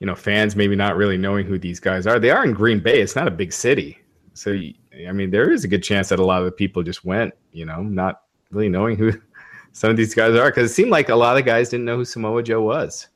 you 0.00 0.06
know 0.06 0.14
fans 0.14 0.56
maybe 0.56 0.76
not 0.76 0.96
really 0.96 1.16
knowing 1.16 1.46
who 1.46 1.58
these 1.58 1.80
guys 1.80 2.06
are. 2.06 2.18
They 2.18 2.30
are 2.30 2.44
in 2.44 2.52
Green 2.52 2.80
Bay. 2.80 3.00
It's 3.00 3.16
not 3.16 3.28
a 3.28 3.30
big 3.30 3.52
city, 3.52 3.98
so 4.34 4.52
I 4.52 5.12
mean 5.12 5.30
there 5.30 5.50
is 5.50 5.64
a 5.64 5.68
good 5.68 5.82
chance 5.82 6.08
that 6.10 6.18
a 6.18 6.24
lot 6.24 6.40
of 6.40 6.44
the 6.44 6.52
people 6.52 6.82
just 6.82 7.04
went, 7.04 7.34
you 7.52 7.64
know, 7.64 7.82
not 7.82 8.22
really 8.50 8.68
knowing 8.68 8.96
who 8.96 9.12
some 9.72 9.90
of 9.90 9.96
these 9.96 10.14
guys 10.14 10.34
are 10.36 10.50
because 10.50 10.70
it 10.70 10.74
seemed 10.74 10.90
like 10.90 11.08
a 11.08 11.16
lot 11.16 11.38
of 11.38 11.44
guys 11.44 11.68
didn't 11.70 11.86
know 11.86 11.96
who 11.96 12.04
Samoa 12.04 12.42
Joe 12.42 12.62
was. 12.62 13.08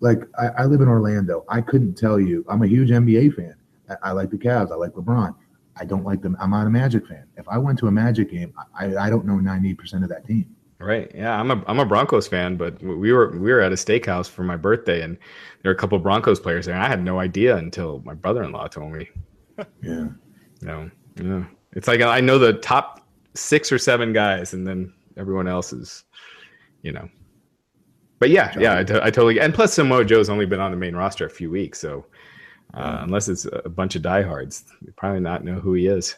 like 0.00 0.20
I, 0.38 0.62
I 0.62 0.64
live 0.66 0.80
in 0.80 0.88
Orlando. 0.88 1.44
I 1.48 1.60
couldn't 1.60 1.94
tell 1.94 2.20
you. 2.20 2.44
I'm 2.48 2.62
a 2.62 2.66
huge 2.66 2.90
NBA 2.90 3.34
fan. 3.34 3.54
I, 3.88 4.10
I 4.10 4.12
like 4.12 4.30
the 4.30 4.36
Cavs. 4.38 4.70
I 4.70 4.76
like 4.76 4.92
LeBron. 4.92 5.34
I 5.76 5.84
don't 5.84 6.04
like 6.04 6.22
them. 6.22 6.36
I'm 6.40 6.50
not 6.50 6.66
a 6.66 6.70
Magic 6.70 7.06
fan. 7.06 7.26
If 7.36 7.48
I 7.48 7.58
went 7.58 7.78
to 7.80 7.88
a 7.88 7.90
Magic 7.90 8.30
game, 8.30 8.52
I, 8.78 8.96
I 8.96 9.10
don't 9.10 9.24
know 9.26 9.34
90% 9.34 10.04
of 10.04 10.08
that 10.08 10.26
team. 10.26 10.54
Right. 10.84 11.10
Yeah, 11.14 11.38
I'm 11.38 11.50
a 11.50 11.64
I'm 11.66 11.78
a 11.78 11.86
Broncos 11.86 12.28
fan, 12.28 12.56
but 12.56 12.80
we 12.82 13.12
were 13.12 13.30
we 13.30 13.50
were 13.52 13.60
at 13.60 13.72
a 13.72 13.76
steakhouse 13.76 14.28
for 14.28 14.44
my 14.44 14.56
birthday, 14.56 15.00
and 15.00 15.16
there 15.62 15.70
were 15.70 15.74
a 15.74 15.78
couple 15.78 15.96
of 15.96 16.02
Broncos 16.02 16.38
players 16.38 16.66
there. 16.66 16.74
And 16.74 16.84
I 16.84 16.88
had 16.88 17.02
no 17.02 17.20
idea 17.20 17.56
until 17.56 18.02
my 18.04 18.12
brother-in-law 18.14 18.68
told 18.68 18.92
me. 18.92 19.08
Yeah. 19.82 20.08
No. 20.62 20.90
know, 21.16 21.38
yeah, 21.38 21.44
it's 21.74 21.86
like 21.86 22.00
I 22.00 22.20
know 22.20 22.38
the 22.38 22.54
top 22.54 23.06
six 23.34 23.70
or 23.70 23.78
seven 23.78 24.12
guys, 24.12 24.52
and 24.52 24.66
then 24.66 24.92
everyone 25.16 25.46
else 25.46 25.72
is, 25.72 26.02
you 26.82 26.90
know. 26.90 27.08
But 28.18 28.30
yeah, 28.30 28.52
yeah, 28.58 28.78
I, 28.78 28.82
t- 28.82 28.94
I 29.00 29.10
totally. 29.10 29.38
And 29.38 29.54
plus, 29.54 29.74
Samoa 29.74 30.04
Joe's 30.04 30.28
only 30.28 30.44
been 30.44 30.58
on 30.58 30.72
the 30.72 30.76
main 30.76 30.96
roster 30.96 31.24
a 31.24 31.30
few 31.30 31.50
weeks, 31.50 31.78
so 31.78 32.04
uh, 32.74 32.98
unless 33.02 33.28
it's 33.28 33.46
a 33.64 33.68
bunch 33.68 33.94
of 33.94 34.02
diehards, 34.02 34.64
they 34.82 34.90
probably 34.92 35.20
not 35.20 35.44
know 35.44 35.60
who 35.60 35.74
he 35.74 35.86
is. 35.86 36.16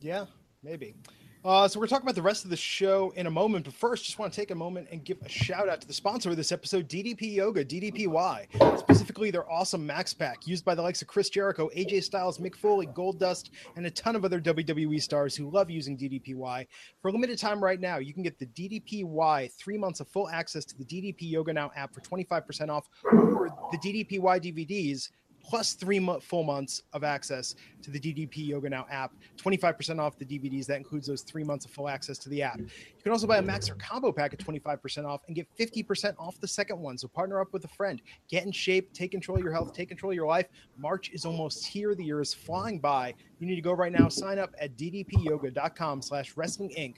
Yeah, 0.00 0.24
maybe. 0.64 0.96
Uh, 1.42 1.66
so 1.66 1.80
we're 1.80 1.86
talking 1.86 2.04
about 2.04 2.14
the 2.14 2.20
rest 2.20 2.44
of 2.44 2.50
the 2.50 2.56
show 2.56 3.14
in 3.16 3.26
a 3.26 3.30
moment, 3.30 3.64
but 3.64 3.72
first, 3.72 4.04
just 4.04 4.18
want 4.18 4.30
to 4.30 4.38
take 4.38 4.50
a 4.50 4.54
moment 4.54 4.86
and 4.92 5.02
give 5.06 5.16
a 5.24 5.28
shout 5.28 5.70
out 5.70 5.80
to 5.80 5.86
the 5.86 5.92
sponsor 5.92 6.28
of 6.28 6.36
this 6.36 6.52
episode, 6.52 6.86
DDP 6.86 7.32
Yoga, 7.32 7.64
DDPY, 7.64 8.78
specifically 8.78 9.30
their 9.30 9.50
awesome 9.50 9.86
Max 9.86 10.12
Pack 10.12 10.46
used 10.46 10.66
by 10.66 10.74
the 10.74 10.82
likes 10.82 11.00
of 11.00 11.08
Chris 11.08 11.30
Jericho, 11.30 11.70
AJ 11.74 12.02
Styles, 12.04 12.36
Mick 12.36 12.54
Foley, 12.54 12.88
Goldust, 12.88 13.50
and 13.76 13.86
a 13.86 13.90
ton 13.90 14.16
of 14.16 14.24
other 14.26 14.38
WWE 14.38 15.00
stars 15.00 15.34
who 15.34 15.48
love 15.48 15.70
using 15.70 15.96
DDPY. 15.96 16.66
For 17.00 17.08
a 17.08 17.12
limited 17.12 17.38
time 17.38 17.64
right 17.64 17.80
now, 17.80 17.96
you 17.96 18.12
can 18.12 18.22
get 18.22 18.38
the 18.38 18.46
DDPY 18.46 19.50
three 19.54 19.78
months 19.78 20.00
of 20.00 20.08
full 20.08 20.28
access 20.28 20.66
to 20.66 20.76
the 20.76 20.84
DDP 20.84 21.22
Yoga 21.22 21.54
Now 21.54 21.70
app 21.74 21.94
for 21.94 22.02
25% 22.02 22.68
off, 22.68 22.86
or 23.10 23.48
the 23.72 23.78
DDPY 23.78 24.20
DVDs 24.20 25.08
plus 25.42 25.74
three 25.74 25.98
mo- 25.98 26.20
full 26.20 26.42
months 26.42 26.82
of 26.92 27.04
access 27.04 27.54
to 27.82 27.90
the 27.90 27.98
DDP 27.98 28.46
Yoga 28.46 28.68
Now 28.70 28.86
app. 28.90 29.12
25% 29.36 29.98
off 29.98 30.18
the 30.18 30.24
DVDs. 30.24 30.66
That 30.66 30.76
includes 30.76 31.06
those 31.06 31.22
three 31.22 31.44
months 31.44 31.64
of 31.64 31.70
full 31.70 31.88
access 31.88 32.18
to 32.18 32.28
the 32.28 32.42
app. 32.42 32.58
You 32.58 33.02
can 33.02 33.12
also 33.12 33.26
buy 33.26 33.38
a 33.38 33.42
Max 33.42 33.70
or 33.70 33.74
combo 33.74 34.12
pack 34.12 34.32
at 34.32 34.38
25% 34.38 35.06
off 35.06 35.22
and 35.26 35.34
get 35.36 35.48
50% 35.58 36.14
off 36.18 36.38
the 36.40 36.48
second 36.48 36.78
one. 36.78 36.98
So 36.98 37.08
partner 37.08 37.40
up 37.40 37.52
with 37.52 37.64
a 37.64 37.68
friend. 37.68 38.00
Get 38.28 38.44
in 38.44 38.52
shape, 38.52 38.92
take 38.92 39.10
control 39.10 39.38
of 39.38 39.44
your 39.44 39.52
health, 39.52 39.72
take 39.72 39.88
control 39.88 40.12
of 40.12 40.16
your 40.16 40.26
life. 40.26 40.46
March 40.76 41.10
is 41.12 41.24
almost 41.24 41.66
here. 41.66 41.94
The 41.94 42.04
year 42.04 42.20
is 42.20 42.34
flying 42.34 42.78
by. 42.78 43.14
You 43.38 43.46
need 43.46 43.56
to 43.56 43.62
go 43.62 43.72
right 43.72 43.92
now. 43.92 44.08
Sign 44.08 44.38
up 44.38 44.54
at 44.60 44.76
ddpyoga.com 44.76 46.02
slash 46.02 46.36
wrestling 46.36 46.70
inc. 46.78 46.96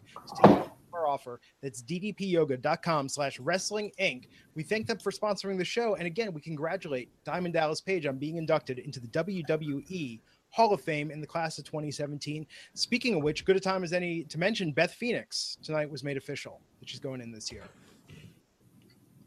to 0.92 0.96
take 0.96 1.00
our 1.00 1.06
offer. 1.06 1.40
That's 1.62 1.82
ddpyoga.com 1.82 3.08
slash 3.08 3.40
wrestling 3.40 3.92
inc. 4.00 4.28
We 4.54 4.62
thank 4.62 4.86
them 4.86 4.98
for 4.98 5.10
sponsoring 5.10 5.58
the 5.58 5.64
show. 5.64 5.94
And 5.94 6.06
again, 6.06 6.32
we 6.32 6.40
congratulate 6.40 7.10
Diamond 7.24 7.54
Dallas 7.54 7.80
Page 7.80 8.06
on 8.06 8.18
being 8.18 8.36
inducted 8.36 8.78
into 8.78 9.00
the 9.00 9.08
WWE 9.08 10.20
Hall 10.50 10.74
of 10.74 10.82
Fame 10.82 11.10
in 11.10 11.20
the 11.20 11.26
class 11.26 11.58
of 11.58 11.64
2017. 11.64 12.46
Speaking 12.74 13.14
of 13.14 13.22
which, 13.22 13.44
good 13.44 13.56
a 13.56 13.60
time 13.60 13.82
as 13.82 13.92
any 13.92 14.22
to 14.24 14.38
mention 14.38 14.70
Beth 14.72 14.92
Phoenix 14.92 15.56
tonight 15.62 15.90
was 15.90 16.04
made 16.04 16.16
official 16.16 16.60
that 16.80 16.88
she's 16.88 17.00
going 17.00 17.20
in 17.20 17.32
this 17.32 17.50
year. 17.50 17.64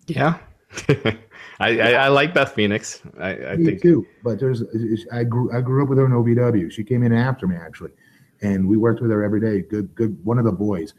Yeah. 0.07 0.37
I, 1.59 1.79
I, 1.79 1.91
I 1.93 2.07
like 2.09 2.33
Beth 2.33 2.53
Phoenix. 2.53 3.01
I, 3.19 3.35
I 3.37 3.55
Me 3.55 3.65
think 3.65 3.81
too. 3.81 4.05
But 4.23 4.39
there's 4.39 4.63
I 5.11 5.23
grew 5.23 5.51
I 5.55 5.61
grew 5.61 5.83
up 5.83 5.89
with 5.89 5.97
her 5.97 6.05
in 6.05 6.11
OVW. 6.11 6.71
She 6.71 6.83
came 6.83 7.03
in 7.03 7.13
after 7.13 7.47
me 7.47 7.55
actually, 7.55 7.91
and 8.41 8.67
we 8.67 8.77
worked 8.77 9.01
with 9.01 9.11
her 9.11 9.23
every 9.23 9.39
day. 9.39 9.61
Good 9.61 9.95
good 9.95 10.23
one 10.25 10.37
of 10.37 10.45
the 10.45 10.51
boys, 10.51 10.93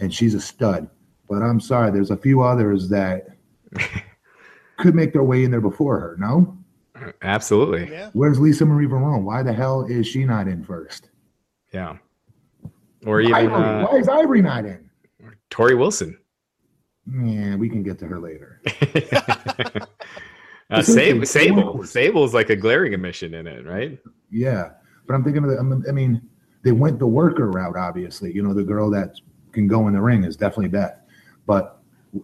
and 0.00 0.12
she's 0.12 0.34
a 0.34 0.40
stud. 0.40 0.88
But 1.28 1.42
I'm 1.42 1.60
sorry, 1.60 1.90
there's 1.90 2.10
a 2.10 2.16
few 2.16 2.42
others 2.42 2.88
that 2.90 3.26
could 4.78 4.94
make 4.94 5.12
their 5.12 5.22
way 5.24 5.44
in 5.44 5.50
there 5.50 5.60
before 5.60 5.98
her. 5.98 6.16
No, 6.18 6.56
absolutely. 7.22 7.90
Yeah. 7.90 8.10
where's 8.12 8.38
Lisa 8.38 8.64
Marie 8.66 8.86
Varon? 8.86 9.22
Why 9.22 9.42
the 9.42 9.52
hell 9.52 9.84
is 9.86 10.06
she 10.06 10.24
not 10.24 10.48
in 10.48 10.62
first? 10.64 11.10
Yeah. 11.72 11.96
Or 13.06 13.20
even 13.20 13.34
Ivory. 13.34 13.54
uh, 13.54 13.86
Why 13.86 13.98
is 13.98 14.08
Ivory 14.08 14.42
not 14.42 14.64
in? 14.64 14.88
Torrie 15.50 15.78
Wilson. 15.78 16.18
Yeah, 17.06 17.56
we 17.56 17.68
can 17.68 17.82
get 17.82 17.98
to 17.98 18.06
her 18.06 18.18
later. 18.18 18.62
uh, 20.70 20.82
Sable, 20.82 21.26
Sable, 21.26 21.26
Sable. 21.26 21.84
Sable's 21.84 22.34
like 22.34 22.50
a 22.50 22.56
glaring 22.56 22.94
omission 22.94 23.34
in 23.34 23.46
it, 23.46 23.66
right? 23.66 23.98
Yeah, 24.30 24.70
but 25.06 25.14
I'm 25.14 25.22
thinking 25.22 25.44
of 25.44 25.50
the. 25.50 25.56
I'm- 25.56 25.84
I 25.88 25.92
mean, 25.92 26.22
they 26.64 26.72
went 26.72 26.98
the 26.98 27.06
worker 27.06 27.50
route. 27.50 27.76
Obviously, 27.76 28.32
you 28.32 28.42
know, 28.42 28.54
the 28.54 28.64
girl 28.64 28.90
that 28.90 29.10
can 29.54 29.66
go 29.66 29.88
in 29.88 29.94
the 29.94 30.00
ring 30.02 30.24
is 30.24 30.36
definitely 30.36 30.68
Beth. 30.68 31.00
But 31.46 31.80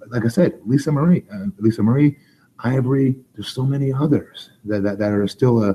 like 0.09 0.25
I 0.25 0.29
said, 0.29 0.61
Lisa 0.67 0.93
Marie, 0.93 1.25
uh, 1.33 1.47
Lisa 1.59 1.83
Marie, 1.83 2.19
Ivory. 2.59 3.17
There's 3.35 3.49
so 3.49 3.65
many 3.65 3.93
others 3.93 4.51
that 4.65 4.83
that, 4.83 4.99
that 4.99 5.13
are 5.13 5.27
still 5.29 5.65
a. 5.65 5.71
I 5.71 5.75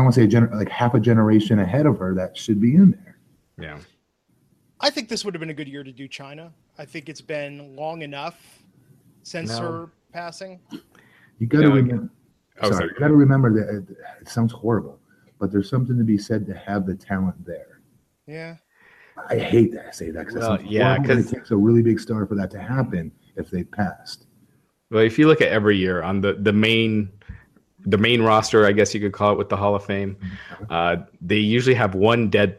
don't 0.00 0.04
want 0.04 0.14
to 0.14 0.20
say 0.20 0.24
a 0.26 0.28
gener- 0.28 0.52
like 0.54 0.68
half 0.68 0.94
a 0.94 1.00
generation 1.00 1.58
ahead 1.58 1.86
of 1.86 1.98
her 1.98 2.14
that 2.14 2.36
should 2.36 2.60
be 2.60 2.74
in 2.76 2.90
there. 2.92 3.18
Yeah. 3.58 3.78
I 4.80 4.90
think 4.90 5.08
this 5.08 5.24
would 5.24 5.32
have 5.32 5.40
been 5.40 5.48
a 5.50 5.54
good 5.54 5.68
year 5.68 5.82
to 5.82 5.90
do 5.92 6.06
Chyna. 6.06 6.50
I 6.78 6.84
think 6.84 7.08
it's 7.08 7.22
been 7.22 7.74
long 7.74 8.02
enough 8.02 8.62
since 9.22 9.58
No. 9.58 9.62
her 9.62 9.88
passing. 10.12 10.60
You 11.38 11.46
got 11.46 11.58
to 11.62 11.68
Yeah, 11.68 11.74
like- 11.74 11.82
remember. 11.84 12.10
Oh, 12.60 12.68
sorry, 12.68 12.74
sorry. 12.76 12.88
you 12.94 12.98
got 13.00 13.08
to 13.08 13.14
remember 13.14 13.52
that 13.54 13.74
it, 13.74 13.96
it 14.20 14.28
sounds 14.28 14.52
horrible, 14.52 14.98
but 15.38 15.50
there's 15.50 15.68
something 15.70 15.96
to 15.96 16.04
be 16.04 16.18
said 16.18 16.46
to 16.46 16.54
have 16.54 16.84
the 16.86 16.94
talent 16.94 17.42
there. 17.46 17.80
Yeah. 18.26 18.56
I 19.28 19.38
hate 19.38 19.72
that 19.72 19.86
I 19.86 19.90
say 19.90 20.10
that. 20.10 20.24
'cause 20.26 20.34
that 20.34 20.40
Well, 20.40 20.62
yeah, 20.62 20.84
horrible, 20.96 21.06
but 21.06 21.14
'cause- 21.16 21.32
it 21.32 21.36
takes 21.36 21.50
a 21.50 21.56
really 21.56 21.82
big 21.82 21.98
star 22.00 22.26
for 22.26 22.34
that 22.36 22.50
to 22.52 22.58
happen 22.60 23.10
if 23.36 23.50
they 23.50 23.64
passed. 23.64 24.26
Well, 24.90 25.02
if 25.02 25.18
you 25.18 25.26
look 25.26 25.40
at 25.40 25.48
every 25.48 25.76
year 25.76 26.02
on 26.02 26.20
the 26.20 26.34
the 26.34 26.52
main 26.52 27.10
the 27.88 27.98
main 27.98 28.20
roster, 28.22 28.66
I 28.66 28.72
guess 28.72 28.94
you 28.94 29.00
could 29.00 29.12
call 29.12 29.32
it 29.32 29.38
with 29.38 29.48
the 29.48 29.56
Hall 29.56 29.74
of 29.76 29.84
Fame, 29.84 30.16
uh, 30.70 30.96
they 31.20 31.36
usually 31.38 31.74
have 31.74 31.94
one 31.94 32.28
dead 32.30 32.58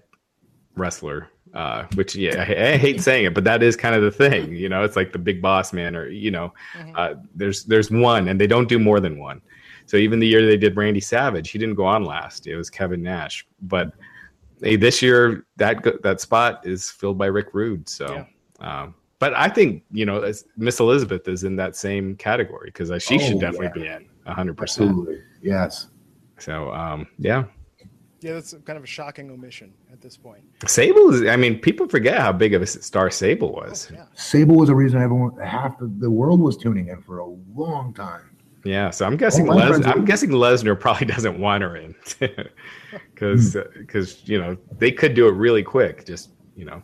wrestler. 0.75 1.27
Uh, 1.53 1.85
which 1.95 2.15
yeah, 2.15 2.45
I, 2.47 2.73
I 2.73 2.77
hate 2.77 3.01
saying 3.01 3.25
it, 3.25 3.33
but 3.33 3.43
that 3.45 3.63
is 3.63 3.75
kind 3.75 3.95
of 3.95 4.03
the 4.03 4.11
thing. 4.11 4.53
You 4.55 4.69
know, 4.69 4.83
it's 4.83 4.95
like 4.95 5.11
the 5.11 5.17
big 5.17 5.41
boss 5.41 5.73
man, 5.73 5.95
or 5.95 6.07
you 6.07 6.29
know, 6.29 6.53
uh, 6.95 7.15
there's 7.33 7.63
there's 7.63 7.89
one, 7.89 8.27
and 8.27 8.39
they 8.39 8.45
don't 8.47 8.67
do 8.69 8.77
more 8.77 8.99
than 8.99 9.17
one. 9.17 9.41
So 9.85 9.97
even 9.97 10.19
the 10.19 10.27
year 10.27 10.45
they 10.45 10.57
did 10.57 10.75
Randy 10.75 10.99
Savage, 10.99 11.49
he 11.49 11.57
didn't 11.57 11.75
go 11.75 11.85
on 11.85 12.03
last. 12.03 12.45
It 12.45 12.57
was 12.57 12.69
Kevin 12.69 13.01
Nash, 13.01 13.47
but 13.61 13.93
hey, 14.61 14.75
this 14.75 15.01
year 15.01 15.45
that 15.57 15.83
that 16.03 16.21
spot 16.21 16.65
is 16.65 16.89
filled 16.89 17.17
by 17.17 17.27
Rick 17.27 17.53
Rude. 17.53 17.87
So, 17.89 18.25
um, 18.59 18.95
but 19.19 19.33
I 19.33 19.49
think 19.49 19.83
you 19.91 20.05
know 20.05 20.31
Miss 20.57 20.79
Elizabeth 20.79 21.27
is 21.27 21.43
in 21.43 21.55
that 21.57 21.75
same 21.75 22.15
category 22.15 22.67
because 22.73 22.89
she 23.03 23.15
Oh, 23.15 23.17
should 23.19 23.39
definitely 23.39 23.85
yeah. 23.85 23.99
be 23.99 24.05
in 24.27 24.33
hundred 24.33 24.57
percent. 24.57 25.07
Yes. 25.41 25.87
So 26.39 26.71
um, 26.71 27.07
yeah, 27.17 27.45
Yeah, 28.21 28.33
that's 28.33 28.53
kind 28.65 28.77
of 28.77 28.83
a 28.83 28.87
shocking 28.87 29.31
omission 29.31 29.73
at 29.91 30.01
this 30.01 30.17
point. 30.17 30.43
Sable 30.67 31.13
is. 31.13 31.25
I 31.27 31.35
mean, 31.35 31.59
people 31.59 31.87
forget 31.87 32.19
how 32.19 32.31
big 32.31 32.53
of 32.53 32.61
a 32.61 32.67
star 32.67 33.09
Sable 33.09 33.53
was. 33.53 33.89
Yeah. 33.91 34.05
Sable 34.13 34.55
was 34.55 34.69
a 34.69 34.75
reason 34.75 35.01
everyone, 35.01 35.35
half 35.39 35.79
the, 35.79 35.91
the 35.97 36.09
world 36.11 36.39
was 36.39 36.57
tuning 36.57 36.89
in 36.89 37.01
for 37.01 37.19
a 37.19 37.25
long 37.55 37.93
time. 37.93 38.36
Yeah, 38.63 38.89
so 38.89 39.05
I'm 39.05 39.15
guessing 39.17 39.45
my 39.45 39.53
Les- 39.53 39.85
I'm 39.85 40.03
guessing 40.03 40.29
Lesnar 40.29 40.79
probably 40.79 41.07
doesn't 41.13 41.39
want 41.39 41.63
her 41.63 41.77
in 41.77 41.95
because 43.13 43.55
because 43.77 44.27
you 44.27 44.39
know 44.39 44.57
they 44.77 44.91
could 44.91 45.13
do 45.13 45.27
it 45.27 45.31
really 45.31 45.63
quick. 45.63 46.05
Just 46.05 46.31
you 46.55 46.65
know, 46.65 46.81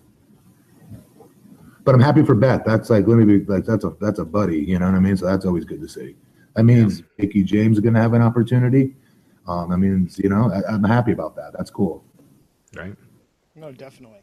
But 1.83 1.95
I'm 1.95 2.01
happy 2.01 2.23
for 2.23 2.35
Beth. 2.35 2.61
That's 2.65 2.89
like, 2.89 3.07
let 3.07 3.17
me 3.17 3.37
be 3.39 3.45
like, 3.45 3.65
that's 3.65 3.83
a 3.83 3.93
that's 3.99 4.19
a 4.19 4.25
buddy. 4.25 4.59
You 4.59 4.79
know 4.79 4.85
what 4.85 4.95
I 4.95 4.99
mean? 4.99 5.17
So 5.17 5.25
that's 5.25 5.45
always 5.45 5.65
good 5.65 5.81
to 5.81 5.87
see. 5.87 6.15
That 6.55 6.63
means 6.63 7.01
Mickie 7.17 7.43
James 7.43 7.77
is 7.77 7.81
going 7.81 7.95
to 7.95 7.99
have 8.01 8.13
an 8.13 8.21
opportunity. 8.21 8.95
Um, 9.47 9.71
I 9.71 9.75
mean, 9.75 10.09
you 10.17 10.29
know, 10.29 10.51
I, 10.53 10.71
I'm 10.71 10.83
happy 10.83 11.11
about 11.11 11.35
that. 11.35 11.51
That's 11.57 11.71
cool. 11.71 12.05
right? 12.75 12.95
No, 13.55 13.71
definitely. 13.71 14.19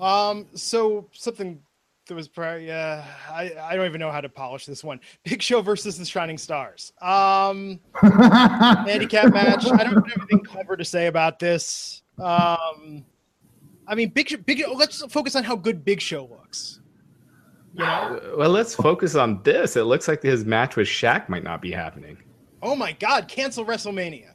Um, 0.00 0.46
so 0.54 1.08
something 1.12 1.60
that 2.06 2.14
was 2.14 2.28
probably 2.28 2.66
yeah, 2.66 3.04
I, 3.30 3.52
I 3.60 3.76
don't 3.76 3.86
even 3.86 4.00
know 4.00 4.10
how 4.10 4.20
to 4.20 4.28
polish 4.28 4.66
this 4.66 4.84
one. 4.84 5.00
Big 5.24 5.42
Show 5.42 5.62
versus 5.62 5.98
the 5.98 6.04
Shining 6.04 6.38
Stars. 6.38 6.92
Um 7.00 7.80
handicap 7.94 9.32
match. 9.32 9.66
I 9.66 9.84
don't 9.84 10.08
have 10.08 10.18
anything 10.18 10.40
clever 10.40 10.76
to 10.76 10.84
say 10.84 11.06
about 11.06 11.38
this. 11.38 12.02
Um 12.18 13.04
I 13.86 13.94
mean 13.94 14.10
Big 14.10 14.44
Big 14.46 14.64
let's 14.74 15.04
focus 15.06 15.36
on 15.36 15.44
how 15.44 15.56
good 15.56 15.84
Big 15.84 16.00
Show 16.00 16.26
looks. 16.26 16.80
You 17.74 17.84
know? 17.84 18.34
Well, 18.36 18.50
let's 18.50 18.74
focus 18.74 19.16
on 19.16 19.42
this. 19.42 19.76
It 19.76 19.82
looks 19.84 20.06
like 20.06 20.22
his 20.22 20.44
match 20.44 20.76
with 20.76 20.86
Shaq 20.86 21.28
might 21.28 21.42
not 21.42 21.60
be 21.60 21.72
happening. 21.72 22.18
Oh 22.62 22.76
my 22.76 22.92
god, 22.92 23.26
cancel 23.26 23.64
WrestleMania. 23.64 24.33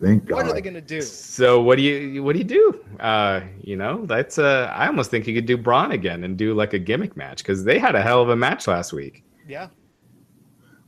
Thank 0.00 0.26
God. 0.26 0.36
What 0.36 0.46
are 0.46 0.52
they 0.52 0.60
gonna 0.60 0.80
do? 0.80 1.00
So 1.00 1.62
what 1.62 1.76
do 1.76 1.82
you 1.82 2.22
what 2.22 2.34
do 2.34 2.38
you 2.38 2.44
do? 2.44 2.84
Uh, 3.00 3.40
you 3.62 3.76
know, 3.76 4.04
that's 4.06 4.38
uh, 4.38 4.70
I 4.74 4.86
almost 4.88 5.10
think 5.10 5.26
you 5.26 5.34
could 5.34 5.46
do 5.46 5.56
Braun 5.56 5.92
again 5.92 6.24
and 6.24 6.36
do 6.36 6.52
like 6.54 6.74
a 6.74 6.78
gimmick 6.78 7.16
match 7.16 7.38
because 7.38 7.64
they 7.64 7.78
had 7.78 7.94
a 7.94 8.02
hell 8.02 8.20
of 8.22 8.28
a 8.28 8.36
match 8.36 8.66
last 8.66 8.92
week. 8.92 9.24
Yeah. 9.48 9.68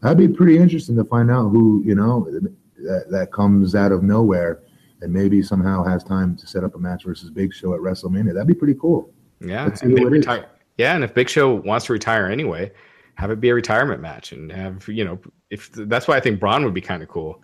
That'd 0.03 0.18
be 0.18 0.29
pretty 0.29 0.59
interesting 0.59 0.94
to 0.97 1.05
find 1.05 1.31
out 1.31 1.49
who 1.49 1.83
you 1.85 1.94
know 1.94 2.29
that, 2.31 3.07
that 3.11 3.33
comes 3.33 3.75
out 3.75 3.92
of 3.92 4.03
nowhere 4.03 4.61
and 5.01 5.12
maybe 5.12 5.42
somehow 5.42 5.85
has 5.85 6.05
time 6.05 6.37
to 6.37 6.47
set 6.47 6.62
up 6.64 6.74
a 6.74 6.78
match 6.78 7.05
versus 7.05 7.30
Big 7.30 7.55
Show 7.55 7.72
at 7.74 7.80
WrestleMania. 7.80 8.35
That'd 8.35 8.47
be 8.49 8.55
pretty 8.55 8.74
cool. 8.80 9.12
Yeah, 9.41 9.64
Let's 9.64 9.80
see 9.80 9.87
and 9.87 9.99
who 9.99 10.05
they 10.11 10.16
it 10.16 10.20
is. 10.20 10.26
retire- 10.26 10.49
Yeah, 10.76 10.95
and 10.95 11.03
if 11.05 11.14
Big 11.14 11.28
Show 11.28 11.55
wants 11.55 11.87
to 11.87 11.93
retire 11.93 12.26
anyway, 12.26 12.72
have 13.14 13.30
it 13.30 13.41
be 13.41 13.49
a 13.49 13.55
retirement 13.55 14.01
match 14.03 14.33
and 14.33 14.53
have 14.53 14.87
you 14.89 15.05
know 15.05 15.18
if 15.51 15.70
that's 15.72 16.07
why 16.07 16.16
I 16.16 16.20
think 16.20 16.39
Braun 16.41 16.64
would 16.64 16.74
be 16.74 16.80
kind 16.80 17.03
of 17.03 17.09
cool 17.09 17.33
because 17.35 17.43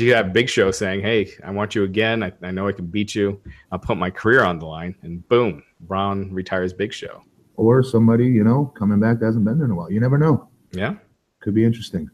you 0.00 0.08
could 0.08 0.16
have 0.16 0.32
Big 0.32 0.48
Show 0.48 0.70
saying, 0.70 1.02
"Hey, 1.02 1.30
I 1.44 1.50
want 1.50 1.74
you 1.74 1.84
again. 1.84 2.22
I, 2.22 2.32
I 2.42 2.50
know 2.50 2.66
I 2.68 2.72
can 2.72 2.86
beat 2.86 3.14
you. 3.14 3.40
I'll 3.70 3.78
put 3.78 3.96
my 3.98 4.10
career 4.10 4.42
on 4.44 4.58
the 4.58 4.66
line." 4.66 4.94
And 5.02 5.26
boom, 5.28 5.62
Braun 5.80 6.32
retires 6.32 6.72
Big 6.72 6.92
Show. 6.92 7.22
Or 7.56 7.82
somebody 7.82 8.26
you 8.26 8.44
know 8.44 8.72
coming 8.76 8.98
back 9.00 9.18
that 9.20 9.26
hasn't 9.26 9.44
been 9.44 9.58
there 9.58 9.66
in 9.66 9.70
a 9.72 9.74
while. 9.74 9.90
You 9.90 10.00
never 10.00 10.16
know. 10.18 10.48
Yeah. 10.72 10.94
Could 11.40 11.54
be 11.54 11.64
interesting. 11.64 12.08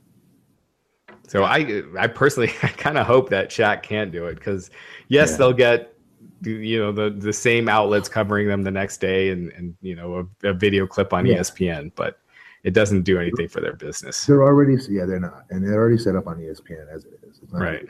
So 1.28 1.44
I 1.44 1.82
I 1.98 2.06
personally 2.08 2.50
I 2.62 2.68
kind 2.68 2.98
of 2.98 3.06
hope 3.06 3.28
that 3.30 3.50
Shaq 3.50 3.82
can't 3.82 4.10
do 4.10 4.26
it 4.26 4.34
because 4.34 4.70
yes 5.08 5.30
Yeah. 5.32 5.36
they'll 5.36 5.52
get 5.52 5.94
you 6.42 6.78
know 6.78 6.92
the 6.92 7.10
the 7.10 7.32
same 7.32 7.68
outlets 7.68 8.08
covering 8.08 8.48
them 8.48 8.62
the 8.62 8.70
next 8.70 8.98
day 8.98 9.30
and 9.30 9.52
and 9.52 9.74
you 9.80 9.94
know 9.94 10.28
a, 10.42 10.48
a 10.48 10.52
video 10.52 10.86
clip 10.86 11.12
on 11.12 11.26
Yeah. 11.26 11.38
ESPN, 11.38 11.92
but 11.94 12.18
it 12.64 12.74
doesn't 12.74 13.02
do 13.02 13.20
anything 13.20 13.48
for 13.48 13.60
their 13.60 13.74
business. 13.74 14.26
They're 14.26 14.42
already 14.42 14.76
yeah 14.88 15.04
they're 15.04 15.20
not 15.20 15.44
and 15.50 15.62
they're 15.64 15.78
already 15.80 15.98
set 15.98 16.16
up 16.16 16.26
on 16.26 16.38
ESPN 16.38 16.92
as 16.92 17.04
it 17.04 17.20
is. 17.22 17.27
It's 17.42 17.52
Right. 17.52 17.86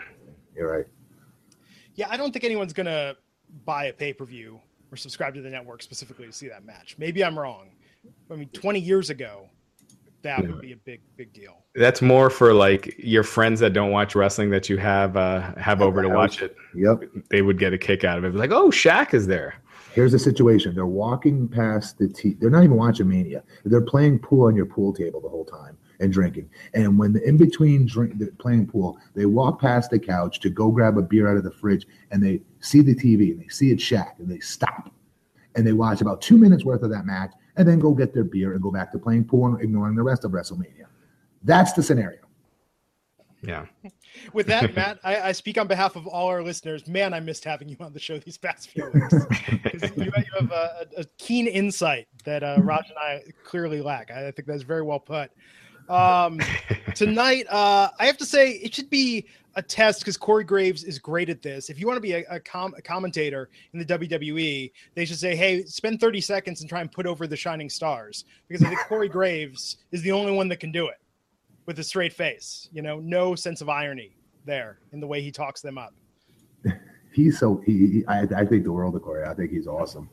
You're 0.57 0.71
right. 0.71 0.87
Yeah, 1.95 2.09
I 2.11 2.17
don't 2.17 2.33
think 2.33 2.45
anyone's 2.45 2.73
gonna 2.73 3.15
buy 3.65 3.87
a 3.87 3.93
pay 3.93 4.13
per 4.13 4.25
view 4.25 4.61
or 4.91 4.97
subscribe 4.97 5.35
to 5.35 5.43
the 5.43 5.51
network 5.51 5.83
specifically 5.83 6.27
to 6.27 6.33
see 6.33 6.49
that 6.49 6.65
match. 6.65 6.97
Maybe 6.99 7.25
I'm 7.25 7.39
wrong. 7.39 7.71
I 8.31 8.37
mean, 8.37 8.49
20 8.51 8.81
years 8.81 9.11
ago, 9.11 9.49
that 10.23 10.47
would 10.47 10.61
be 10.61 10.73
a 10.73 10.77
big, 10.77 11.01
big 11.17 11.33
deal. 11.33 11.65
That's 11.75 12.03
more 12.03 12.29
for 12.31 12.53
like 12.53 12.95
your 12.99 13.23
friends 13.23 13.61
that 13.61 13.73
don't 13.73 13.91
watch 13.91 14.15
wrestling 14.15 14.51
that 14.51 14.69
you 14.69 14.77
have 14.77 15.17
uh, 15.17 15.55
have 15.57 15.81
over 15.81 16.03
to 16.03 16.09
watch 16.09 16.43
it. 16.43 16.57
Yep. 16.75 17.05
They 17.31 17.43
would 17.43 17.59
get 17.59 17.73
a 17.73 17.79
kick 17.79 18.05
out 18.05 18.19
of 18.19 18.25
it. 18.25 18.35
Like, 18.35 18.51
oh, 18.51 18.71
Shaq 18.71 19.15
is 19.15 19.27
there. 19.27 19.55
Here's 19.93 20.13
the 20.13 20.19
situation. 20.19 20.75
They're 20.75 20.87
walking 20.87 21.49
past 21.49 21.99
the 21.99 22.09
t. 22.09 22.35
They're 22.41 22.51
not 22.51 22.65
even 22.65 22.77
watching 22.77 23.09
Mania. 23.09 23.43
They're 23.65 23.81
playing 23.81 24.19
pool 24.19 24.47
on 24.47 24.57
your 24.57 24.67
pool 24.67 24.93
table 24.93 25.21
the 25.21 25.29
whole 25.29 25.45
time 25.45 25.77
and 26.01 26.13
drinking. 26.13 26.49
And 26.75 26.99
when 26.99 27.13
the 27.13 27.23
in 27.27 27.37
between 27.37 27.87
drink, 27.87 28.19
they're 28.19 28.31
playing 28.39 28.67
pool, 28.67 28.99
they 29.15 29.27
walk 29.27 29.61
past 29.61 29.91
the 29.91 29.99
couch 29.99 30.41
to 30.41 30.51
go 30.51 30.71
grab 30.71 30.99
a 30.99 31.03
beer 31.03 31.29
out 31.29 31.37
of 31.37 31.45
the 31.45 31.51
fridge, 31.51 31.87
and 32.11 32.23
they 32.23 32.41
see 32.61 32.81
the 32.81 32.95
TV 32.95 33.33
and 33.33 33.41
they 33.41 33.49
see 33.49 33.71
it 33.71 33.79
Shaq, 33.79 34.19
and 34.19 34.31
they 34.31 34.41
stop, 34.41 34.93
and 35.55 35.67
they 35.67 35.73
watch 35.73 36.01
about 36.01 36.23
two 36.23 36.39
minutes 36.39 36.65
worth 36.65 36.83
of 36.83 36.91
that 36.91 37.07
match, 37.07 37.33
and 37.57 37.67
then 37.67 37.79
go 37.79 37.93
get 37.93 38.15
their 38.15 38.25
beer 38.25 38.53
and 38.53 38.63
go 38.63 38.71
back 38.71 38.93
to 38.93 38.99
playing 38.99 39.25
pool 39.25 39.47
and 39.47 39.61
ignoring 39.61 39.97
the 39.97 40.03
rest 40.03 40.25
of 40.25 40.33
WrestleMania. 40.33 40.87
That's 41.43 41.73
the 41.73 41.83
scenario. 41.83 42.21
Yeah. 43.43 43.67
With 44.33 44.47
that, 44.47 44.75
Matt, 44.77 44.99
I, 45.05 45.21
I, 45.21 45.33
speak 45.33 45.59
on 45.59 45.67
behalf 45.67 45.97
of 45.97 46.07
all 46.07 46.29
our 46.29 46.43
listeners. 46.43 46.87
Man, 46.89 47.15
I 47.15 47.21
missed 47.21 47.45
having 47.45 47.69
you 47.69 47.77
on 47.81 47.93
the 47.93 48.01
show 48.01 48.19
these 48.19 48.39
past 48.39 48.71
few 48.71 48.91
weeks. 48.91 49.15
you, 49.97 50.05
you, 50.05 50.13
have 50.39 50.51
a, 50.51 50.87
a, 50.97 51.05
keen 51.19 51.47
insight 51.47 52.09
that 52.25 52.43
uh, 52.43 52.57
Raj 52.63 52.89
and 52.89 52.99
I 52.99 53.23
clearly 53.45 53.81
lack. 53.81 54.11
I 54.11 54.31
think 54.33 54.49
that's 54.49 54.63
very 54.63 54.83
well 54.83 55.01
put. 55.01 55.31
Um, 55.89 56.41
tonight, 56.95 57.47
uh, 57.49 57.89
I 57.99 58.07
have 58.07 58.19
to 58.19 58.27
say 58.27 58.53
it 58.53 58.75
should 58.75 58.91
be 58.91 59.27
a 59.55 59.63
test 59.63 60.01
because 60.01 60.17
Corey 60.17 60.45
Graves 60.45 60.85
is 60.85 60.99
great 60.99 61.29
at 61.29 61.43
this. 61.43 61.71
If 61.71 61.81
you 61.81 61.87
want 61.87 61.97
to 61.97 62.01
be 62.03 62.13
a, 62.13 62.25
a, 62.31 62.41
com- 62.41 62.75
a, 62.77 62.83
commentator 62.83 63.49
in 63.73 63.79
the 63.79 63.85
WWE, 63.85 64.71
they 64.95 65.05
should 65.05 65.19
say, 65.19 65.35
"Hey, 65.35 65.65
spend 65.65 66.01
30 66.01 66.21
seconds 66.21 66.61
and 66.61 66.69
try 66.69 66.81
and 66.81 66.93
put 66.93 67.07
over 67.07 67.27
the 67.27 67.37
shining 67.37 67.69
stars," 67.69 68.25
because 68.47 68.65
I 68.65 68.69
think 68.69 68.81
Corey 68.87 69.09
Graves 69.09 69.79
is 69.91 70.03
the 70.03 70.13
only 70.13 70.33
one 70.33 70.49
that 70.49 70.61
can 70.61 70.71
do 70.71 70.87
it 70.89 70.99
with 71.67 71.79
a 71.79 71.85
straight 71.85 72.13
face. 72.13 72.69
You 72.73 72.83
know, 72.83 73.01
no 73.01 73.35
sense 73.35 73.61
of 73.61 73.69
irony 73.69 74.17
there 74.45 74.79
in 74.93 75.01
the 75.01 75.07
way 75.07 75.21
he 75.23 75.33
talks 75.33 75.61
them 75.61 75.79
up. 75.79 75.95
He's 77.13 77.39
so 77.39 77.63
he. 77.65 77.73
he 77.87 78.07
I, 78.07 78.21
I 78.37 78.45
think 78.45 78.65
the 78.65 78.73
world 78.73 78.95
of 78.95 79.03
Corey. 79.03 79.25
I 79.25 79.35
think 79.35 79.51
he's 79.51 79.67
awesome. 79.67 80.09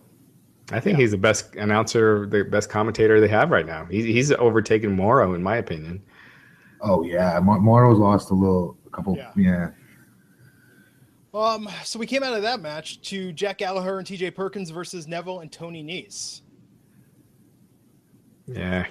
I 0.72 0.80
think 0.80 0.98
yeah. 0.98 1.04
he's 1.04 1.12
the 1.12 1.18
best 1.18 1.56
announcer, 1.56 2.26
the 2.26 2.44
best 2.44 2.70
commentator 2.70 3.22
they 3.22 3.28
have 3.28 3.52
right 3.52 3.66
now. 3.66 3.86
He's 3.86 4.06
he's 4.06 4.32
overtaken 4.32 4.96
Mauro, 4.96 5.34
in 5.34 5.44
my 5.44 5.58
opinion. 5.58 6.02
Oh 6.82 7.04
yeah, 7.04 7.40
Mauro's 7.40 8.00
lost 8.00 8.32
a 8.32 8.34
little, 8.34 8.78
a 8.86 8.90
couple. 8.90 9.16
Yeah. 9.16 9.32
yeah. 9.38 9.70
Um. 11.34 11.70
So 11.84 12.00
we 12.00 12.08
came 12.08 12.24
out 12.24 12.34
of 12.34 12.42
that 12.42 12.62
match 12.62 13.02
to 13.10 13.32
Jack 13.32 13.60
Gallagher 13.60 14.00
and 14.00 14.08
T.J. 14.08 14.32
Perkins 14.32 14.72
versus 14.72 15.08
Neville 15.08 15.42
and 15.42 15.52
Tony 15.52 15.84
Nese. 15.84 16.42
Yeah. 18.48 18.86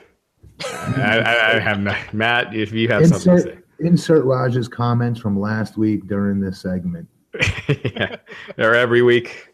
I, 0.65 1.19
I, 1.19 1.57
I, 1.57 1.59
have 1.59 1.81
not, 1.81 1.97
Matt. 2.13 2.55
If 2.55 2.73
you 2.73 2.89
have 2.89 3.03
insert, 3.03 3.23
something 3.23 3.45
to 3.45 3.57
say, 3.57 3.63
insert 3.81 4.25
Raj's 4.25 4.69
comments 4.69 5.19
from 5.19 5.39
last 5.39 5.77
week 5.77 6.07
during 6.07 6.41
this 6.41 6.61
segment. 6.61 7.09
yeah, 7.85 8.17
or 8.59 8.75
every 8.75 9.03
week. 9.03 9.49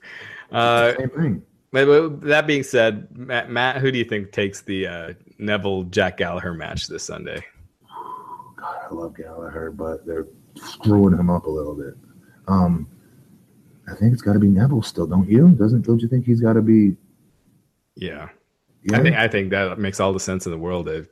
Uh, 0.52 0.94
Same 0.98 1.10
thing. 1.10 1.42
That 1.72 2.44
being 2.46 2.62
said, 2.62 3.16
Matt, 3.16 3.50
Matt, 3.50 3.76
who 3.76 3.92
do 3.92 3.98
you 3.98 4.04
think 4.04 4.32
takes 4.32 4.62
the 4.62 4.86
uh, 4.86 5.12
Neville 5.38 5.84
Jack 5.84 6.16
Gallagher 6.16 6.52
match 6.52 6.88
this 6.88 7.04
Sunday? 7.04 7.44
God, 8.56 8.76
I 8.90 8.92
love 8.92 9.16
Gallagher, 9.16 9.70
but 9.70 10.04
they're 10.04 10.26
screwing 10.56 11.16
him 11.16 11.30
up 11.30 11.46
a 11.46 11.50
little 11.50 11.74
bit. 11.74 11.94
Um, 12.48 12.88
I 13.88 13.94
think 13.94 14.12
it's 14.12 14.22
got 14.22 14.32
to 14.32 14.38
be 14.38 14.48
Neville 14.48 14.82
still, 14.82 15.06
don't 15.06 15.28
you? 15.28 15.48
Doesn't 15.50 15.82
don't 15.82 16.00
you 16.00 16.08
think 16.08 16.26
he's 16.26 16.40
got 16.40 16.54
to 16.54 16.62
be? 16.62 16.96
Yeah. 17.94 18.28
yeah, 18.82 18.98
I 18.98 19.02
think 19.02 19.16
I 19.16 19.28
think 19.28 19.50
that 19.50 19.78
makes 19.78 20.00
all 20.00 20.12
the 20.12 20.20
sense 20.20 20.46
in 20.46 20.52
the 20.52 20.58
world 20.58 20.86
to 20.86 21.06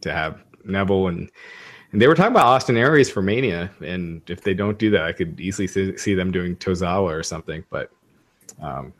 to 0.00 0.12
have 0.12 0.42
Neville 0.64 1.08
and 1.08 1.30
and 1.92 2.00
they 2.00 2.06
were 2.06 2.14
talking 2.14 2.32
about 2.32 2.46
Austin 2.46 2.76
Aries 2.76 3.10
for 3.10 3.20
Mania, 3.20 3.70
and 3.84 4.22
if 4.28 4.42
they 4.42 4.54
don't 4.54 4.78
do 4.78 4.90
that, 4.90 5.02
I 5.02 5.12
could 5.12 5.40
easily 5.40 5.66
see, 5.66 5.96
see 5.96 6.14
them 6.14 6.30
doing 6.30 6.54
Tozawa 6.56 7.10
or 7.10 7.24
something. 7.24 7.64
But 7.68 7.90
um, 8.62 8.92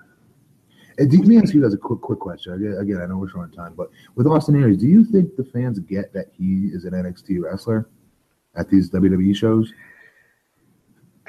let 1.01 1.27
me 1.27 1.39
ask 1.39 1.55
you 1.55 1.63
guys 1.63 1.73
a 1.73 1.79
quick 1.79 2.01
quick 2.01 2.19
question. 2.19 2.53
Again, 2.53 3.01
I 3.03 3.07
know 3.07 3.17
we're 3.17 3.31
short 3.31 3.51
on 3.51 3.53
time, 3.53 3.75
but 3.77 3.91
with 4.17 4.27
Austin 4.27 4.61
Aries, 4.61 4.79
do 4.79 4.87
you 4.87 5.05
think 5.05 5.37
the 5.37 5.45
fans 5.45 5.79
get 5.79 6.13
that 6.13 6.27
he 6.37 6.71
is 6.73 6.85
an 6.85 6.93
NXT 6.93 7.43
wrestler 7.43 7.89
at 8.55 8.69
these 8.69 8.91
WWE 8.91 9.35
shows? 9.35 9.73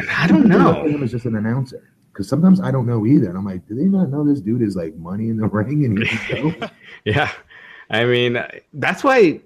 I 0.09 0.28
don't 0.28 0.47
know. 0.47 0.86
Him 0.86 1.03
as 1.03 1.11
just 1.11 1.26
an 1.26 1.36
announcer 1.36 1.91
because 2.11 2.28
sometimes 2.28 2.59
I 2.59 2.72
don't 2.72 2.86
know 2.86 3.05
either, 3.05 3.30
and 3.30 3.38
I'm 3.38 3.45
like, 3.45 3.65
do 3.67 3.76
they 3.76 3.86
not 3.86 4.09
know 4.09 4.26
this 4.26 4.41
dude 4.41 4.61
is 4.61 4.76
like 4.76 4.95
money 4.95 5.30
in 5.30 5.38
the 5.38 5.47
ring 5.47 5.86
and 5.86 6.03
he 6.05 6.69
yeah, 7.05 7.32
I 7.89 8.05
mean 8.05 8.43
that's 8.74 9.03
why 9.03 9.39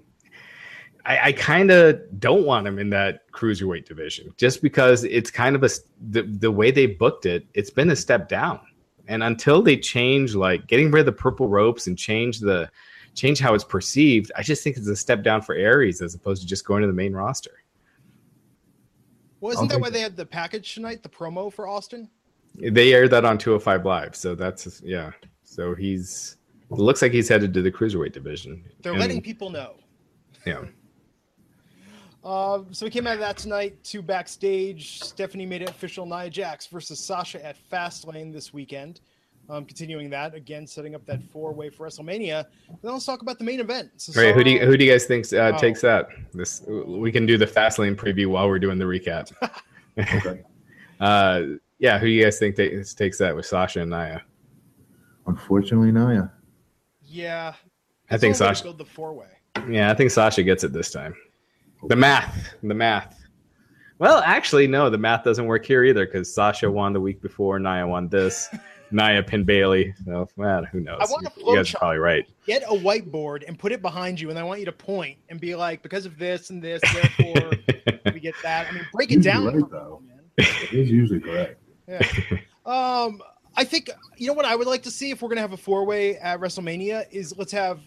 I, 1.04 1.18
I 1.28 1.32
kind 1.32 1.70
of 1.70 2.00
don't 2.18 2.44
want 2.44 2.66
him 2.66 2.80
in 2.80 2.90
that 2.90 3.30
cruiserweight 3.30 3.86
division 3.86 4.34
just 4.36 4.60
because 4.60 5.04
it's 5.04 5.30
kind 5.30 5.54
of 5.54 5.62
a 5.62 5.68
the, 6.10 6.22
the 6.22 6.50
way 6.50 6.72
they 6.72 6.86
booked 6.86 7.26
it. 7.26 7.46
It's 7.54 7.70
been 7.70 7.90
a 7.90 7.96
step 7.96 8.28
down 8.28 8.60
and 9.08 9.22
until 9.22 9.62
they 9.62 9.76
change 9.76 10.34
like 10.34 10.66
getting 10.66 10.90
rid 10.90 11.00
of 11.00 11.06
the 11.06 11.12
purple 11.12 11.48
ropes 11.48 11.86
and 11.86 11.98
change 11.98 12.40
the 12.40 12.68
change 13.14 13.38
how 13.38 13.54
it's 13.54 13.64
perceived 13.64 14.30
i 14.36 14.42
just 14.42 14.62
think 14.62 14.76
it's 14.76 14.88
a 14.88 14.96
step 14.96 15.22
down 15.22 15.40
for 15.40 15.54
aries 15.54 16.02
as 16.02 16.14
opposed 16.14 16.42
to 16.42 16.48
just 16.48 16.64
going 16.64 16.82
to 16.82 16.86
the 16.86 16.92
main 16.92 17.12
roster. 17.12 17.62
Well 19.40 19.52
isn't 19.52 19.68
that 19.68 19.80
why 19.80 19.90
they 19.90 20.00
had 20.00 20.16
the 20.16 20.26
package 20.26 20.74
tonight 20.74 21.02
the 21.02 21.08
promo 21.08 21.52
for 21.52 21.68
austin? 21.68 22.10
They 22.54 22.94
aired 22.94 23.10
that 23.10 23.24
on 23.24 23.38
205 23.38 23.84
live 23.84 24.16
so 24.16 24.34
that's 24.34 24.80
yeah. 24.82 25.12
So 25.44 25.74
he's 25.74 26.36
it 26.70 26.78
looks 26.78 27.00
like 27.00 27.12
he's 27.12 27.28
headed 27.28 27.54
to 27.54 27.62
the 27.62 27.70
cruiserweight 27.70 28.12
division. 28.12 28.64
They're 28.82 28.92
and, 28.92 29.00
letting 29.00 29.22
people 29.22 29.50
know. 29.50 29.76
Yeah 30.44 30.64
uh, 32.26 32.64
so 32.72 32.84
we 32.84 32.90
came 32.90 33.06
out 33.06 33.14
of 33.14 33.20
that 33.20 33.36
tonight 33.36 33.82
to 33.84 34.02
backstage. 34.02 35.00
Stephanie 35.00 35.46
made 35.46 35.62
it 35.62 35.70
official 35.70 36.04
Nia 36.04 36.28
Jax 36.28 36.66
versus 36.66 36.98
Sasha 36.98 37.44
at 37.44 37.56
Fastlane 37.70 38.32
this 38.32 38.52
weekend. 38.52 39.00
Um, 39.48 39.64
continuing 39.64 40.10
that 40.10 40.34
again, 40.34 40.66
setting 40.66 40.96
up 40.96 41.06
that 41.06 41.22
four 41.22 41.52
way 41.52 41.70
for 41.70 41.86
WrestleMania. 41.86 42.46
And 42.68 42.78
then 42.82 42.92
let's 42.92 43.04
talk 43.04 43.22
about 43.22 43.38
the 43.38 43.44
main 43.44 43.60
event. 43.60 43.90
So, 43.96 44.20
Right, 44.20 44.34
who 44.34 44.42
do 44.42 44.50
you, 44.50 44.58
who 44.58 44.76
do 44.76 44.84
you 44.84 44.90
guys 44.90 45.04
think 45.04 45.32
uh, 45.32 45.52
oh. 45.54 45.58
takes 45.58 45.80
that? 45.82 46.08
This 46.34 46.62
we 46.66 47.12
can 47.12 47.26
do 47.26 47.38
the 47.38 47.46
Fastlane 47.46 47.94
preview 47.94 48.26
while 48.26 48.48
we're 48.48 48.58
doing 48.58 48.78
the 48.78 48.84
recap. 48.84 49.30
okay. 49.98 50.42
uh, 50.98 51.42
yeah, 51.78 51.96
who 51.96 52.06
do 52.06 52.12
you 52.12 52.24
guys 52.24 52.40
think 52.40 52.56
takes 52.56 52.92
takes 52.92 53.18
that 53.18 53.36
with 53.36 53.46
Sasha 53.46 53.82
and 53.82 53.90
Nia? 53.90 54.24
Unfortunately, 55.28 55.92
Nia. 55.92 56.32
Yeah, 57.04 57.54
I 58.10 58.18
think 58.18 58.34
Sasha 58.34 58.64
build 58.64 58.78
the 58.78 58.84
four 58.84 59.14
way. 59.14 59.28
Yeah, 59.68 59.92
I 59.92 59.94
think 59.94 60.10
Sasha 60.10 60.42
gets 60.42 60.64
it 60.64 60.72
this 60.72 60.90
time. 60.90 61.14
The 61.88 61.96
math. 61.96 62.54
The 62.62 62.74
math. 62.74 63.22
Well, 63.98 64.22
actually, 64.24 64.66
no, 64.66 64.90
the 64.90 64.98
math 64.98 65.24
doesn't 65.24 65.46
work 65.46 65.64
here 65.64 65.84
either 65.84 66.04
because 66.04 66.32
Sasha 66.32 66.70
won 66.70 66.92
the 66.92 67.00
week 67.00 67.22
before, 67.22 67.58
Nia 67.58 67.86
won 67.86 68.08
this. 68.08 68.48
Nia 68.90 69.22
pin 69.22 69.44
Bayley. 69.44 69.94
So, 70.04 70.28
man, 70.36 70.64
who 70.64 70.80
knows? 70.80 70.98
I 71.00 71.04
want 71.10 71.28
you, 71.36 71.48
you 71.48 71.56
guys 71.56 71.74
are 71.74 71.78
probably 71.78 71.98
right. 71.98 72.24
Get 72.46 72.62
a 72.64 72.74
whiteboard 72.74 73.42
and 73.46 73.58
put 73.58 73.72
it 73.72 73.82
behind 73.82 74.20
you, 74.20 74.30
and 74.30 74.38
I 74.38 74.44
want 74.44 74.60
you 74.60 74.66
to 74.66 74.72
point 74.72 75.18
and 75.28 75.40
be 75.40 75.56
like, 75.56 75.82
because 75.82 76.06
of 76.06 76.18
this 76.18 76.50
and 76.50 76.62
this, 76.62 76.80
therefore 76.92 77.50
we 78.12 78.20
get 78.20 78.34
that. 78.42 78.68
I 78.68 78.72
mean, 78.72 78.86
break 78.92 79.10
it 79.10 79.22
down. 79.22 79.46
Right, 79.46 79.70
though. 79.70 80.02
It 80.36 80.72
is 80.72 80.90
usually 80.90 81.20
correct. 81.20 81.60
Yeah. 81.88 82.06
Um, 82.64 83.22
I 83.56 83.64
think 83.64 83.90
you 84.16 84.26
know 84.26 84.34
what 84.34 84.44
I 84.44 84.54
would 84.54 84.66
like 84.66 84.82
to 84.82 84.90
see 84.90 85.10
if 85.10 85.22
we're 85.22 85.28
gonna 85.30 85.40
have 85.40 85.52
a 85.52 85.56
four 85.56 85.84
way 85.84 86.18
at 86.18 86.40
WrestleMania 86.40 87.06
is 87.10 87.36
let's 87.38 87.52
have 87.52 87.80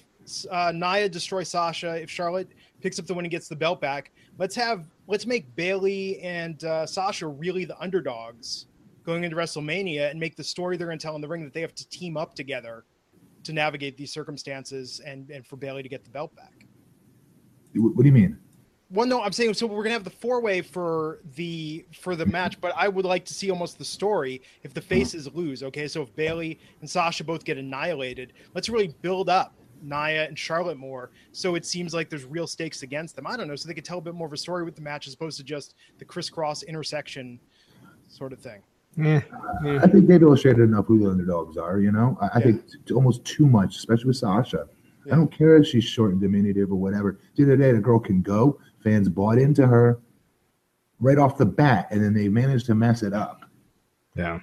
uh, 0.49 0.71
Nia 0.73 1.09
destroy 1.09 1.43
Sasha 1.43 2.01
if 2.01 2.09
Charlotte 2.09 2.49
picks 2.81 2.99
up 2.99 3.05
the 3.05 3.13
win 3.13 3.25
and 3.25 3.31
gets 3.31 3.47
the 3.47 3.55
belt 3.55 3.81
back. 3.81 4.11
Let's 4.37 4.55
have 4.55 4.85
let's 5.07 5.25
make 5.25 5.53
Bayley 5.55 6.19
and 6.21 6.63
uh, 6.63 6.85
Sasha 6.85 7.27
really 7.27 7.65
the 7.65 7.79
underdogs 7.79 8.67
going 9.05 9.23
into 9.23 9.35
WrestleMania 9.35 10.11
and 10.11 10.19
make 10.19 10.35
the 10.35 10.43
story 10.43 10.77
they're 10.77 10.87
going 10.87 10.99
to 10.99 11.03
tell 11.03 11.15
in 11.15 11.21
the 11.21 11.27
ring 11.27 11.43
that 11.43 11.53
they 11.53 11.61
have 11.61 11.75
to 11.75 11.87
team 11.89 12.17
up 12.17 12.35
together 12.35 12.85
to 13.43 13.53
navigate 13.53 13.97
these 13.97 14.11
circumstances 14.11 15.01
and 15.05 15.29
and 15.29 15.45
for 15.45 15.57
Bayley 15.57 15.83
to 15.83 15.89
get 15.89 16.03
the 16.03 16.09
belt 16.09 16.35
back. 16.35 16.65
What 17.75 17.97
do 17.97 18.05
you 18.05 18.11
mean? 18.11 18.37
Well, 18.91 19.05
no, 19.05 19.21
I'm 19.21 19.31
saying 19.31 19.53
so 19.53 19.67
we're 19.67 19.83
gonna 19.83 19.93
have 19.93 20.03
the 20.03 20.09
four 20.09 20.41
way 20.41 20.61
for 20.61 21.19
the 21.35 21.85
for 21.93 22.15
the 22.15 22.25
match, 22.25 22.59
but 22.59 22.73
I 22.75 22.87
would 22.87 23.05
like 23.05 23.23
to 23.25 23.33
see 23.33 23.51
almost 23.51 23.77
the 23.77 23.85
story 23.85 24.41
if 24.63 24.73
the 24.73 24.81
faces 24.81 25.31
lose. 25.33 25.61
Okay, 25.61 25.87
so 25.87 26.01
if 26.01 26.15
Bayley 26.15 26.59
and 26.81 26.89
Sasha 26.89 27.23
both 27.23 27.43
get 27.43 27.57
annihilated, 27.57 28.33
let's 28.55 28.67
really 28.67 28.87
build 29.01 29.29
up 29.29 29.53
Nia 29.81 30.27
and 30.27 30.37
Charlotte 30.37 30.77
more. 30.77 31.11
So 31.31 31.55
it 31.55 31.65
seems 31.65 31.93
like 31.93 32.09
there's 32.09 32.25
real 32.25 32.47
stakes 32.47 32.83
against 32.83 33.15
them. 33.15 33.27
I 33.27 33.37
don't 33.37 33.47
know. 33.47 33.55
So 33.55 33.67
they 33.67 33.73
could 33.73 33.85
tell 33.85 33.99
a 33.99 34.01
bit 34.01 34.15
more 34.15 34.27
of 34.27 34.33
a 34.33 34.37
story 34.37 34.63
with 34.63 34.75
the 34.75 34.81
match 34.81 35.07
as 35.07 35.13
opposed 35.13 35.37
to 35.37 35.43
just 35.43 35.75
the 35.97 36.05
crisscross 36.05 36.63
intersection 36.63 37.39
sort 38.07 38.33
of 38.33 38.39
thing. 38.39 38.61
Yeah, 38.97 39.21
yeah. 39.63 39.79
I 39.81 39.87
think 39.87 40.07
they've 40.07 40.21
illustrated 40.21 40.61
enough 40.61 40.87
who 40.87 40.99
the 40.99 41.09
underdogs 41.09 41.57
are. 41.57 41.79
You 41.79 41.91
know, 41.91 42.17
I, 42.21 42.25
I 42.25 42.29
yeah. 42.39 42.43
think 42.45 42.63
almost 42.93 43.23
too 43.23 43.47
much, 43.47 43.77
especially 43.77 44.07
with 44.07 44.17
Sasha. 44.17 44.67
Yeah. 45.05 45.13
I 45.13 45.15
don't 45.15 45.31
care 45.31 45.57
if 45.57 45.67
she's 45.67 45.83
short 45.83 46.11
and 46.11 46.19
diminutive 46.19 46.71
or 46.71 46.75
whatever. 46.75 47.19
the 47.35 47.43
other 47.43 47.55
day, 47.55 47.71
the 47.71 47.79
girl 47.79 47.99
can 47.99 48.21
go. 48.21 48.59
Fans 48.83 49.07
bought 49.07 49.37
into 49.37 49.67
her 49.67 49.99
right 50.99 51.17
off 51.17 51.37
the 51.37 51.45
bat, 51.45 51.87
and 51.91 52.03
then 52.03 52.13
they 52.13 52.27
managed 52.27 52.65
to 52.67 52.75
mess 52.75 53.03
it 53.03 53.13
up. 53.13 53.45
Yeah. 54.15 54.39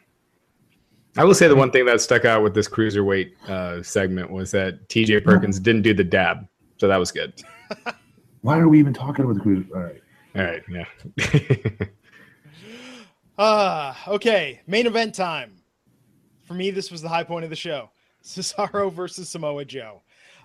I 1.18 1.24
will 1.24 1.34
say 1.34 1.48
the 1.48 1.56
one 1.56 1.70
thing 1.70 1.86
that 1.86 2.00
stuck 2.00 2.24
out 2.24 2.42
with 2.42 2.54
this 2.54 2.68
cruiserweight 2.68 3.48
uh, 3.48 3.82
segment 3.82 4.30
was 4.30 4.50
that 4.50 4.88
T.J. 4.88 5.20
Perkins 5.20 5.58
didn't 5.58 5.82
do 5.82 5.94
the 5.94 6.04
dab, 6.04 6.46
so 6.76 6.88
that 6.88 6.98
was 6.98 7.10
good. 7.10 7.32
Why 8.42 8.58
are 8.58 8.68
we 8.68 8.78
even 8.78 8.92
talking 8.92 9.24
about 9.24 9.34
the 9.34 9.40
cruise? 9.40 9.66
All 9.74 9.80
right. 9.80 10.02
All 10.36 10.44
right, 10.44 10.62
yeah. 10.70 11.86
Uh, 13.38 13.94
okay, 14.08 14.60
main 14.66 14.86
event 14.86 15.14
time. 15.14 15.56
For 16.44 16.54
me, 16.54 16.70
this 16.70 16.90
was 16.90 17.02
the 17.02 17.08
high 17.08 17.24
point 17.24 17.44
of 17.44 17.50
the 17.50 17.56
show. 17.56 17.90
Cesaro 18.22 18.92
versus 18.92 19.28
Samoa 19.28 19.64
Joe. 19.64 20.02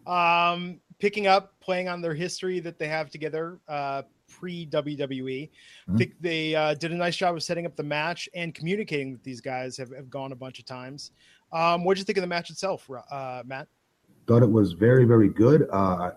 Um, 0.08 0.80
picking 1.00 1.28
up, 1.28 1.54
playing 1.60 1.90
on 1.90 2.02
their 2.02 2.14
history 2.14 2.60
that 2.62 2.80
they 2.80 2.88
have 2.88 3.10
together 3.10 3.60
uh, 3.68 4.04
pre 4.32 4.66
WWE. 4.68 5.50
I 5.94 5.98
think 5.98 6.14
they 6.22 6.56
uh, 6.56 6.74
did 6.76 6.92
a 6.92 6.96
nice 6.96 7.16
job 7.16 7.36
of 7.36 7.44
setting 7.44 7.66
up 7.66 7.76
the 7.76 7.84
match 7.84 8.30
and 8.34 8.54
communicating 8.56 9.12
with 9.12 9.24
these 9.24 9.42
guys 9.42 9.78
have, 9.78 9.92
have 9.96 10.10
gone 10.10 10.32
a 10.32 10.36
bunch 10.36 10.60
of 10.60 10.66
times. 10.66 11.12
Um, 11.52 11.84
what 11.84 11.96
did 11.96 12.00
you 12.00 12.06
think 12.06 12.18
of 12.18 12.22
the 12.22 12.28
match 12.28 12.50
itself, 12.50 12.90
uh, 13.12 13.44
Matt? 13.46 13.68
Thought 14.28 14.44
it 14.44 14.52
was 14.52 14.74
very, 14.74 15.06
very 15.06 15.30
good. 15.30 15.68
Uh, 15.72 16.12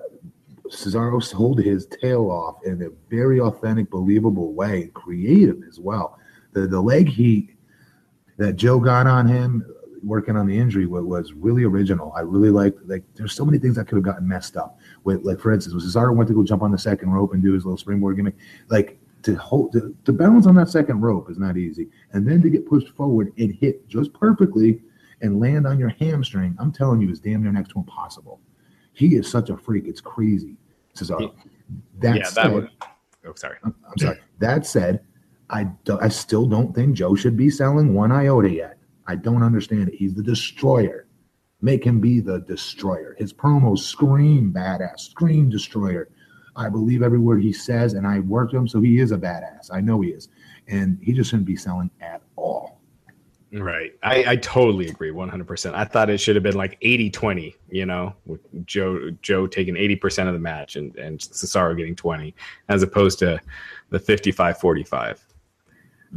Cesaro 0.68 1.22
sold 1.22 1.60
his 1.60 1.86
tail 1.86 2.30
off 2.30 2.64
in 2.64 2.82
a 2.82 2.88
very 3.10 3.40
authentic, 3.40 3.90
believable 3.90 4.52
way, 4.52 4.90
creative 4.94 5.62
as 5.68 5.78
well. 5.78 6.18
The 6.52 6.66
the 6.66 6.80
leg 6.80 7.08
heat 7.08 7.56
that 8.38 8.54
Joe 8.54 8.78
got 8.78 9.06
on 9.06 9.26
him 9.26 9.64
working 10.04 10.36
on 10.36 10.46
the 10.46 10.56
injury 10.56 10.86
was, 10.86 11.04
was 11.04 11.32
really 11.32 11.64
original. 11.64 12.12
I 12.16 12.20
really 12.20 12.50
liked 12.50 12.78
like 12.86 13.04
there's 13.14 13.34
so 13.34 13.44
many 13.44 13.58
things 13.58 13.76
that 13.76 13.86
could 13.86 13.96
have 13.96 14.04
gotten 14.04 14.26
messed 14.28 14.56
up. 14.56 14.78
With 15.04 15.24
like 15.24 15.40
for 15.40 15.52
instance, 15.52 15.74
when 15.74 15.84
Cesaro 15.84 16.14
went 16.14 16.28
to 16.28 16.34
go 16.34 16.42
jump 16.42 16.62
on 16.62 16.70
the 16.70 16.78
second 16.78 17.10
rope 17.10 17.32
and 17.32 17.42
do 17.42 17.52
his 17.52 17.64
little 17.64 17.78
springboard 17.78 18.16
gimmick, 18.16 18.36
like 18.68 18.98
to 19.22 19.34
hold 19.36 19.72
to, 19.72 19.94
to 20.04 20.12
balance 20.12 20.46
on 20.46 20.54
that 20.56 20.68
second 20.68 21.00
rope 21.00 21.30
is 21.30 21.38
not 21.38 21.56
easy. 21.56 21.88
And 22.12 22.26
then 22.26 22.42
to 22.42 22.50
get 22.50 22.66
pushed 22.66 22.88
forward 22.90 23.32
and 23.38 23.54
hit 23.54 23.88
just 23.88 24.12
perfectly 24.12 24.82
and 25.22 25.40
land 25.40 25.66
on 25.66 25.78
your 25.78 25.90
hamstring, 25.90 26.54
I'm 26.58 26.72
telling 26.72 27.00
you, 27.00 27.10
is 27.10 27.20
damn 27.20 27.42
near 27.42 27.52
next 27.52 27.70
to 27.70 27.78
impossible. 27.78 28.40
He 28.92 29.16
is 29.16 29.28
such 29.28 29.50
a 29.50 29.56
freak. 29.56 29.86
It's 29.86 30.00
crazy. 30.00 30.56
Cesaro. 30.94 31.34
That 31.98 32.16
yeah, 32.16 32.24
said, 32.24 32.44
that 32.44 32.52
was. 32.52 32.64
Oh, 33.26 33.32
sorry. 33.34 33.56
I'm 33.64 33.74
I'm 33.88 33.98
sorry. 33.98 34.18
That 34.38 34.66
said, 34.66 35.00
I 35.50 35.64
do, 35.84 35.98
I 36.00 36.08
still 36.08 36.46
don't 36.46 36.74
think 36.74 36.94
Joe 36.94 37.14
should 37.14 37.36
be 37.36 37.50
selling 37.50 37.94
one 37.94 38.12
iota 38.12 38.50
yet. 38.50 38.78
I 39.06 39.16
don't 39.16 39.42
understand 39.42 39.88
it. 39.88 39.94
He's 39.94 40.14
the 40.14 40.22
destroyer. 40.22 41.06
Make 41.60 41.84
him 41.84 42.00
be 42.00 42.20
the 42.20 42.40
destroyer. 42.40 43.14
His 43.18 43.32
promos 43.32 43.80
scream 43.80 44.52
badass, 44.52 45.00
scream 45.00 45.48
destroyer. 45.48 46.08
I 46.56 46.68
believe 46.68 47.02
every 47.02 47.18
word 47.18 47.42
he 47.42 47.52
says, 47.52 47.94
and 47.94 48.06
I 48.06 48.20
worked 48.20 48.54
him, 48.54 48.68
so 48.68 48.80
he 48.80 48.98
is 48.98 49.12
a 49.12 49.18
badass. 49.18 49.70
I 49.72 49.80
know 49.80 50.00
he 50.00 50.10
is, 50.10 50.28
and 50.68 50.98
he 51.02 51.12
just 51.12 51.30
shouldn't 51.30 51.46
be 51.46 51.56
selling 51.56 51.90
at 52.00 52.22
all. 52.36 52.80
Right. 53.52 53.92
I, 54.02 54.24
I 54.32 54.36
totally 54.36 54.88
agree 54.88 55.10
100%. 55.10 55.74
I 55.74 55.84
thought 55.84 56.10
it 56.10 56.18
should 56.18 56.34
have 56.34 56.42
been 56.42 56.56
like 56.56 56.76
80 56.82 57.10
20, 57.10 57.54
you 57.70 57.86
know, 57.86 58.14
with 58.26 58.40
Joe 58.66 59.10
Joe 59.22 59.46
taking 59.46 59.74
80% 59.74 60.26
of 60.26 60.34
the 60.34 60.40
match 60.40 60.74
and, 60.76 60.94
and 60.96 61.20
Cesaro 61.20 61.76
getting 61.76 61.94
20, 61.94 62.34
as 62.68 62.82
opposed 62.82 63.20
to 63.20 63.40
the 63.90 63.98
55 63.98 64.58
45. 64.58 65.24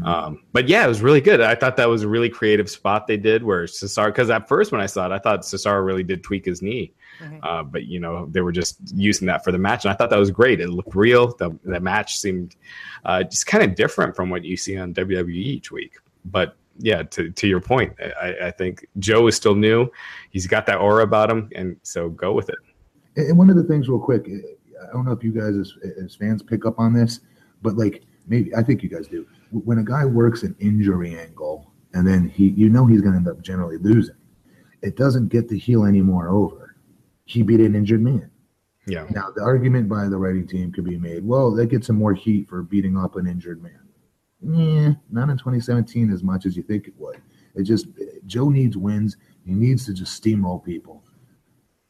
Um, 0.03 0.43
but 0.53 0.67
yeah, 0.67 0.85
it 0.85 0.87
was 0.87 1.01
really 1.01 1.21
good. 1.21 1.41
I 1.41 1.55
thought 1.55 1.75
that 1.77 1.89
was 1.89 2.03
a 2.03 2.07
really 2.07 2.29
creative 2.29 2.69
spot 2.69 3.07
they 3.07 3.17
did 3.17 3.43
where 3.43 3.65
Cesaro, 3.65 4.07
because 4.07 4.29
at 4.29 4.47
first 4.47 4.71
when 4.71 4.81
I 4.81 4.85
saw 4.85 5.05
it, 5.07 5.11
I 5.11 5.19
thought 5.19 5.41
Cesaro 5.41 5.83
really 5.83 6.03
did 6.03 6.23
tweak 6.23 6.45
his 6.45 6.61
knee. 6.61 6.93
Uh, 7.41 7.63
but 7.63 7.85
you 7.85 7.99
know 7.99 8.27
they 8.27 8.41
were 8.41 8.51
just 8.51 8.77
using 8.93 9.25
that 9.27 9.43
for 9.43 9.51
the 9.51 9.57
match, 9.57 9.85
and 9.85 9.91
I 9.91 9.95
thought 9.95 10.09
that 10.11 10.19
was 10.19 10.31
great. 10.31 10.59
It 10.61 10.69
looked 10.69 10.95
real. 10.95 11.35
The, 11.35 11.57
the 11.63 11.79
match 11.79 12.19
seemed 12.19 12.55
uh, 13.05 13.23
just 13.23 13.47
kind 13.47 13.63
of 13.63 13.75
different 13.75 14.15
from 14.15 14.29
what 14.29 14.43
you 14.43 14.55
see 14.55 14.77
on 14.77 14.93
WWE 14.93 15.33
each 15.33 15.71
week. 15.71 15.95
But 16.25 16.55
yeah, 16.77 17.03
to, 17.03 17.31
to 17.31 17.47
your 17.47 17.59
point, 17.59 17.93
I, 18.21 18.35
I 18.43 18.51
think 18.51 18.85
Joe 18.99 19.25
is 19.27 19.35
still 19.35 19.55
new. 19.55 19.89
He's 20.29 20.45
got 20.45 20.67
that 20.67 20.77
aura 20.77 21.03
about 21.03 21.31
him, 21.31 21.49
and 21.55 21.77
so 21.81 22.09
go 22.09 22.33
with 22.33 22.49
it. 22.49 22.59
And 23.15 23.29
and 23.29 23.37
one 23.37 23.49
of 23.49 23.55
the 23.55 23.63
things, 23.63 23.89
real 23.89 23.99
quick, 23.99 24.27
I 24.27 24.93
don't 24.93 25.05
know 25.05 25.11
if 25.11 25.23
you 25.23 25.31
guys 25.31 25.55
as, 25.55 25.73
as 26.03 26.15
fans 26.15 26.43
pick 26.43 26.65
up 26.65 26.77
on 26.79 26.93
this, 26.93 27.21
but 27.63 27.77
like 27.77 28.03
maybe 28.27 28.55
I 28.55 28.61
think 28.61 28.83
you 28.83 28.89
guys 28.89 29.07
do. 29.07 29.25
When 29.51 29.79
a 29.79 29.83
guy 29.83 30.05
works 30.05 30.43
an 30.43 30.55
injury 30.59 31.17
angle 31.17 31.71
and 31.93 32.07
then 32.07 32.27
he, 32.27 32.49
you 32.49 32.69
know, 32.69 32.85
he's 32.85 33.01
going 33.01 33.13
to 33.13 33.17
end 33.17 33.27
up 33.27 33.41
generally 33.41 33.77
losing. 33.77 34.15
It 34.81 34.95
doesn't 34.95 35.29
get 35.29 35.49
the 35.49 35.57
heel 35.57 35.85
anymore 35.85 36.29
over. 36.29 36.75
He 37.25 37.41
beat 37.41 37.59
an 37.59 37.75
injured 37.75 38.01
man. 38.01 38.29
Yeah. 38.85 39.05
Now 39.09 39.31
the 39.35 39.41
argument 39.41 39.89
by 39.89 40.07
the 40.07 40.17
writing 40.17 40.47
team 40.47 40.71
could 40.71 40.85
be 40.85 40.97
made. 40.97 41.25
Well, 41.25 41.51
that 41.55 41.67
gets 41.67 41.89
him 41.89 41.97
more 41.97 42.13
heat 42.13 42.47
for 42.47 42.63
beating 42.63 42.97
up 42.97 43.15
an 43.15 43.27
injured 43.27 43.61
man. 43.61 43.79
Yeah, 44.41 44.93
not 45.09 45.29
in 45.29 45.37
2017 45.37 46.11
as 46.11 46.23
much 46.23 46.45
as 46.45 46.55
you 46.55 46.63
think 46.63 46.87
it 46.87 46.93
would. 46.97 47.17
It 47.55 47.63
just 47.63 47.87
Joe 48.25 48.49
needs 48.49 48.77
wins. 48.77 49.17
He 49.45 49.53
needs 49.53 49.85
to 49.87 49.93
just 49.93 50.21
steamroll 50.21 50.63
people. 50.63 51.03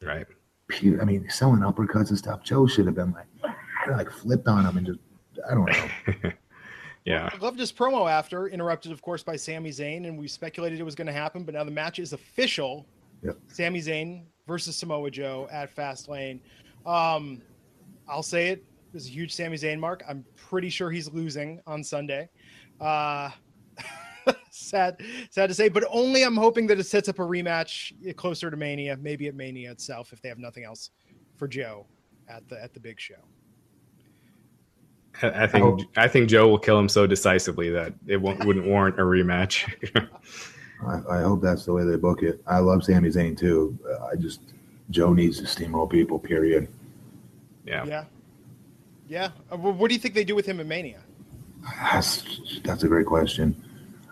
Right. 0.02 0.26
Pe- 0.68 0.98
I 1.00 1.04
mean, 1.04 1.28
selling 1.28 1.60
uppercuts 1.60 2.08
and 2.08 2.18
stuff. 2.18 2.42
Joe 2.42 2.66
should 2.66 2.86
have 2.86 2.94
been 2.94 3.12
like, 3.12 3.26
like 3.90 4.10
flipped 4.10 4.48
on 4.48 4.64
him 4.64 4.78
and 4.78 4.86
just, 4.86 4.98
I 5.48 5.54
don't 5.54 5.66
know. 5.66 6.30
Yeah. 7.08 7.30
I 7.32 7.36
loved 7.38 7.58
his 7.58 7.72
promo 7.72 8.10
after, 8.10 8.48
interrupted, 8.48 8.92
of 8.92 9.00
course, 9.00 9.22
by 9.22 9.34
Sami 9.34 9.70
Zayn, 9.70 10.06
and 10.06 10.18
we 10.18 10.28
speculated 10.28 10.78
it 10.78 10.82
was 10.82 10.94
going 10.94 11.06
to 11.06 11.12
happen, 11.12 11.42
but 11.42 11.54
now 11.54 11.64
the 11.64 11.70
match 11.70 11.98
is 11.98 12.12
official. 12.12 12.86
Yep. 13.22 13.38
Sami 13.46 13.80
Zayn 13.80 14.24
versus 14.46 14.76
Samoa 14.76 15.10
Joe 15.10 15.48
at 15.50 15.74
Fastlane. 15.74 16.38
Um, 16.84 17.40
I'll 18.06 18.22
say 18.22 18.48
it. 18.48 18.62
There's 18.92 19.06
a 19.06 19.10
huge 19.10 19.34
Sami 19.34 19.56
Zayn 19.56 19.78
mark. 19.78 20.04
I'm 20.06 20.22
pretty 20.36 20.68
sure 20.68 20.90
he's 20.90 21.10
losing 21.10 21.62
on 21.66 21.82
Sunday. 21.82 22.28
Uh, 22.78 23.30
sad, 24.50 25.00
sad 25.30 25.46
to 25.46 25.54
say, 25.54 25.70
but 25.70 25.84
only 25.90 26.24
I'm 26.24 26.36
hoping 26.36 26.66
that 26.66 26.78
it 26.78 26.84
sets 26.84 27.08
up 27.08 27.20
a 27.20 27.22
rematch 27.22 28.16
closer 28.16 28.50
to 28.50 28.56
Mania, 28.58 28.98
maybe 29.00 29.28
at 29.28 29.34
Mania 29.34 29.70
itself, 29.70 30.12
if 30.12 30.20
they 30.20 30.28
have 30.28 30.38
nothing 30.38 30.64
else 30.64 30.90
for 31.36 31.48
Joe 31.48 31.86
at 32.28 32.46
the 32.50 32.62
at 32.62 32.74
the 32.74 32.80
big 32.80 33.00
show. 33.00 33.14
I 35.22 35.44
I 35.44 35.46
think 35.46 35.82
I 35.96 36.08
think 36.08 36.28
Joe 36.28 36.48
will 36.48 36.58
kill 36.58 36.78
him 36.78 36.88
so 36.88 37.06
decisively 37.06 37.70
that 37.70 37.94
it 38.06 38.18
won't, 38.18 38.44
wouldn't 38.44 38.66
warrant 38.66 38.98
a 38.98 39.02
rematch. 39.02 39.64
I, 40.86 41.18
I 41.18 41.22
hope 41.22 41.42
that's 41.42 41.64
the 41.64 41.72
way 41.72 41.84
they 41.84 41.96
book 41.96 42.22
it. 42.22 42.40
I 42.46 42.58
love 42.58 42.84
Sami 42.84 43.08
Zayn 43.08 43.36
too. 43.36 43.76
Uh, 43.88 44.06
I 44.06 44.16
just, 44.16 44.40
Joe 44.90 45.12
needs 45.12 45.38
to 45.40 45.44
steamroll 45.44 45.90
people, 45.90 46.18
period. 46.18 46.68
yeah. 47.66 47.84
Yeah, 47.84 48.04
yeah. 49.08 49.30
Uh, 49.50 49.56
what 49.56 49.88
do 49.88 49.94
you 49.94 50.00
think 50.00 50.14
they 50.14 50.24
do 50.24 50.34
with 50.34 50.46
him 50.46 50.60
in 50.60 50.68
Mania? 50.68 51.00
That's, 51.82 52.60
that's 52.62 52.84
a 52.84 52.88
great 52.88 53.06
question. 53.06 53.60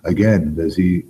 Again, 0.04 0.54
does 0.56 0.76
he, 0.76 1.04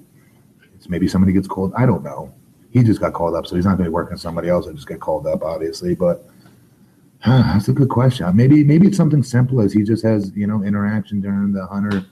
it's 0.75 0.89
maybe 0.89 1.09
somebody 1.09 1.33
gets 1.33 1.49
called. 1.49 1.73
I 1.75 1.87
don't 1.87 2.05
know. 2.05 2.33
He 2.71 2.83
just 2.83 3.01
got 3.01 3.15
called 3.15 3.35
up, 3.35 3.47
so 3.47 3.57
he's 3.57 3.65
not 3.65 3.79
going 3.79 3.85
to 3.85 3.91
be 3.91 3.95
working 3.95 4.19
somebody 4.19 4.51
else. 4.51 4.69
I 4.69 4.73
just 4.73 4.87
get 4.87 5.01
called 5.01 5.27
up, 5.27 5.43
obviously. 5.43 5.95
But 5.95 6.29
huh, 7.27 7.43
that's 7.53 7.69
a 7.69 7.73
good 7.73 7.89
question. 7.89 8.35
Maybe 8.35 8.63
maybe 8.63 8.87
it's 8.87 8.97
something 8.97 9.23
simple 9.23 9.61
as 9.61 9.73
he 9.73 9.83
just 9.83 10.05
has 10.05 10.33
you 10.37 10.47
know 10.47 10.63
interaction 10.63 11.21
during 11.21 11.53
the 11.53 11.67
Hunter 11.67 12.07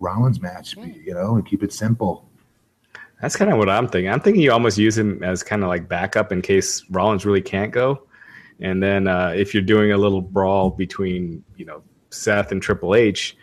Rollins 0.00 0.40
match, 0.40 0.74
you 0.76 1.14
know, 1.14 1.36
and 1.36 1.46
keep 1.46 1.62
it 1.62 1.72
simple. 1.72 2.24
That's 3.20 3.36
kind 3.36 3.52
of 3.52 3.58
what 3.58 3.68
I'm 3.68 3.88
thinking. 3.88 4.10
I'm 4.10 4.20
thinking 4.20 4.42
you 4.42 4.52
almost 4.52 4.78
use 4.78 4.96
him 4.96 5.22
as 5.22 5.42
kind 5.42 5.62
of 5.62 5.68
like 5.68 5.88
backup 5.88 6.32
in 6.32 6.40
case 6.40 6.84
Rollins 6.90 7.26
really 7.26 7.42
can't 7.42 7.72
go. 7.72 8.04
And 8.60 8.82
then 8.82 9.06
uh, 9.06 9.32
if 9.36 9.54
you're 9.54 9.62
doing 9.62 9.92
a 9.92 9.98
little 9.98 10.20
brawl 10.20 10.70
between, 10.70 11.44
you 11.56 11.64
know, 11.64 11.82
Seth 12.10 12.52
and 12.52 12.62
Triple 12.62 12.94
H, 12.94 13.36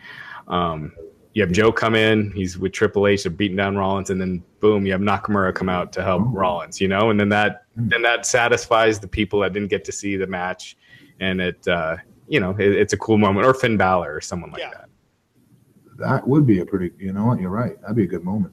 um, 0.48 0.92
you 1.34 1.42
have 1.42 1.52
Joe 1.52 1.70
come 1.70 1.94
in, 1.94 2.32
he's 2.32 2.58
with 2.58 2.72
Triple 2.72 3.06
H, 3.06 3.24
they're 3.24 3.30
beating 3.30 3.56
down 3.56 3.76
Rollins, 3.76 4.08
and 4.08 4.18
then 4.18 4.42
boom, 4.60 4.86
you 4.86 4.92
have 4.92 5.02
Nakamura 5.02 5.54
come 5.54 5.68
out 5.68 5.92
to 5.92 6.02
help 6.02 6.22
Rollins, 6.26 6.80
you 6.80 6.88
know, 6.88 7.10
and 7.10 7.20
then 7.20 7.28
that 7.28 7.64
then 7.76 8.00
that 8.02 8.24
satisfies 8.24 8.98
the 8.98 9.08
people 9.08 9.40
that 9.40 9.52
didn't 9.52 9.68
get 9.68 9.84
to 9.84 9.92
see 9.92 10.16
the 10.16 10.26
match, 10.26 10.78
and 11.20 11.40
it 11.40 11.66
uh, 11.68 11.96
you 12.28 12.40
know 12.40 12.50
it, 12.52 12.72
it's 12.72 12.92
a 12.92 12.96
cool 12.98 13.18
moment, 13.18 13.46
or 13.46 13.54
Finn 13.54 13.76
Balor 13.76 14.14
or 14.16 14.20
someone 14.20 14.50
like 14.50 14.60
Yeah. 14.60 14.70
that. 14.70 14.88
That 15.98 16.28
would 16.28 16.46
be 16.46 16.60
a 16.60 16.66
pretty. 16.66 16.92
You 16.98 17.12
know 17.12 17.24
what? 17.26 17.40
You're 17.40 17.50
right. 17.50 17.80
That'd 17.80 17.96
be 17.96 18.04
a 18.04 18.08
good 18.08 18.24
moment. 18.24 18.52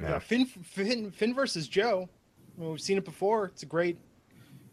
Yeah, 0.00 0.18
Finn, 0.18 0.46
Finn, 0.46 1.10
Finn 1.12 1.32
versus 1.32 1.68
Joe. 1.68 2.08
I 2.56 2.60
mean, 2.60 2.70
we've 2.70 2.80
seen 2.80 2.98
it 2.98 3.04
before. 3.04 3.44
It's 3.46 3.62
a 3.62 3.66
great, 3.66 3.96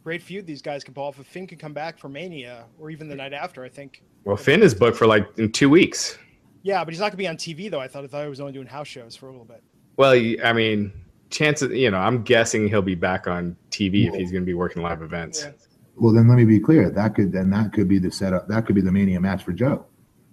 great 0.04 0.24
feud 0.24 0.48
these 0.48 0.62
guys 0.64 0.84
can 0.84 0.96
pull 0.96 1.04
off. 1.04 1.20
If 1.20 1.28
Finn 1.28 1.46
can 1.46 1.60
come 1.60 1.72
back 1.74 2.00
for 2.00 2.10
Mania 2.10 2.66
or 2.80 2.90
even 2.90 3.08
the 3.08 3.16
night 3.16 3.32
after, 3.34 3.64
I 3.64 3.70
think. 3.70 4.02
Well, 4.24 4.38
Finn 4.38 4.64
is 4.64 4.74
booked 4.74 4.98
for 4.98 5.06
like 5.06 5.28
in 5.38 5.52
two 5.52 5.70
weeks. 5.70 6.18
Yeah, 6.64 6.84
but 6.84 6.94
he's 6.94 7.00
not 7.00 7.06
going 7.06 7.12
to 7.12 7.18
be 7.18 7.28
on 7.28 7.38
TV 7.38 7.70
though. 7.70 7.80
I 7.80 7.88
thought 7.88 8.04
I 8.04 8.08
thought 8.08 8.24
he 8.24 8.30
was 8.30 8.40
only 8.40 8.54
doing 8.54 8.66
house 8.66 8.88
shows 8.88 9.16
for 9.16 9.28
a 9.28 9.32
little 9.32 9.46
bit. 9.46 9.62
Well, 9.98 10.14
I 10.44 10.52
mean, 10.52 10.92
chances, 11.30 11.72
you 11.78 11.92
know, 11.92 12.00
I'm 12.00 12.24
guessing 12.24 12.68
he'll 12.68 12.82
be 12.82 12.96
back 12.96 13.28
on 13.28 13.56
TV 13.70 14.08
if 14.08 14.16
he's 14.16 14.32
going 14.32 14.42
to 14.42 14.48
be 14.48 14.56
working 14.56 14.82
live 14.82 15.04
events. 15.04 15.44
Yeah. 15.44 15.52
Well, 16.00 16.14
then 16.14 16.28
let 16.28 16.36
me 16.38 16.46
be 16.46 16.60
clear. 16.60 16.90
That 16.90 17.16
could 17.16 17.32
then 17.32 17.50
that 17.52 17.74
could 17.74 17.88
be 17.88 18.00
the 18.00 18.12
setup. 18.12 18.48
That 18.48 18.66
could 18.66 18.76
be 18.76 18.82
the 18.82 18.92
Mania 18.92 19.20
match 19.20 19.44
for 19.44 19.52
Joe 19.52 19.86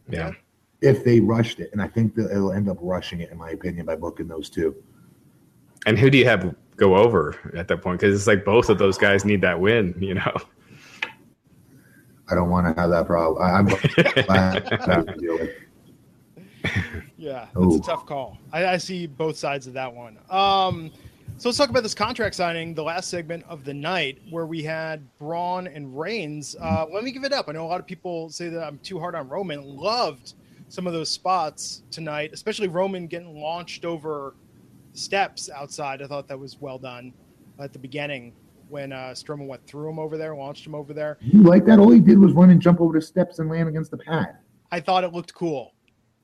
Yeah. 0.09 0.33
if 0.81 1.05
they 1.05 1.21
rushed 1.21 1.59
it, 1.61 1.71
and 1.73 1.83
I 1.83 1.89
think 1.89 2.15
that 2.15 2.31
it'll 2.31 2.53
end 2.53 2.69
up 2.69 2.79
rushing 2.81 3.21
it, 3.21 3.31
in 3.31 3.39
my 3.39 3.51
opinion, 3.51 3.87
by 3.87 3.97
booking 3.97 4.29
those 4.29 4.49
two. 4.49 4.75
And 5.87 5.99
who 5.99 6.11
do 6.11 6.19
you 6.19 6.25
have 6.25 6.55
go 6.77 6.97
over 6.97 7.35
at 7.57 7.69
that 7.69 7.83
point? 7.83 8.01
Because 8.01 8.15
it's 8.17 8.27
like 8.27 8.45
both 8.45 8.69
of 8.69 8.79
those 8.79 8.99
guys 8.99 9.25
need 9.25 9.41
that 9.43 9.59
win, 9.59 9.95
you 9.99 10.15
know? 10.15 10.37
I 12.29 12.35
don't 12.35 12.51
want 12.51 12.67
to 12.75 12.81
have 12.81 12.91
that 12.91 13.07
problem. 13.07 13.41
I, 13.43 13.53
I'm 13.53 13.67
glad 13.67 14.29
I 14.29 14.77
don't 14.77 14.89
have 14.89 15.07
to 15.07 15.15
deal 15.17 15.39
with. 15.39 15.51
Yeah, 17.19 17.47
it's 17.57 17.77
a 17.77 17.81
tough 17.81 18.05
call. 18.05 18.37
I, 18.53 18.67
I 18.67 18.77
see 18.77 19.07
both 19.07 19.39
sides 19.39 19.67
of 19.67 19.73
that 19.73 19.93
one. 19.93 20.19
Um, 20.29 20.91
so 21.39 21.49
let's 21.49 21.59
talk 21.59 21.69
about 21.69 21.83
this 21.83 21.95
contract 21.95 22.35
signing, 22.35 22.75
the 22.75 22.83
last 22.83 23.11
segment 23.11 23.45
of 23.49 23.65
the 23.65 23.75
night, 23.75 24.19
where 24.31 24.47
we 24.47 24.63
had 24.63 25.07
Braun 25.19 25.67
and 25.67 25.99
Reigns. 25.99 26.57
Uh, 26.59 26.87
let 26.91 27.05
me 27.05 27.13
give 27.13 27.25
it 27.25 27.33
up. 27.33 27.49
I 27.49 27.53
know 27.53 27.65
a 27.65 27.69
lot 27.69 27.81
of 27.81 27.87
people 27.87 28.31
say 28.31 28.49
that 28.49 28.65
I'm 28.65 28.79
too 28.79 28.99
hard 28.99 29.15
on 29.15 29.29
Roman. 29.29 29.63
Loved 29.63 30.35
some 30.69 30.87
of 30.87 30.95
those 30.95 31.11
spots 31.11 31.83
tonight, 31.91 32.31
especially 32.33 32.69
Roman 32.69 33.07
getting 33.07 33.39
launched 33.39 33.85
over 33.85 34.35
steps 34.95 35.51
outside. 35.51 36.01
I 36.01 36.07
thought 36.07 36.27
that 36.29 36.39
was 36.39 36.61
well 36.61 36.79
done 36.79 37.13
at 37.59 37.73
the 37.73 37.79
beginning 37.79 38.33
when 38.69 38.93
uh, 38.93 39.13
Strowman 39.15 39.47
went 39.47 39.65
through 39.67 39.91
him 39.91 39.99
over 39.99 40.17
there, 40.17 40.35
launched 40.35 40.67
him 40.67 40.75
over 40.75 40.93
there. 40.93 41.19
You 41.21 41.43
like 41.43 41.67
that? 41.67 41.79
All 41.79 41.91
he 41.91 42.01
did 42.01 42.19
was 42.19 42.33
run 42.33 42.51
and 42.51 42.61
jump 42.61 42.81
over 42.81 42.99
the 42.99 43.05
steps 43.05 43.39
and 43.39 43.49
land 43.49 43.69
against 43.69 43.91
the 43.91 43.99
pad. 43.99 44.39
I 44.73 44.81
thought 44.81 45.05
it 45.05 45.13
looked 45.13 45.35
cool. 45.35 45.75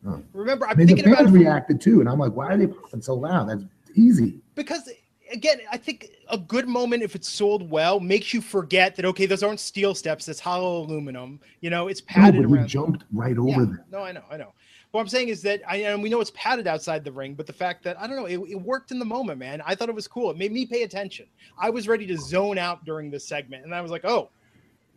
Oh. 0.07 0.21
Remember, 0.33 0.67
I'm 0.67 0.73
I 0.73 0.75
mean, 0.75 0.87
the 0.87 0.95
thinking 0.95 1.13
about 1.13 1.23
it 1.23 1.25
fans 1.27 1.39
reacted 1.39 1.81
too, 1.81 2.01
and 2.01 2.09
I'm 2.09 2.19
like, 2.19 2.33
why 2.33 2.49
are 2.49 2.57
they 2.57 2.67
popping 2.67 3.03
so 3.03 3.15
loud? 3.15 3.49
That's 3.49 3.63
easy. 3.95 4.41
because 4.55 4.89
again 5.33 5.59
i 5.71 5.77
think 5.79 6.09
a 6.29 6.37
good 6.39 6.69
moment 6.69 7.03
if 7.03 7.15
it's 7.15 7.29
sold 7.29 7.71
well 7.71 7.99
makes 8.01 8.35
you 8.35 8.41
forget 8.41 8.95
that 8.97 9.05
okay 9.05 9.25
those 9.25 9.43
aren't 9.43 9.61
steel 9.61 9.95
steps 9.95 10.29
It's 10.29 10.39
hollow 10.41 10.83
aluminum 10.83 11.41
you 11.61 11.71
know 11.71 11.89
it's 11.89 12.01
No, 12.03 12.07
padded 12.09 12.43
but 12.43 12.49
he 12.49 12.55
around 12.57 12.69
jumped 12.69 13.05
right 13.13 13.35
Yeah, 13.35 13.41
over 13.41 13.65
them. 13.67 13.81
no 13.91 14.01
i 14.03 14.13
know 14.13 14.25
i 14.31 14.37
know 14.37 14.53
what 14.91 15.01
i'm 15.01 15.09
saying 15.09 15.29
is 15.29 15.41
that 15.43 15.63
i 15.67 15.77
and 15.77 16.03
we 16.03 16.11
know 16.11 16.21
it's 16.21 16.33
padded 16.35 16.67
outside 16.67 17.03
the 17.03 17.13
ring 17.13 17.33
but 17.35 17.47
the 17.47 17.53
fact 17.53 17.83
that 17.85 17.99
i 17.99 18.07
don't 18.07 18.17
know 18.17 18.27
it, 18.27 18.39
it 18.51 18.61
worked 18.61 18.91
in 18.91 18.99
the 18.99 19.05
moment 19.07 19.39
man 19.39 19.63
i 19.65 19.75
thought 19.75 19.89
it 19.89 19.95
was 19.95 20.07
cool 20.07 20.31
it 20.31 20.37
made 20.37 20.53
me 20.53 20.67
pay 20.67 20.83
attention 20.83 21.25
i 21.59 21.71
was 21.71 21.89
ready 21.89 22.07
to 22.07 22.19
zone 22.19 22.59
out 22.59 22.85
during 22.85 23.11
this 23.11 23.27
segment 23.27 23.65
and 23.65 23.75
i 23.75 23.81
was 23.81 23.91
like 23.91 24.05
oh 24.05 24.29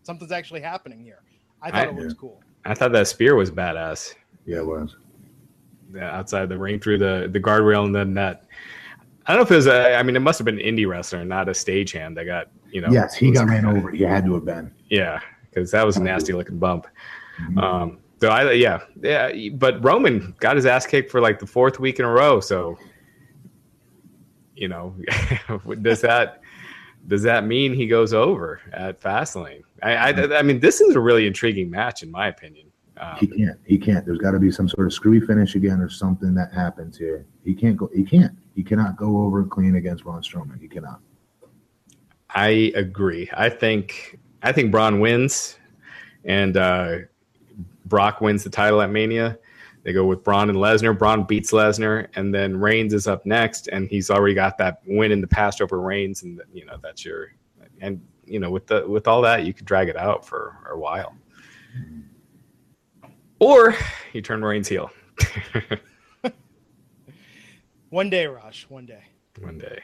something's 0.03 0.33
actually 0.33 0.59
happening 0.61 1.01
here 1.01 1.21
i 1.61 1.71
thought 1.71 1.87
I- 1.87 1.89
it 1.91 1.95
was 1.95 2.13
cool 2.13 2.41
I 2.67 2.73
thought 2.73 2.91
that 2.93 3.07
spear 3.07 3.35
was 3.35 3.51
badass. 3.51 4.15
Yeah, 4.47 4.57
it 4.57 4.65
was. 4.65 4.95
Yeah, 5.93 6.09
outside 6.17 6.49
the 6.49 6.57
ring 6.57 6.79
through 6.79 6.97
the 6.97 7.29
the 7.31 7.39
guardrail 7.39 7.85
and 7.85 7.93
the 7.93 8.03
net. 8.03 8.45
I 9.27 9.33
don't 9.33 9.39
know 9.39 9.45
if 9.45 9.51
it 9.51 9.55
was 9.55 9.67
a. 9.67 9.95
I 9.95 10.03
mean, 10.03 10.15
it 10.15 10.19
must 10.19 10.37
have 10.39 10.45
been 10.45 10.59
an 10.59 10.65
indie 10.65 10.87
wrestler, 10.87 11.25
not 11.25 11.49
a 11.49 11.51
stagehand 11.51 12.15
that 12.15 12.25
got 12.25 12.49
you 12.69 12.81
know. 12.81 12.89
yes, 12.91 13.15
he 13.15 13.31
got 13.31 13.47
ran 13.47 13.65
over. 13.65 13.89
He 13.91 14.03
had 14.03 14.25
to 14.25 14.33
have 14.35 14.45
been. 14.45 14.71
Yeah, 14.89 15.19
because 15.49 15.71
that 15.71 15.85
was 15.85 15.97
a 15.97 16.03
nasty 16.03 16.33
looking 16.33 16.59
bump. 16.59 16.87
Mhm. 17.41 17.61
Um, 17.61 17.97
so 18.21 18.29
I 18.29 18.51
yeah 18.53 18.81
yeah, 19.01 19.49
but 19.53 19.83
Roman 19.83 20.35
got 20.39 20.55
his 20.55 20.65
ass 20.65 20.85
kicked 20.85 21.11
for 21.11 21.21
like 21.21 21.39
the 21.39 21.47
fourth 21.47 21.79
week 21.79 21.99
in 21.99 22.05
a 22.05 22.11
row. 22.11 22.39
So 22.39 22.77
you 24.55 24.67
know, 24.67 24.95
does 25.81 26.01
that 26.01 26.41
does 27.07 27.23
that 27.23 27.45
mean 27.45 27.73
he 27.73 27.87
goes 27.87 28.13
over 28.13 28.61
at 28.73 29.01
Fastlane? 29.01 29.63
I, 29.83 29.95
I 29.95 30.37
I 30.37 30.41
mean, 30.41 30.59
this 30.59 30.81
is 30.81 30.95
a 30.95 30.99
really 30.99 31.27
intriguing 31.27 31.69
match 31.69 32.03
in 32.03 32.11
my 32.11 32.27
opinion. 32.27 32.67
Um, 32.97 33.17
He 33.17 33.27
can't. 33.27 33.59
He 33.65 33.77
can't. 33.77 34.05
There's 34.05 34.19
got 34.19 34.31
to 34.31 34.39
be 34.39 34.51
some 34.51 34.69
sort 34.69 34.87
of 34.87 34.93
screwy 34.93 35.19
finish 35.19 35.55
again 35.55 35.81
or 35.81 35.89
something 35.89 36.33
that 36.35 36.53
happens 36.53 36.97
here. 36.97 37.25
He 37.43 37.53
can't 37.53 37.77
go. 37.77 37.89
He 37.93 38.03
can't. 38.03 38.33
He 38.55 38.63
cannot 38.63 38.95
go 38.95 39.21
over 39.21 39.43
clean 39.43 39.75
against 39.75 40.03
Braun 40.03 40.21
Strowman. 40.21 40.59
He 40.59 40.67
cannot. 40.67 41.01
I 42.29 42.71
agree. 42.75 43.29
I 43.33 43.49
think 43.49 44.19
I 44.43 44.51
think 44.51 44.71
Braun 44.71 44.99
wins, 44.99 45.57
and 46.23 46.55
uh, 46.57 46.97
Brock 47.85 48.21
wins 48.21 48.43
the 48.43 48.49
title 48.49 48.81
at 48.81 48.91
Mania. 48.91 49.37
They 49.83 49.93
go 49.93 50.05
with 50.05 50.23
Braun 50.23 50.49
and 50.49 50.57
Lesnar. 50.57 50.97
Braun 50.97 51.23
beats 51.23 51.51
Lesnar, 51.51 52.07
and 52.15 52.33
then 52.33 52.57
Reigns 52.57 52.93
is 52.93 53.07
up 53.07 53.25
next, 53.25 53.67
and 53.67 53.87
he's 53.87 54.09
already 54.09 54.33
got 54.33 54.57
that 54.57 54.81
win 54.87 55.11
in 55.11 55.21
the 55.21 55.27
past 55.27 55.61
over 55.61 55.79
Reigns, 55.79 56.23
and 56.23 56.41
you 56.53 56.65
know 56.65 56.77
that's 56.81 57.05
your 57.05 57.33
and 57.81 58.01
you 58.25 58.39
know 58.39 58.49
with 58.49 58.67
the 58.67 58.87
with 58.87 59.07
all 59.07 59.21
that 59.21 59.45
you 59.45 59.53
could 59.53 59.65
drag 59.65 59.87
it 59.87 59.95
out 59.95 60.25
for 60.25 60.57
a 60.71 60.77
while, 60.77 61.15
or 63.39 63.75
you 64.13 64.21
turn 64.21 64.43
Reigns 64.43 64.67
heel 64.67 64.91
one 67.89 68.09
day 68.09 68.25
Rush, 68.27 68.65
one 68.69 68.85
day 68.85 69.03
one 69.41 69.57
day. 69.57 69.81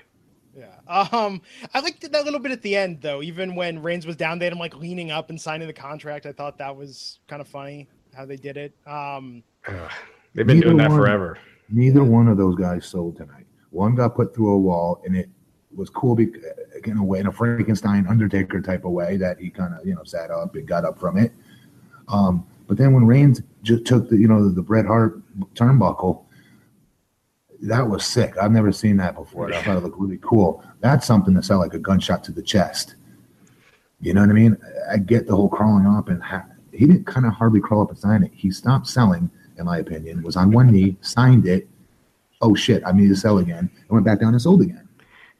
Yeah. 0.58 0.76
Um, 0.88 1.42
I 1.74 1.80
liked 1.80 2.10
that 2.10 2.26
little 2.26 2.40
bit 2.40 2.52
at 2.52 2.62
the 2.62 2.76
end 2.76 3.02
though. 3.02 3.22
Even 3.22 3.56
when 3.56 3.82
Reigns 3.82 4.06
was 4.06 4.16
down, 4.16 4.40
they 4.40 4.46
had 4.46 4.54
him 4.54 4.60
like 4.60 4.76
leaning 4.76 5.12
up 5.12 5.30
and 5.30 5.40
signing 5.40 5.68
the 5.68 5.74
contract. 5.74 6.26
I 6.26 6.32
thought 6.32 6.58
that 6.58 6.76
was 6.76 7.20
kind 7.28 7.42
of 7.42 7.48
funny 7.48 7.88
how 8.14 8.26
they 8.26 8.36
did 8.36 8.58
it. 8.58 8.74
Um, 8.86 9.44
Ugh. 9.68 9.92
They've 10.34 10.48
been 10.48 10.60
doing 10.60 10.78
that 10.78 10.90
one- 10.90 11.00
forever. 11.00 11.38
Neither 11.70 12.04
one 12.04 12.28
of 12.28 12.38
those 12.38 12.56
guys 12.56 12.86
sold 12.86 13.16
tonight. 13.16 13.46
One 13.70 13.96
got 13.96 14.14
put 14.16 14.36
through 14.36 14.52
a 14.52 14.58
wall, 14.60 15.02
and 15.06 15.16
it 15.16 15.30
was 15.74 15.90
cool 15.90 16.16
be- 16.16 16.34
in 16.84 16.98
a 16.98 17.04
way, 17.04 17.20
in 17.20 17.28
a 17.28 17.32
Frankenstein 17.32 18.06
Undertaker 18.08 18.62
type 18.62 18.84
of 18.84 18.92
way 18.92 19.16
that 19.18 19.40
he 19.40 19.50
kind 19.50 19.74
of 19.74 19.86
you 19.86 19.96
know 19.96 20.04
sat 20.04 20.32
up 20.32 20.56
and 20.56 20.68
got 20.68 20.84
up 20.84 21.00
from 21.00 21.18
it. 21.18 21.32
Um, 22.10 22.46
but 22.72 22.78
then 22.78 22.94
when 22.94 23.06
Reigns 23.06 23.42
just 23.64 23.84
took 23.84 24.08
the 24.08 24.16
you 24.16 24.30
know 24.30 24.48
the 24.48 24.62
Bret 24.62 24.86
Hart 24.86 25.22
turnbuckle, 25.56 26.24
that 27.64 27.90
was 27.90 28.06
sick. 28.06 28.38
I've 28.42 28.54
never 28.54 28.72
seen 28.72 28.96
that 28.96 29.14
before. 29.14 29.54
I 29.54 29.62
thought 29.62 29.76
it 29.76 29.84
looked 29.84 30.00
really 30.00 30.20
cool. 30.22 30.64
That's 30.80 31.06
something 31.06 31.34
that 31.34 31.44
sounded 31.44 31.64
like 31.64 31.74
a 31.74 31.80
gunshot 31.80 32.24
to 32.24 32.32
the 32.32 32.42
chest. 32.42 32.96
You 34.00 34.14
know 34.14 34.22
what 34.22 34.30
I 34.30 34.34
mean? 34.34 34.58
I 34.90 35.00
get 35.00 35.28
the 35.28 35.36
whole 35.36 35.50
crawling 35.50 35.86
up 35.86 36.08
and 36.08 36.24
ha- 36.24 36.46
he 36.72 36.88
didn't 36.88 37.04
kind 37.04 37.26
of 37.26 37.34
hardly 37.34 37.60
crawl 37.60 37.82
up 37.82 37.90
and 37.90 38.00
sign 38.00 38.24
it. 38.24 38.32
He 38.34 38.52
stopped 38.52 38.88
selling, 38.88 39.30
in 39.58 39.66
my 39.66 39.80
opinion, 39.80 40.24
was 40.24 40.38
on 40.38 40.54
one 40.54 40.72
knee, 40.72 40.96
signed 41.02 41.46
it. 41.46 41.68
Oh 42.42 42.56
shit, 42.56 42.84
I 42.86 42.94
need 42.94 43.10
to 43.10 43.18
sell 43.18 43.40
again. 43.40 43.70
And 43.80 43.90
went 43.90 44.06
back 44.06 44.22
down 44.22 44.32
and 44.32 44.42
sold 44.42 44.62
again. 44.62 44.88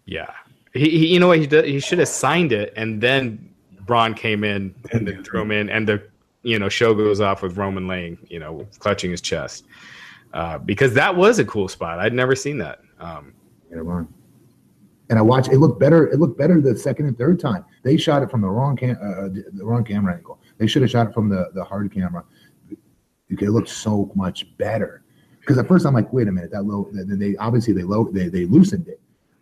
Yeah, 0.04 0.32
he, 0.74 0.90
he 0.90 1.14
you 1.14 1.22
know 1.22 1.30
what 1.30 1.40
he 1.40 1.48
did? 1.48 1.64
He 1.64 1.80
should 1.80 2.00
have 2.00 2.10
signed 2.10 2.52
it, 2.52 2.74
and 2.76 3.00
then 3.00 3.54
Braun 3.86 4.16
came 4.16 4.44
in 4.44 4.76
and 4.92 5.08
then 5.08 5.24
threw 5.24 5.44
him 5.44 5.52
in, 5.52 5.70
and 5.70 5.88
the 5.88 6.11
you 6.44 6.58
know 6.60 6.70
show 6.70 6.94
goes 6.94 7.22
off 7.22 7.42
with 7.42 7.58
Roman 7.58 7.88
laying 7.88 8.18
you 8.30 8.40
know 8.40 8.68
clutching 8.80 9.12
his 9.12 9.22
chest 9.22 9.66
uh, 10.34 10.58
because 10.58 10.94
that 10.94 11.16
was 11.16 11.40
a 11.40 11.46
cool 11.46 11.68
spot. 11.68 12.00
I'd 12.00 12.14
never 12.14 12.36
seen 12.36 12.58
that. 12.60 12.80
Um. 13.00 13.34
And 15.10 15.20
I 15.20 15.22
watched. 15.22 15.52
It 15.52 15.58
looked 15.58 15.80
better. 15.80 16.08
It 16.08 16.20
looked 16.20 16.38
better 16.38 16.62
the 16.62 16.78
second 16.78 17.08
and 17.08 17.18
third 17.18 17.40
time. 17.40 17.66
They 17.84 17.98
shot 17.98 18.24
it 18.24 18.32
from 18.32 18.42
the 18.42 18.50
wrong 18.50 18.78
cam, 18.78 18.98
uh, 19.02 19.28
the 19.28 19.66
wrong 19.66 19.84
camera 19.84 20.16
angle. 20.16 20.40
They 20.58 20.68
should 20.68 20.82
have 20.84 20.92
shot 20.92 21.08
it 21.08 21.14
from 21.14 21.30
the 21.30 21.50
the 21.54 21.64
hard 21.64 21.94
camera. 21.94 22.24
It 23.30 23.50
looked 23.50 23.70
so 23.70 24.12
much 24.16 24.58
better. 24.58 25.04
Because 25.40 25.58
at 25.58 25.68
first 25.68 25.86
I'm 25.86 25.94
like, 25.94 26.12
wait 26.14 26.28
a 26.28 26.32
minute, 26.32 26.52
that 26.52 26.64
low. 26.64 26.90
Then 26.94 27.18
they 27.18 27.36
obviously 27.38 27.74
they 27.74 27.84
low 27.84 28.10
they 28.12 28.30
they 28.30 28.46
loosened 28.46 28.88
it, 28.88 29.02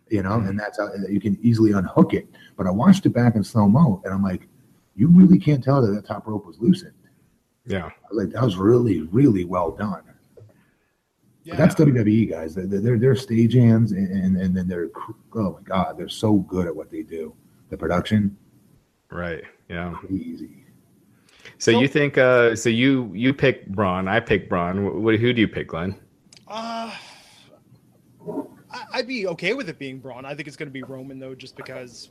you 0.10 0.24
know, 0.24 0.36
and 0.36 0.58
that's 0.58 0.80
how 0.80 0.90
you 1.10 1.20
can 1.20 1.38
easily 1.42 1.72
unhook 1.74 2.14
it. 2.14 2.28
But 2.56 2.68
I 2.68 2.72
watched 2.72 3.06
it 3.06 3.10
back 3.10 3.36
in 3.36 3.44
slow 3.44 3.68
mo, 3.68 4.02
and 4.06 4.14
I'm 4.14 4.24
like, 4.24 4.48
you 5.00 5.08
really 5.08 5.40
can't 5.40 5.64
tell 5.64 5.82
that 5.82 5.92
that 5.94 6.06
top 6.06 6.28
rope 6.28 6.46
was 6.46 6.60
loosened. 6.60 6.94
yeah, 7.66 7.90
like, 8.12 8.30
that 8.32 8.44
was 8.44 8.58
really 8.58 9.02
really 9.04 9.46
well 9.46 9.72
done. 9.72 10.04
yeah. 11.44 11.56
That's 11.56 11.74
WWE 11.76 12.30
guys. 12.30 12.54
They're 12.56 12.68
they're, 12.68 13.00
they're 13.00 13.14
stagehands, 13.14 13.92
and, 13.92 14.08
and 14.12 14.38
and 14.38 14.56
then 14.56 14.68
they're 14.68 14.90
oh 15.36 15.54
my 15.54 15.62
god, 15.64 15.98
they're 15.98 16.10
so 16.10 16.38
good 16.54 16.68
at 16.68 16.76
what 16.76 16.90
they 16.92 17.02
do. 17.04 17.34
The 17.70 17.78
production, 17.78 18.36
right. 19.12 19.44
Yeah. 19.70 19.96
easy. 20.10 20.66
So 21.60 21.72
So- 21.74 21.80
you 21.80 21.88
think? 21.88 22.18
Uh, 22.18 22.56
so 22.56 22.70
you 22.70 23.12
you 23.14 23.34
pick 23.34 23.68
Braun. 23.68 24.08
I 24.08 24.20
pick 24.20 24.50
Braun. 24.50 24.76
Wh- 25.04 25.20
who 25.20 25.32
do 25.34 25.40
you 25.42 25.48
pick, 25.48 25.68
Glenn? 25.70 25.96
Uh, 26.48 26.92
I'd 28.94 29.08
be 29.08 29.28
okay 29.28 29.54
with 29.54 29.70
it 29.70 29.80
being 29.80 30.00
Braun. 30.00 30.26
I 30.26 30.34
think 30.36 30.48
it's 30.48 30.58
going 30.58 30.68
to 30.70 30.74
be 30.74 30.84
Roman 30.84 31.20
though, 31.20 31.36
just 31.36 31.56
because 31.56 32.10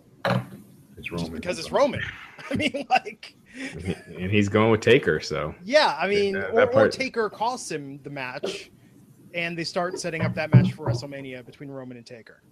It's 0.99 1.09
just 1.09 1.23
Roman 1.25 1.41
because 1.41 1.59
it's 1.59 1.71
Roman. 1.71 2.03
I 2.51 2.55
mean, 2.57 2.87
like, 2.91 3.35
And 4.19 4.31
he's 4.31 4.49
going 4.49 4.71
with 4.71 4.81
Taker. 4.81 5.21
So 5.21 5.55
yeah. 5.65 5.97
I 6.01 6.09
mean, 6.09 6.35
that- 6.35 6.51
or, 6.51 6.55
that 6.57 6.69
or 6.69 6.73
part- 6.73 6.93
Taker 6.93 7.31
costs 7.31 7.71
him 7.71 8.01
the 8.03 8.11
match, 8.11 8.71
and 9.35 9.57
they 9.57 9.65
start 9.65 9.99
setting 9.99 10.23
up 10.23 10.35
that 10.35 10.53
match 10.53 10.73
for 10.73 10.87
WrestleMania 10.87 11.45
between 11.47 11.71
Roman 11.71 11.97
and 11.97 12.07
Taker. 12.07 12.43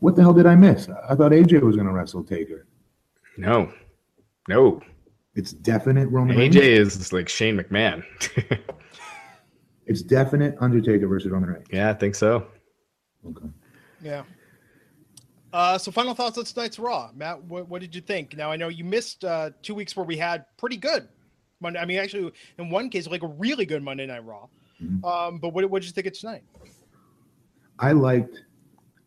What 0.00 0.16
the 0.16 0.22
hell 0.22 0.32
did 0.32 0.46
I 0.46 0.56
miss? 0.56 0.88
I 1.08 1.14
thought 1.14 1.30
AJ 1.32 1.60
was 1.62 1.76
going 1.76 1.86
to 1.86 1.92
wrestle 1.92 2.24
Taker. 2.24 2.66
no, 3.36 3.72
no. 4.48 4.80
It's 5.34 5.52
definite 5.52 6.08
Roman. 6.10 6.36
AJ 6.36 6.60
Reigns. 6.60 6.96
is 6.96 7.12
like 7.12 7.28
Shane 7.28 7.56
McMahon. 7.58 8.02
It's 9.86 10.00
definite 10.00 10.54
Undertaker 10.60 11.08
versus 11.08 11.30
Roman 11.32 11.50
Reigns. 11.50 11.66
yeah, 11.70 11.90
I 11.90 11.94
think 11.94 12.14
so. 12.14 12.46
Okay. 13.26 13.46
Yeah. 14.00 14.22
Uh, 15.52 15.76
so 15.76 15.90
final 15.92 16.14
thoughts 16.14 16.38
on 16.38 16.44
tonight's 16.44 16.78
Raw, 16.78 17.10
Matt. 17.14 17.42
What, 17.44 17.68
what 17.68 17.80
did 17.80 17.94
you 17.94 18.00
think? 18.00 18.36
Now 18.36 18.50
I 18.50 18.56
know 18.56 18.68
you 18.68 18.84
missed 18.84 19.24
uh, 19.24 19.50
two 19.62 19.74
weeks 19.74 19.94
where 19.94 20.06
we 20.06 20.16
had 20.16 20.46
pretty 20.56 20.76
good 20.78 21.08
Monday. 21.60 21.78
I 21.78 21.84
mean, 21.84 21.98
actually, 21.98 22.32
in 22.58 22.70
one 22.70 22.88
case, 22.88 23.06
like 23.06 23.22
a 23.22 23.26
really 23.28 23.66
good 23.66 23.82
Monday 23.82 24.06
Night 24.06 24.24
Raw. 24.24 24.46
Mhm. 24.82 25.04
Um, 25.04 25.38
but 25.38 25.50
what 25.50 25.68
what 25.68 25.82
did 25.82 25.88
you 25.88 25.92
think 25.92 26.06
of 26.06 26.14
tonight? 26.18 26.42
I 27.78 27.92
liked 27.92 28.42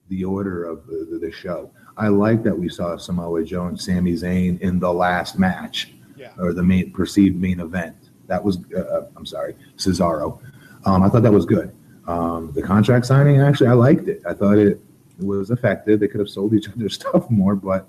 the 0.10 0.24
order 0.24 0.66
of 0.66 0.86
the, 0.86 1.18
the, 1.20 1.32
show. 1.32 1.72
I 1.98 2.10
liked 2.10 2.44
that 2.44 2.58
we 2.58 2.70
saw 2.70 2.96
Samoa 2.96 3.44
Joe 3.44 3.66
and 3.66 3.80
Sami 3.80 4.14
Zayn 4.14 4.60
in 4.62 4.80
the 4.80 4.92
last 4.94 5.40
match 5.40 5.94
Yeah. 6.16 6.32
or 6.38 6.54
the 6.54 6.62
main 6.62 6.92
perceived 6.92 7.36
main 7.42 7.60
event. 7.60 7.96
That 8.28 8.44
was, 8.44 8.60
uh, 8.76 8.80
uh, 8.82 9.08
I'm 9.16 9.26
sorry, 9.26 9.56
Cesaro. 9.78 10.40
Um, 10.86 11.02
I 11.02 11.10
thought 11.10 11.24
that 11.24 11.32
was 11.34 11.46
good. 11.46 11.76
Um, 12.08 12.52
the 12.54 12.62
contract 12.62 13.08
signing, 13.08 13.42
actually, 13.42 13.68
I 13.68 13.74
liked 13.74 14.08
it. 14.08 14.22
I 14.28 14.34
thought 14.34 14.60
it 14.60 14.80
was 15.20 15.52
effective. 15.52 16.00
They 16.00 16.08
could 16.08 16.20
have 16.20 16.30
sold 16.30 16.54
each 16.54 16.70
other 16.76 16.90
stuff 16.90 17.30
more, 17.30 17.56
but 17.56 17.88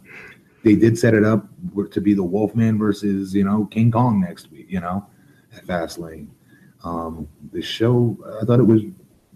they 0.64 0.74
did 0.74 0.98
set 0.98 1.14
it 1.14 1.24
up 1.24 1.46
to 1.92 2.00
be 2.00 2.14
the 2.14 2.22
Wolfman 2.22 2.78
versus, 2.78 3.34
you 3.34 3.44
know, 3.44 3.66
King 3.66 3.90
Kong 3.90 4.20
next 4.20 4.50
week, 4.50 4.66
you 4.68 4.80
know, 4.80 5.06
at 5.54 5.64
Fastlane. 5.64 6.28
Um, 6.82 7.28
the 7.52 7.62
show, 7.62 8.18
I 8.40 8.44
thought 8.44 8.60
it 8.60 8.66
was 8.66 8.82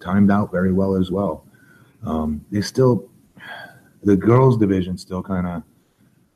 timed 0.01 0.31
out 0.31 0.51
very 0.51 0.73
well 0.73 0.97
as 0.97 1.11
well. 1.11 1.47
Um, 2.05 2.45
they 2.51 2.61
still, 2.61 3.09
the 4.03 4.17
girls 4.17 4.57
division 4.57 4.97
still 4.99 5.23
kind 5.23 5.47
of 5.47 5.63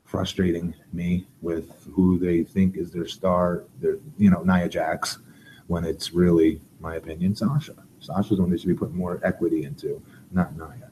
frustrating 0.04 0.74
me 0.92 1.26
with 1.40 1.88
who 1.92 2.18
they 2.18 2.44
think 2.44 2.76
is 2.76 2.92
their 2.92 3.08
star. 3.08 3.64
Their, 3.80 3.98
you 4.16 4.30
know, 4.30 4.42
Nia 4.42 4.68
Jax, 4.68 5.18
when 5.66 5.84
it's 5.84 6.12
really, 6.12 6.60
my 6.78 6.96
opinion, 6.96 7.34
Sasha. 7.34 7.74
Sasha's 7.98 8.38
one 8.38 8.50
they 8.50 8.58
should 8.58 8.68
be 8.68 8.74
putting 8.74 8.96
more 8.96 9.20
equity 9.24 9.64
into, 9.64 10.00
not 10.30 10.56
Nia. 10.56 10.90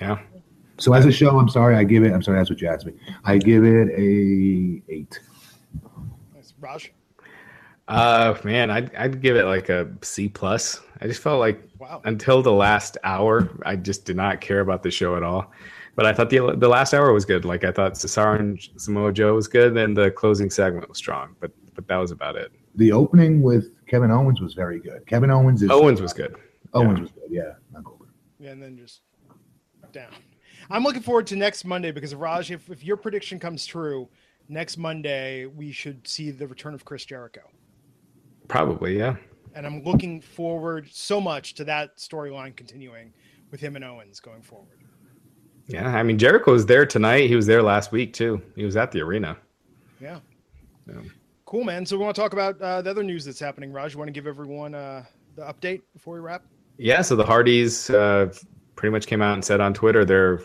Yeah. 0.00 0.18
So 0.78 0.92
as 0.92 1.06
a 1.06 1.12
show, 1.12 1.38
I'm 1.38 1.48
sorry, 1.48 1.74
I 1.76 1.84
give 1.84 2.04
it. 2.04 2.12
I'm 2.12 2.22
sorry, 2.22 2.38
that's 2.38 2.50
what 2.50 2.60
you 2.60 2.68
asked 2.68 2.86
me. 2.86 2.92
I 3.24 3.38
give 3.38 3.64
it 3.64 3.88
a 3.90 4.82
eight. 4.92 5.20
Nice. 6.34 6.52
Raj. 6.60 6.92
Uh, 7.88 8.36
man, 8.44 8.70
I'd 8.70 8.94
I'd 8.94 9.22
give 9.22 9.36
it 9.36 9.44
like 9.44 9.68
a 9.68 9.88
C 10.02 10.28
plus. 10.28 10.80
I 11.00 11.06
just 11.06 11.22
felt 11.22 11.40
like 11.40 11.62
Wow. 11.78 12.00
until 12.04 12.42
the 12.42 12.52
last 12.52 12.96
hour, 13.04 13.50
I 13.64 13.76
just 13.76 14.04
did 14.06 14.16
not 14.16 14.40
care 14.40 14.60
about 14.60 14.82
the 14.82 14.90
show 14.90 15.16
at 15.16 15.22
all. 15.22 15.52
But 15.94 16.04
I 16.04 16.12
thought 16.12 16.30
the 16.30 16.54
the 16.56 16.68
last 16.68 16.92
hour 16.92 17.12
was 17.12 17.24
good. 17.24 17.44
Like 17.44 17.64
I 17.64 17.70
thought 17.72 17.94
Cesaro 17.94 18.38
and 18.38 18.60
Samoa 18.76 19.12
Joe 19.12 19.34
was 19.34 19.48
good, 19.48 19.76
and 19.76 19.96
the 19.96 20.10
closing 20.10 20.50
segment 20.50 20.88
was 20.88 20.98
strong. 20.98 21.36
But 21.40 21.52
but 21.74 21.86
that 21.88 21.96
was 21.96 22.10
about 22.10 22.36
it. 22.36 22.52
The 22.74 22.92
opening 22.92 23.40
with 23.40 23.70
Kevin 23.86 24.10
Owens 24.10 24.40
was 24.40 24.52
very 24.52 24.78
good. 24.80 25.06
Kevin 25.06 25.30
Owens 25.30 25.62
is 25.62 25.70
Owens 25.70 26.02
was 26.02 26.12
good. 26.12 26.34
Owens 26.74 26.98
yeah. 26.98 27.02
was 27.02 27.12
good. 27.12 27.22
Yeah, 27.30 27.52
not 27.72 27.84
Goldberg. 27.84 28.08
Yeah, 28.38 28.50
and 28.50 28.62
then 28.62 28.76
just 28.76 29.00
down. 29.92 30.12
I'm 30.70 30.82
looking 30.82 31.02
forward 31.02 31.26
to 31.28 31.36
next 31.36 31.64
Monday 31.64 31.92
because 31.92 32.14
Raj, 32.14 32.50
if, 32.50 32.68
if 32.70 32.84
your 32.84 32.96
prediction 32.96 33.38
comes 33.38 33.66
true, 33.66 34.08
next 34.48 34.76
Monday 34.76 35.46
we 35.46 35.72
should 35.72 36.06
see 36.06 36.30
the 36.30 36.46
return 36.46 36.74
of 36.74 36.84
Chris 36.84 37.04
Jericho. 37.04 37.42
Probably, 38.48 38.98
yeah. 38.98 39.16
And 39.54 39.66
I'm 39.66 39.82
looking 39.82 40.20
forward 40.20 40.88
so 40.90 41.20
much 41.20 41.54
to 41.54 41.64
that 41.64 41.96
storyline 41.96 42.54
continuing 42.56 43.12
with 43.50 43.60
him 43.60 43.76
and 43.76 43.84
Owens 43.84 44.20
going 44.20 44.42
forward. 44.42 44.78
Yeah, 45.66 45.88
I 45.88 46.02
mean 46.02 46.18
Jericho 46.18 46.52
was 46.52 46.66
there 46.66 46.86
tonight. 46.86 47.28
He 47.28 47.34
was 47.34 47.46
there 47.46 47.62
last 47.62 47.90
week 47.90 48.12
too. 48.12 48.40
He 48.54 48.64
was 48.64 48.76
at 48.76 48.92
the 48.92 49.00
arena. 49.00 49.36
Yeah. 50.00 50.20
Yeah. 50.86 51.00
Cool, 51.44 51.64
man. 51.64 51.86
So 51.86 51.96
we 51.96 52.04
want 52.04 52.14
to 52.14 52.20
talk 52.20 52.32
about 52.32 52.60
uh, 52.60 52.82
the 52.82 52.90
other 52.90 53.02
news 53.02 53.24
that's 53.24 53.40
happening. 53.40 53.72
Raj, 53.72 53.92
you 53.92 53.98
want 53.98 54.08
to 54.08 54.12
give 54.12 54.26
everyone 54.26 54.74
uh, 54.74 55.04
the 55.36 55.42
update 55.42 55.82
before 55.92 56.14
we 56.14 56.20
wrap? 56.20 56.42
Yeah, 56.78 57.02
so 57.02 57.16
the 57.16 57.24
Hardys 57.24 57.88
uh, 57.90 58.32
pretty 58.76 58.92
much 58.92 59.06
came 59.06 59.22
out 59.22 59.34
and 59.34 59.44
said 59.44 59.60
on 59.60 59.74
Twitter 59.74 60.04
they're 60.04 60.40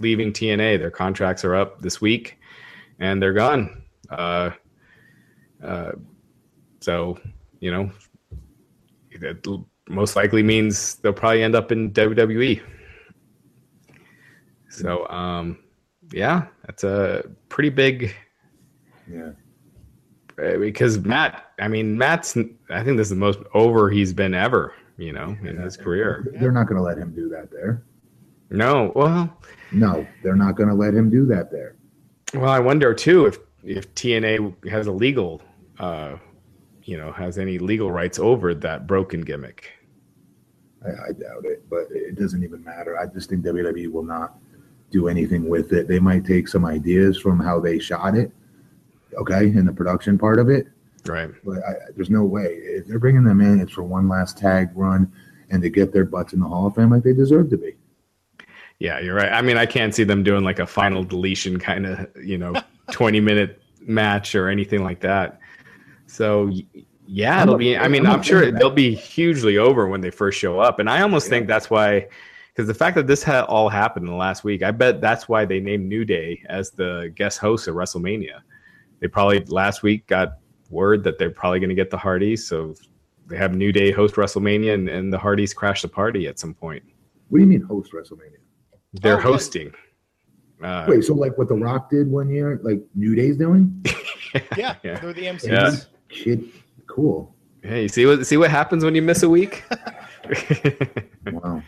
leaving 0.00 0.32
TNA. 0.32 0.78
Their 0.78 0.90
contracts 0.90 1.44
are 1.44 1.54
up 1.54 1.80
this 1.82 2.00
week, 2.00 2.38
and 2.98 3.22
they're 3.22 3.32
gone. 3.32 3.82
Uh, 4.10 4.50
uh, 5.62 5.92
so 6.80 7.18
you 7.60 7.70
know, 7.70 7.90
that 9.20 9.64
most 9.88 10.16
likely 10.16 10.42
means 10.42 10.96
they'll 10.96 11.12
probably 11.12 11.42
end 11.42 11.54
up 11.54 11.70
in 11.72 11.90
WWE. 11.92 12.60
So 14.68 15.06
um, 15.08 15.58
yeah, 16.12 16.46
that's 16.66 16.84
a 16.84 17.24
pretty 17.48 17.70
big 17.70 18.14
Yeah. 19.10 19.30
uh, 20.42 20.58
because 20.58 20.98
Matt. 20.98 21.42
I 21.58 21.68
mean, 21.68 21.96
Matt's. 21.96 22.36
I 22.68 22.84
think 22.84 22.98
this 22.98 23.06
is 23.06 23.10
the 23.10 23.16
most 23.16 23.38
over 23.54 23.88
he's 23.90 24.12
been 24.12 24.34
ever. 24.34 24.74
You 24.98 25.12
know, 25.12 25.36
in 25.42 25.56
his 25.58 25.76
career. 25.76 26.26
They're 26.40 26.52
not 26.52 26.66
going 26.68 26.76
to 26.76 26.82
let 26.82 26.96
him 26.96 27.14
do 27.14 27.28
that 27.28 27.50
there. 27.50 27.82
No, 28.48 28.92
well, 28.94 29.36
No, 29.72 30.06
they're 30.22 30.36
not 30.36 30.56
going 30.56 30.68
to 30.68 30.74
let 30.74 30.94
him 30.94 31.10
do 31.10 31.26
that 31.26 31.50
there. 31.50 31.76
well, 32.32 32.48
I 32.50 32.60
wonder 32.60 32.94
too 32.94 33.26
if 33.26 33.38
if 33.64 33.92
TNA 33.94 34.68
has 34.68 34.86
a 34.86 34.92
legal, 34.92 35.42
uh, 35.80 36.16
you 36.84 36.96
know, 36.96 37.10
has 37.12 37.36
any 37.36 37.58
legal 37.58 37.90
rights 37.90 38.18
over 38.18 38.54
that 38.54 38.86
broken 38.86 39.20
gimmick. 39.22 39.70
I, 40.84 40.90
I 40.90 41.12
doubt 41.12 41.44
it, 41.44 41.68
but 41.68 41.88
it 41.90 42.16
doesn't 42.16 42.44
even 42.44 42.62
matter. 42.62 42.96
I 42.98 43.06
just 43.06 43.28
think 43.28 43.44
WWE 43.44 43.90
will 43.90 44.04
not 44.04 44.38
do 44.92 45.08
anything 45.08 45.48
with 45.48 45.72
it. 45.72 45.88
They 45.88 45.98
might 45.98 46.24
take 46.24 46.46
some 46.46 46.64
ideas 46.64 47.18
from 47.18 47.40
how 47.40 47.58
they 47.58 47.80
shot 47.80 48.16
it, 48.16 48.30
okay, 49.18 49.46
in 49.46 49.66
the 49.66 49.72
production 49.72 50.16
part 50.16 50.38
of 50.38 50.48
it, 50.48 50.68
Right. 51.08 51.30
but 51.44 51.58
I, 51.64 51.74
there's 51.94 52.10
no 52.10 52.24
way. 52.24 52.44
If 52.44 52.86
they're 52.86 52.98
bringing 52.98 53.24
them 53.24 53.40
in, 53.40 53.60
it's 53.60 53.72
for 53.72 53.82
one 53.82 54.08
last 54.08 54.38
tag 54.38 54.70
run 54.74 55.12
and 55.50 55.62
to 55.62 55.70
get 55.70 55.92
their 55.92 56.04
butts 56.04 56.32
in 56.32 56.40
the 56.40 56.46
Hall 56.46 56.66
of 56.66 56.74
Fame 56.74 56.90
like 56.90 57.02
they 57.02 57.12
deserve 57.12 57.50
to 57.50 57.56
be. 57.56 57.74
Yeah, 58.78 58.98
you're 59.00 59.14
right. 59.14 59.32
I 59.32 59.40
mean, 59.40 59.56
I 59.56 59.66
can't 59.66 59.94
see 59.94 60.04
them 60.04 60.22
doing 60.22 60.44
like 60.44 60.58
a 60.58 60.66
final 60.66 61.02
deletion 61.02 61.58
kind 61.58 61.86
of, 61.86 62.08
you 62.22 62.36
know, 62.36 62.54
20 62.90 63.20
minute 63.20 63.62
match 63.80 64.34
or 64.34 64.48
anything 64.48 64.82
like 64.82 65.00
that. 65.00 65.38
So, 66.06 66.52
yeah, 67.06 67.42
it'll 67.42 67.56
be, 67.56 67.76
I 67.76 67.88
mean, 67.88 68.06
I'm 68.06 68.22
sure 68.22 68.50
they'll 68.50 68.70
be 68.70 68.94
hugely 68.94 69.58
over 69.58 69.86
when 69.86 70.00
they 70.00 70.10
first 70.10 70.38
show 70.38 70.60
up. 70.60 70.78
And 70.78 70.90
I 70.90 71.02
almost 71.02 71.28
think 71.28 71.46
that's 71.46 71.70
why, 71.70 72.08
because 72.52 72.66
the 72.66 72.74
fact 72.74 72.96
that 72.96 73.06
this 73.06 73.22
ha- 73.22 73.44
all 73.48 73.68
happened 73.68 74.06
in 74.06 74.10
the 74.10 74.18
last 74.18 74.44
week, 74.44 74.62
I 74.62 74.70
bet 74.70 75.00
that's 75.00 75.28
why 75.28 75.44
they 75.44 75.60
named 75.60 75.88
New 75.88 76.04
Day 76.04 76.42
as 76.48 76.70
the 76.70 77.12
guest 77.14 77.38
host 77.38 77.68
of 77.68 77.74
WrestleMania. 77.74 78.40
They 79.00 79.08
probably 79.08 79.40
last 79.46 79.82
week 79.82 80.06
got 80.06 80.38
word 80.70 81.04
that 81.04 81.18
they're 81.18 81.30
probably 81.30 81.60
going 81.60 81.68
to 81.70 81.74
get 81.74 81.90
the 81.90 81.96
Hardys. 81.98 82.46
So 82.46 82.74
they 83.26 83.36
have 83.36 83.54
New 83.54 83.72
Day 83.72 83.90
host 83.90 84.14
WrestleMania 84.16 84.74
and, 84.74 84.88
and 84.88 85.12
the 85.12 85.18
Hardys 85.18 85.52
crash 85.54 85.82
the 85.82 85.88
party 85.88 86.26
at 86.26 86.38
some 86.38 86.54
point. 86.54 86.82
What 87.28 87.38
do 87.38 87.44
you 87.44 87.48
mean 87.50 87.62
host 87.62 87.92
WrestleMania? 87.92 88.38
They're 88.94 89.18
Oh, 89.18 89.22
hosting. 89.22 89.72
Uh, 90.62 90.86
Wait, 90.88 91.04
so 91.04 91.12
like 91.14 91.36
what 91.36 91.48
The 91.48 91.54
Rock 91.54 91.90
did 91.90 92.10
one 92.10 92.30
year, 92.30 92.60
like 92.62 92.80
New 92.94 93.14
Day's 93.14 93.36
doing? 93.36 93.84
Yeah, 94.56 94.74
Yeah. 94.82 94.98
they're 95.00 95.12
the 95.14 95.24
MCs. 95.26 95.46
Yeah. 95.48 95.74
Kid, 96.10 96.44
cool. 96.86 97.34
Hey, 97.62 97.82
you 97.82 97.88
see 97.88 98.04
what 98.04 98.26
see 98.26 98.36
what 98.36 98.50
happens 98.50 98.84
when 98.84 98.94
you 98.94 99.00
miss 99.02 99.22
a 99.22 99.28
week? 99.28 99.64
Wow. 101.32 101.62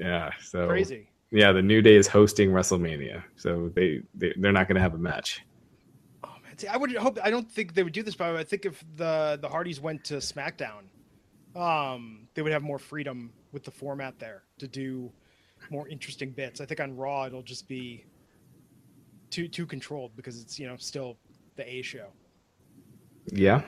yeah, 0.00 0.30
so 0.40 0.66
Crazy. 0.68 1.08
Yeah, 1.30 1.52
the 1.52 1.62
New 1.62 1.82
Day 1.82 1.96
is 1.96 2.06
hosting 2.06 2.50
WrestleMania, 2.50 3.22
so 3.36 3.70
they, 3.74 4.00
they 4.14 4.32
they're 4.38 4.52
not 4.52 4.66
going 4.68 4.76
to 4.76 4.80
have 4.82 4.94
a 4.94 4.98
match. 4.98 5.44
Oh 6.58 6.64
man, 6.64 6.68
See, 6.68 6.68
I 6.68 6.76
would 6.76 6.92
hope. 6.96 7.18
I 7.22 7.30
don't 7.30 7.50
think 7.50 7.74
they 7.74 7.82
would 7.82 7.92
do 7.92 8.02
this, 8.02 8.14
but 8.14 8.36
I 8.36 8.44
think 8.44 8.66
if 8.66 8.84
the 8.96 9.38
the 9.40 9.48
Hardys 9.48 9.80
went 9.80 10.04
to 10.04 10.14
SmackDown, 10.14 10.84
um, 11.56 12.28
they 12.34 12.42
would 12.42 12.52
have 12.52 12.62
more 12.62 12.78
freedom 12.78 13.32
with 13.52 13.64
the 13.64 13.70
format 13.70 14.18
there 14.18 14.44
to 14.58 14.68
do 14.68 15.10
more 15.70 15.88
interesting 15.88 16.30
bits. 16.30 16.60
I 16.60 16.66
think 16.66 16.80
on 16.80 16.96
Raw 16.96 17.26
it'll 17.26 17.42
just 17.42 17.68
be 17.68 18.04
too 19.30 19.48
too 19.48 19.66
controlled 19.66 20.16
because 20.16 20.40
it's 20.40 20.58
you 20.58 20.66
know 20.66 20.76
still 20.76 21.16
the 21.56 21.68
A 21.68 21.82
show. 21.82 22.06
Yeah, 23.30 23.62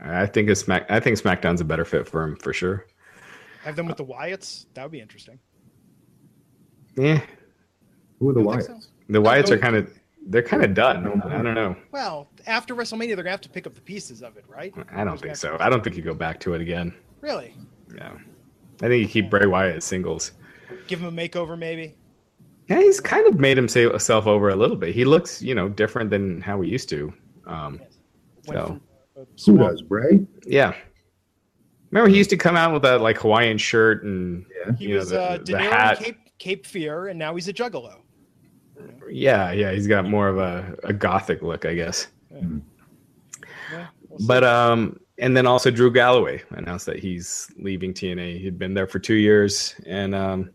I 0.00 0.26
think 0.26 0.48
it's 0.50 0.60
Smack. 0.60 0.90
I 0.90 1.00
think 1.00 1.18
SmackDown's 1.18 1.60
a 1.60 1.64
better 1.64 1.84
fit 1.84 2.08
for 2.08 2.22
him 2.22 2.36
for 2.36 2.52
sure. 2.52 2.86
Have 3.64 3.76
them 3.76 3.86
with 3.86 3.96
the 3.96 4.04
Wyatts. 4.04 4.66
That 4.74 4.84
would 4.84 4.92
be 4.92 5.00
interesting. 5.00 5.38
Yeah, 6.96 7.20
Who 8.18 8.28
are 8.30 8.32
the 8.32 8.40
You 8.40 8.46
don't 8.46 8.58
Wyatts? 8.58 8.86
the 9.08 9.22
Wyatts 9.22 9.48
no. 9.50 9.56
are 9.56 9.58
kind 9.58 9.76
of 9.76 9.97
they're 10.26 10.42
kind 10.42 10.64
of 10.64 10.74
done. 10.74 11.22
I 11.22 11.42
don't 11.42 11.54
know. 11.54 11.76
Well, 11.92 12.28
after 12.46 12.74
WrestleMania, 12.74 13.08
they're 13.08 13.16
gonna 13.16 13.30
have 13.30 13.40
to 13.42 13.48
pick 13.48 13.66
up 13.66 13.74
the 13.74 13.80
pieces 13.80 14.22
of 14.22 14.36
it, 14.36 14.44
right? 14.48 14.74
I 14.94 15.04
don't 15.04 15.20
think 15.20 15.36
so. 15.36 15.56
I 15.60 15.68
don't 15.70 15.82
think 15.82 15.96
you 15.96 16.02
go 16.02 16.14
back 16.14 16.38
to 16.40 16.54
it 16.54 16.60
again. 16.60 16.94
Really? 17.20 17.54
Yeah, 17.94 18.12
I 18.82 18.88
think 18.88 19.02
you 19.02 19.08
keep 19.08 19.30
Bray 19.30 19.46
Wyatt 19.46 19.76
as 19.76 19.84
singles. 19.84 20.32
Give 20.86 21.00
him 21.02 21.06
a 21.18 21.22
makeover, 21.28 21.58
maybe. 21.58 21.94
Yeah, 22.68 22.80
he's 22.80 23.00
kind 23.00 23.26
of 23.26 23.40
made 23.40 23.56
himself 23.56 24.26
over 24.26 24.50
a 24.50 24.56
little 24.56 24.76
bit. 24.76 24.94
He 24.94 25.06
looks, 25.06 25.40
you 25.40 25.54
know, 25.54 25.68
different 25.70 26.10
than 26.10 26.42
how 26.42 26.60
he 26.60 26.70
used 26.70 26.88
to. 26.90 27.12
Um, 27.46 27.80
So. 28.42 28.78
from 29.14 29.22
a 29.22 29.26
Who 29.46 29.58
does? 29.58 29.80
Bray? 29.82 30.26
yeah. 30.46 30.74
Remember, 31.90 32.10
he 32.10 32.18
used 32.18 32.28
to 32.30 32.36
come 32.36 32.54
out 32.56 32.74
with 32.74 32.82
that 32.82 33.00
like 33.00 33.18
Hawaiian 33.18 33.56
shirt 33.56 34.04
and 34.04 34.44
Yeah. 34.66 34.72
He 34.76 34.84
you 34.84 34.90
know, 34.90 34.96
was 34.98 35.08
the- 35.10 35.20
uh, 35.22 35.38
the 35.38 35.44
De 35.44 35.52
Niro 35.54 35.58
in 35.64 35.70
hat. 35.72 35.98
Cape 35.98 36.18
Cape 36.38 36.66
Fear, 36.66 37.08
and 37.08 37.18
now 37.18 37.34
he's 37.34 37.48
a 37.48 37.52
Juggalo. 37.52 38.00
Yeah, 39.10 39.52
yeah, 39.52 39.72
he's 39.72 39.86
got 39.86 40.04
more 40.04 40.28
of 40.28 40.38
a, 40.38 40.76
a 40.84 40.92
gothic 40.92 41.42
look, 41.42 41.64
I 41.64 41.74
guess. 41.74 42.08
Yeah, 42.30 43.86
we'll. 44.08 44.26
But 44.26 44.44
um, 44.44 45.00
and 45.18 45.36
then 45.36 45.46
also 45.46 45.70
Drew 45.70 45.90
Galloway 45.92 46.42
announced 46.50 46.86
that 46.86 46.98
he's 46.98 47.50
leaving 47.58 47.92
TNA. 47.92 48.40
He'd 48.40 48.58
been 48.58 48.74
there 48.74 48.86
for 48.86 48.98
two 48.98 49.14
years, 49.14 49.74
and 49.86 50.14
um, 50.14 50.50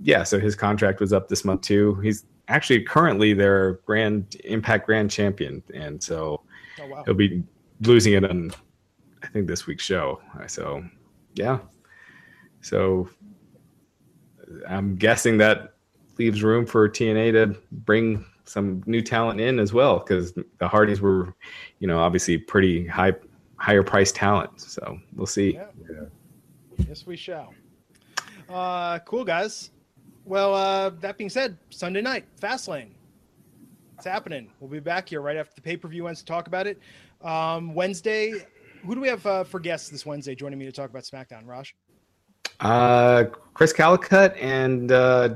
yeah, 0.00 0.22
so 0.22 0.38
his 0.38 0.54
contract 0.54 1.00
was 1.00 1.12
up 1.12 1.28
this 1.28 1.44
month 1.44 1.62
too. 1.62 1.94
He's 1.96 2.24
actually 2.48 2.82
currently 2.82 3.32
their 3.32 3.74
Grand 3.86 4.36
Impact 4.44 4.86
Grand 4.86 5.10
Champion, 5.10 5.62
and 5.72 6.02
so 6.02 6.42
oh 6.80 6.86
wow. 6.88 7.02
he'll 7.04 7.14
be 7.14 7.42
losing 7.82 8.14
it 8.14 8.24
on 8.24 8.50
I 9.22 9.28
think 9.28 9.46
this 9.46 9.66
week's 9.66 9.84
show. 9.84 10.20
So 10.46 10.84
yeah, 11.34 11.58
so 12.60 13.08
I'm 14.68 14.96
guessing 14.96 15.38
that 15.38 15.74
leaves 16.20 16.42
room 16.42 16.66
for 16.66 16.86
TNA 16.86 17.32
to 17.32 17.58
bring 17.72 18.24
some 18.44 18.82
new 18.84 19.00
talent 19.00 19.40
in 19.40 19.58
as 19.58 19.72
well 19.72 20.00
because 20.00 20.34
the 20.58 20.68
Hardys 20.68 21.00
were, 21.00 21.34
you 21.78 21.86
know, 21.86 21.98
obviously 21.98 22.36
pretty 22.36 22.86
high, 22.86 23.14
higher 23.56 23.82
priced 23.82 24.14
talent. 24.14 24.60
So 24.60 24.98
we'll 25.16 25.26
see. 25.26 25.54
Yeah. 25.54 25.66
Yeah. 25.90 26.84
Yes, 26.86 27.06
we 27.06 27.16
shall. 27.16 27.54
Uh, 28.50 28.98
cool, 29.00 29.24
guys. 29.24 29.70
Well, 30.26 30.54
uh, 30.54 30.90
that 31.00 31.16
being 31.16 31.30
said, 31.30 31.56
Sunday 31.70 32.02
night, 32.02 32.26
Fastlane. 32.38 32.90
It's 33.96 34.06
happening. 34.06 34.50
We'll 34.60 34.70
be 34.70 34.80
back 34.80 35.08
here 35.08 35.22
right 35.22 35.36
after 35.36 35.54
the 35.54 35.62
pay 35.62 35.76
per 35.76 35.88
view 35.88 36.06
ends 36.06 36.20
to 36.20 36.26
talk 36.26 36.46
about 36.46 36.66
it. 36.66 36.78
Um, 37.22 37.74
Wednesday, 37.74 38.32
Who 38.84 38.94
do 38.94 39.00
we 39.00 39.08
have 39.08 39.24
uh, 39.26 39.44
for 39.44 39.60
guests 39.60 39.88
this 39.88 40.04
Wednesday 40.04 40.34
joining 40.34 40.58
me 40.58 40.66
to 40.66 40.72
talk 40.72 40.90
about 40.90 41.04
SmackDown, 41.04 41.46
Raj? 41.46 41.74
Uh, 42.60 43.24
Chris 43.54 43.72
Calicut 43.72 44.36
and 44.38 44.92
uh, 44.92 45.34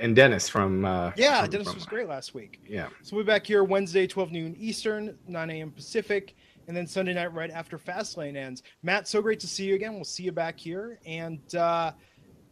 and 0.00 0.16
Dennis 0.16 0.48
from 0.48 0.84
uh, 0.84 1.12
Yeah, 1.16 1.42
from- 1.42 1.50
Dennis 1.50 1.66
from- 1.68 1.76
was 1.76 1.86
great 1.86 2.08
last 2.08 2.34
week. 2.34 2.60
Yeah, 2.68 2.88
So 3.02 3.16
we'll 3.16 3.24
be 3.24 3.28
back 3.28 3.46
here 3.46 3.64
Wednesday, 3.64 4.06
12 4.06 4.32
noon 4.32 4.56
Eastern, 4.58 5.16
9 5.28 5.50
a.m. 5.50 5.70
Pacific, 5.70 6.34
and 6.66 6.76
then 6.76 6.86
Sunday 6.86 7.14
night 7.14 7.32
right 7.32 7.50
after 7.50 7.78
Fastlane 7.78 8.36
ends. 8.36 8.62
Matt, 8.82 9.06
so 9.06 9.22
great 9.22 9.38
to 9.40 9.46
see 9.46 9.64
you 9.66 9.74
again. 9.74 9.94
We'll 9.94 10.04
see 10.04 10.24
you 10.24 10.32
back 10.32 10.58
here, 10.58 10.98
and 11.06 11.38
uh, 11.54 11.92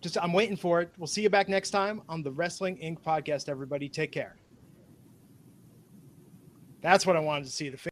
just 0.00 0.16
I'm 0.22 0.32
waiting 0.32 0.56
for 0.56 0.80
it. 0.80 0.90
We'll 0.98 1.06
see 1.06 1.22
you 1.22 1.30
back 1.30 1.48
next 1.48 1.70
time 1.70 2.02
on 2.08 2.22
the 2.22 2.30
Wrestling 2.30 2.76
Inc. 2.78 3.00
podcast. 3.00 3.48
Everybody, 3.48 3.88
take 3.88 4.12
care. 4.12 4.36
That's 6.80 7.06
what 7.06 7.16
I 7.16 7.20
wanted 7.20 7.44
to 7.46 7.50
see. 7.50 7.68
The 7.68 7.91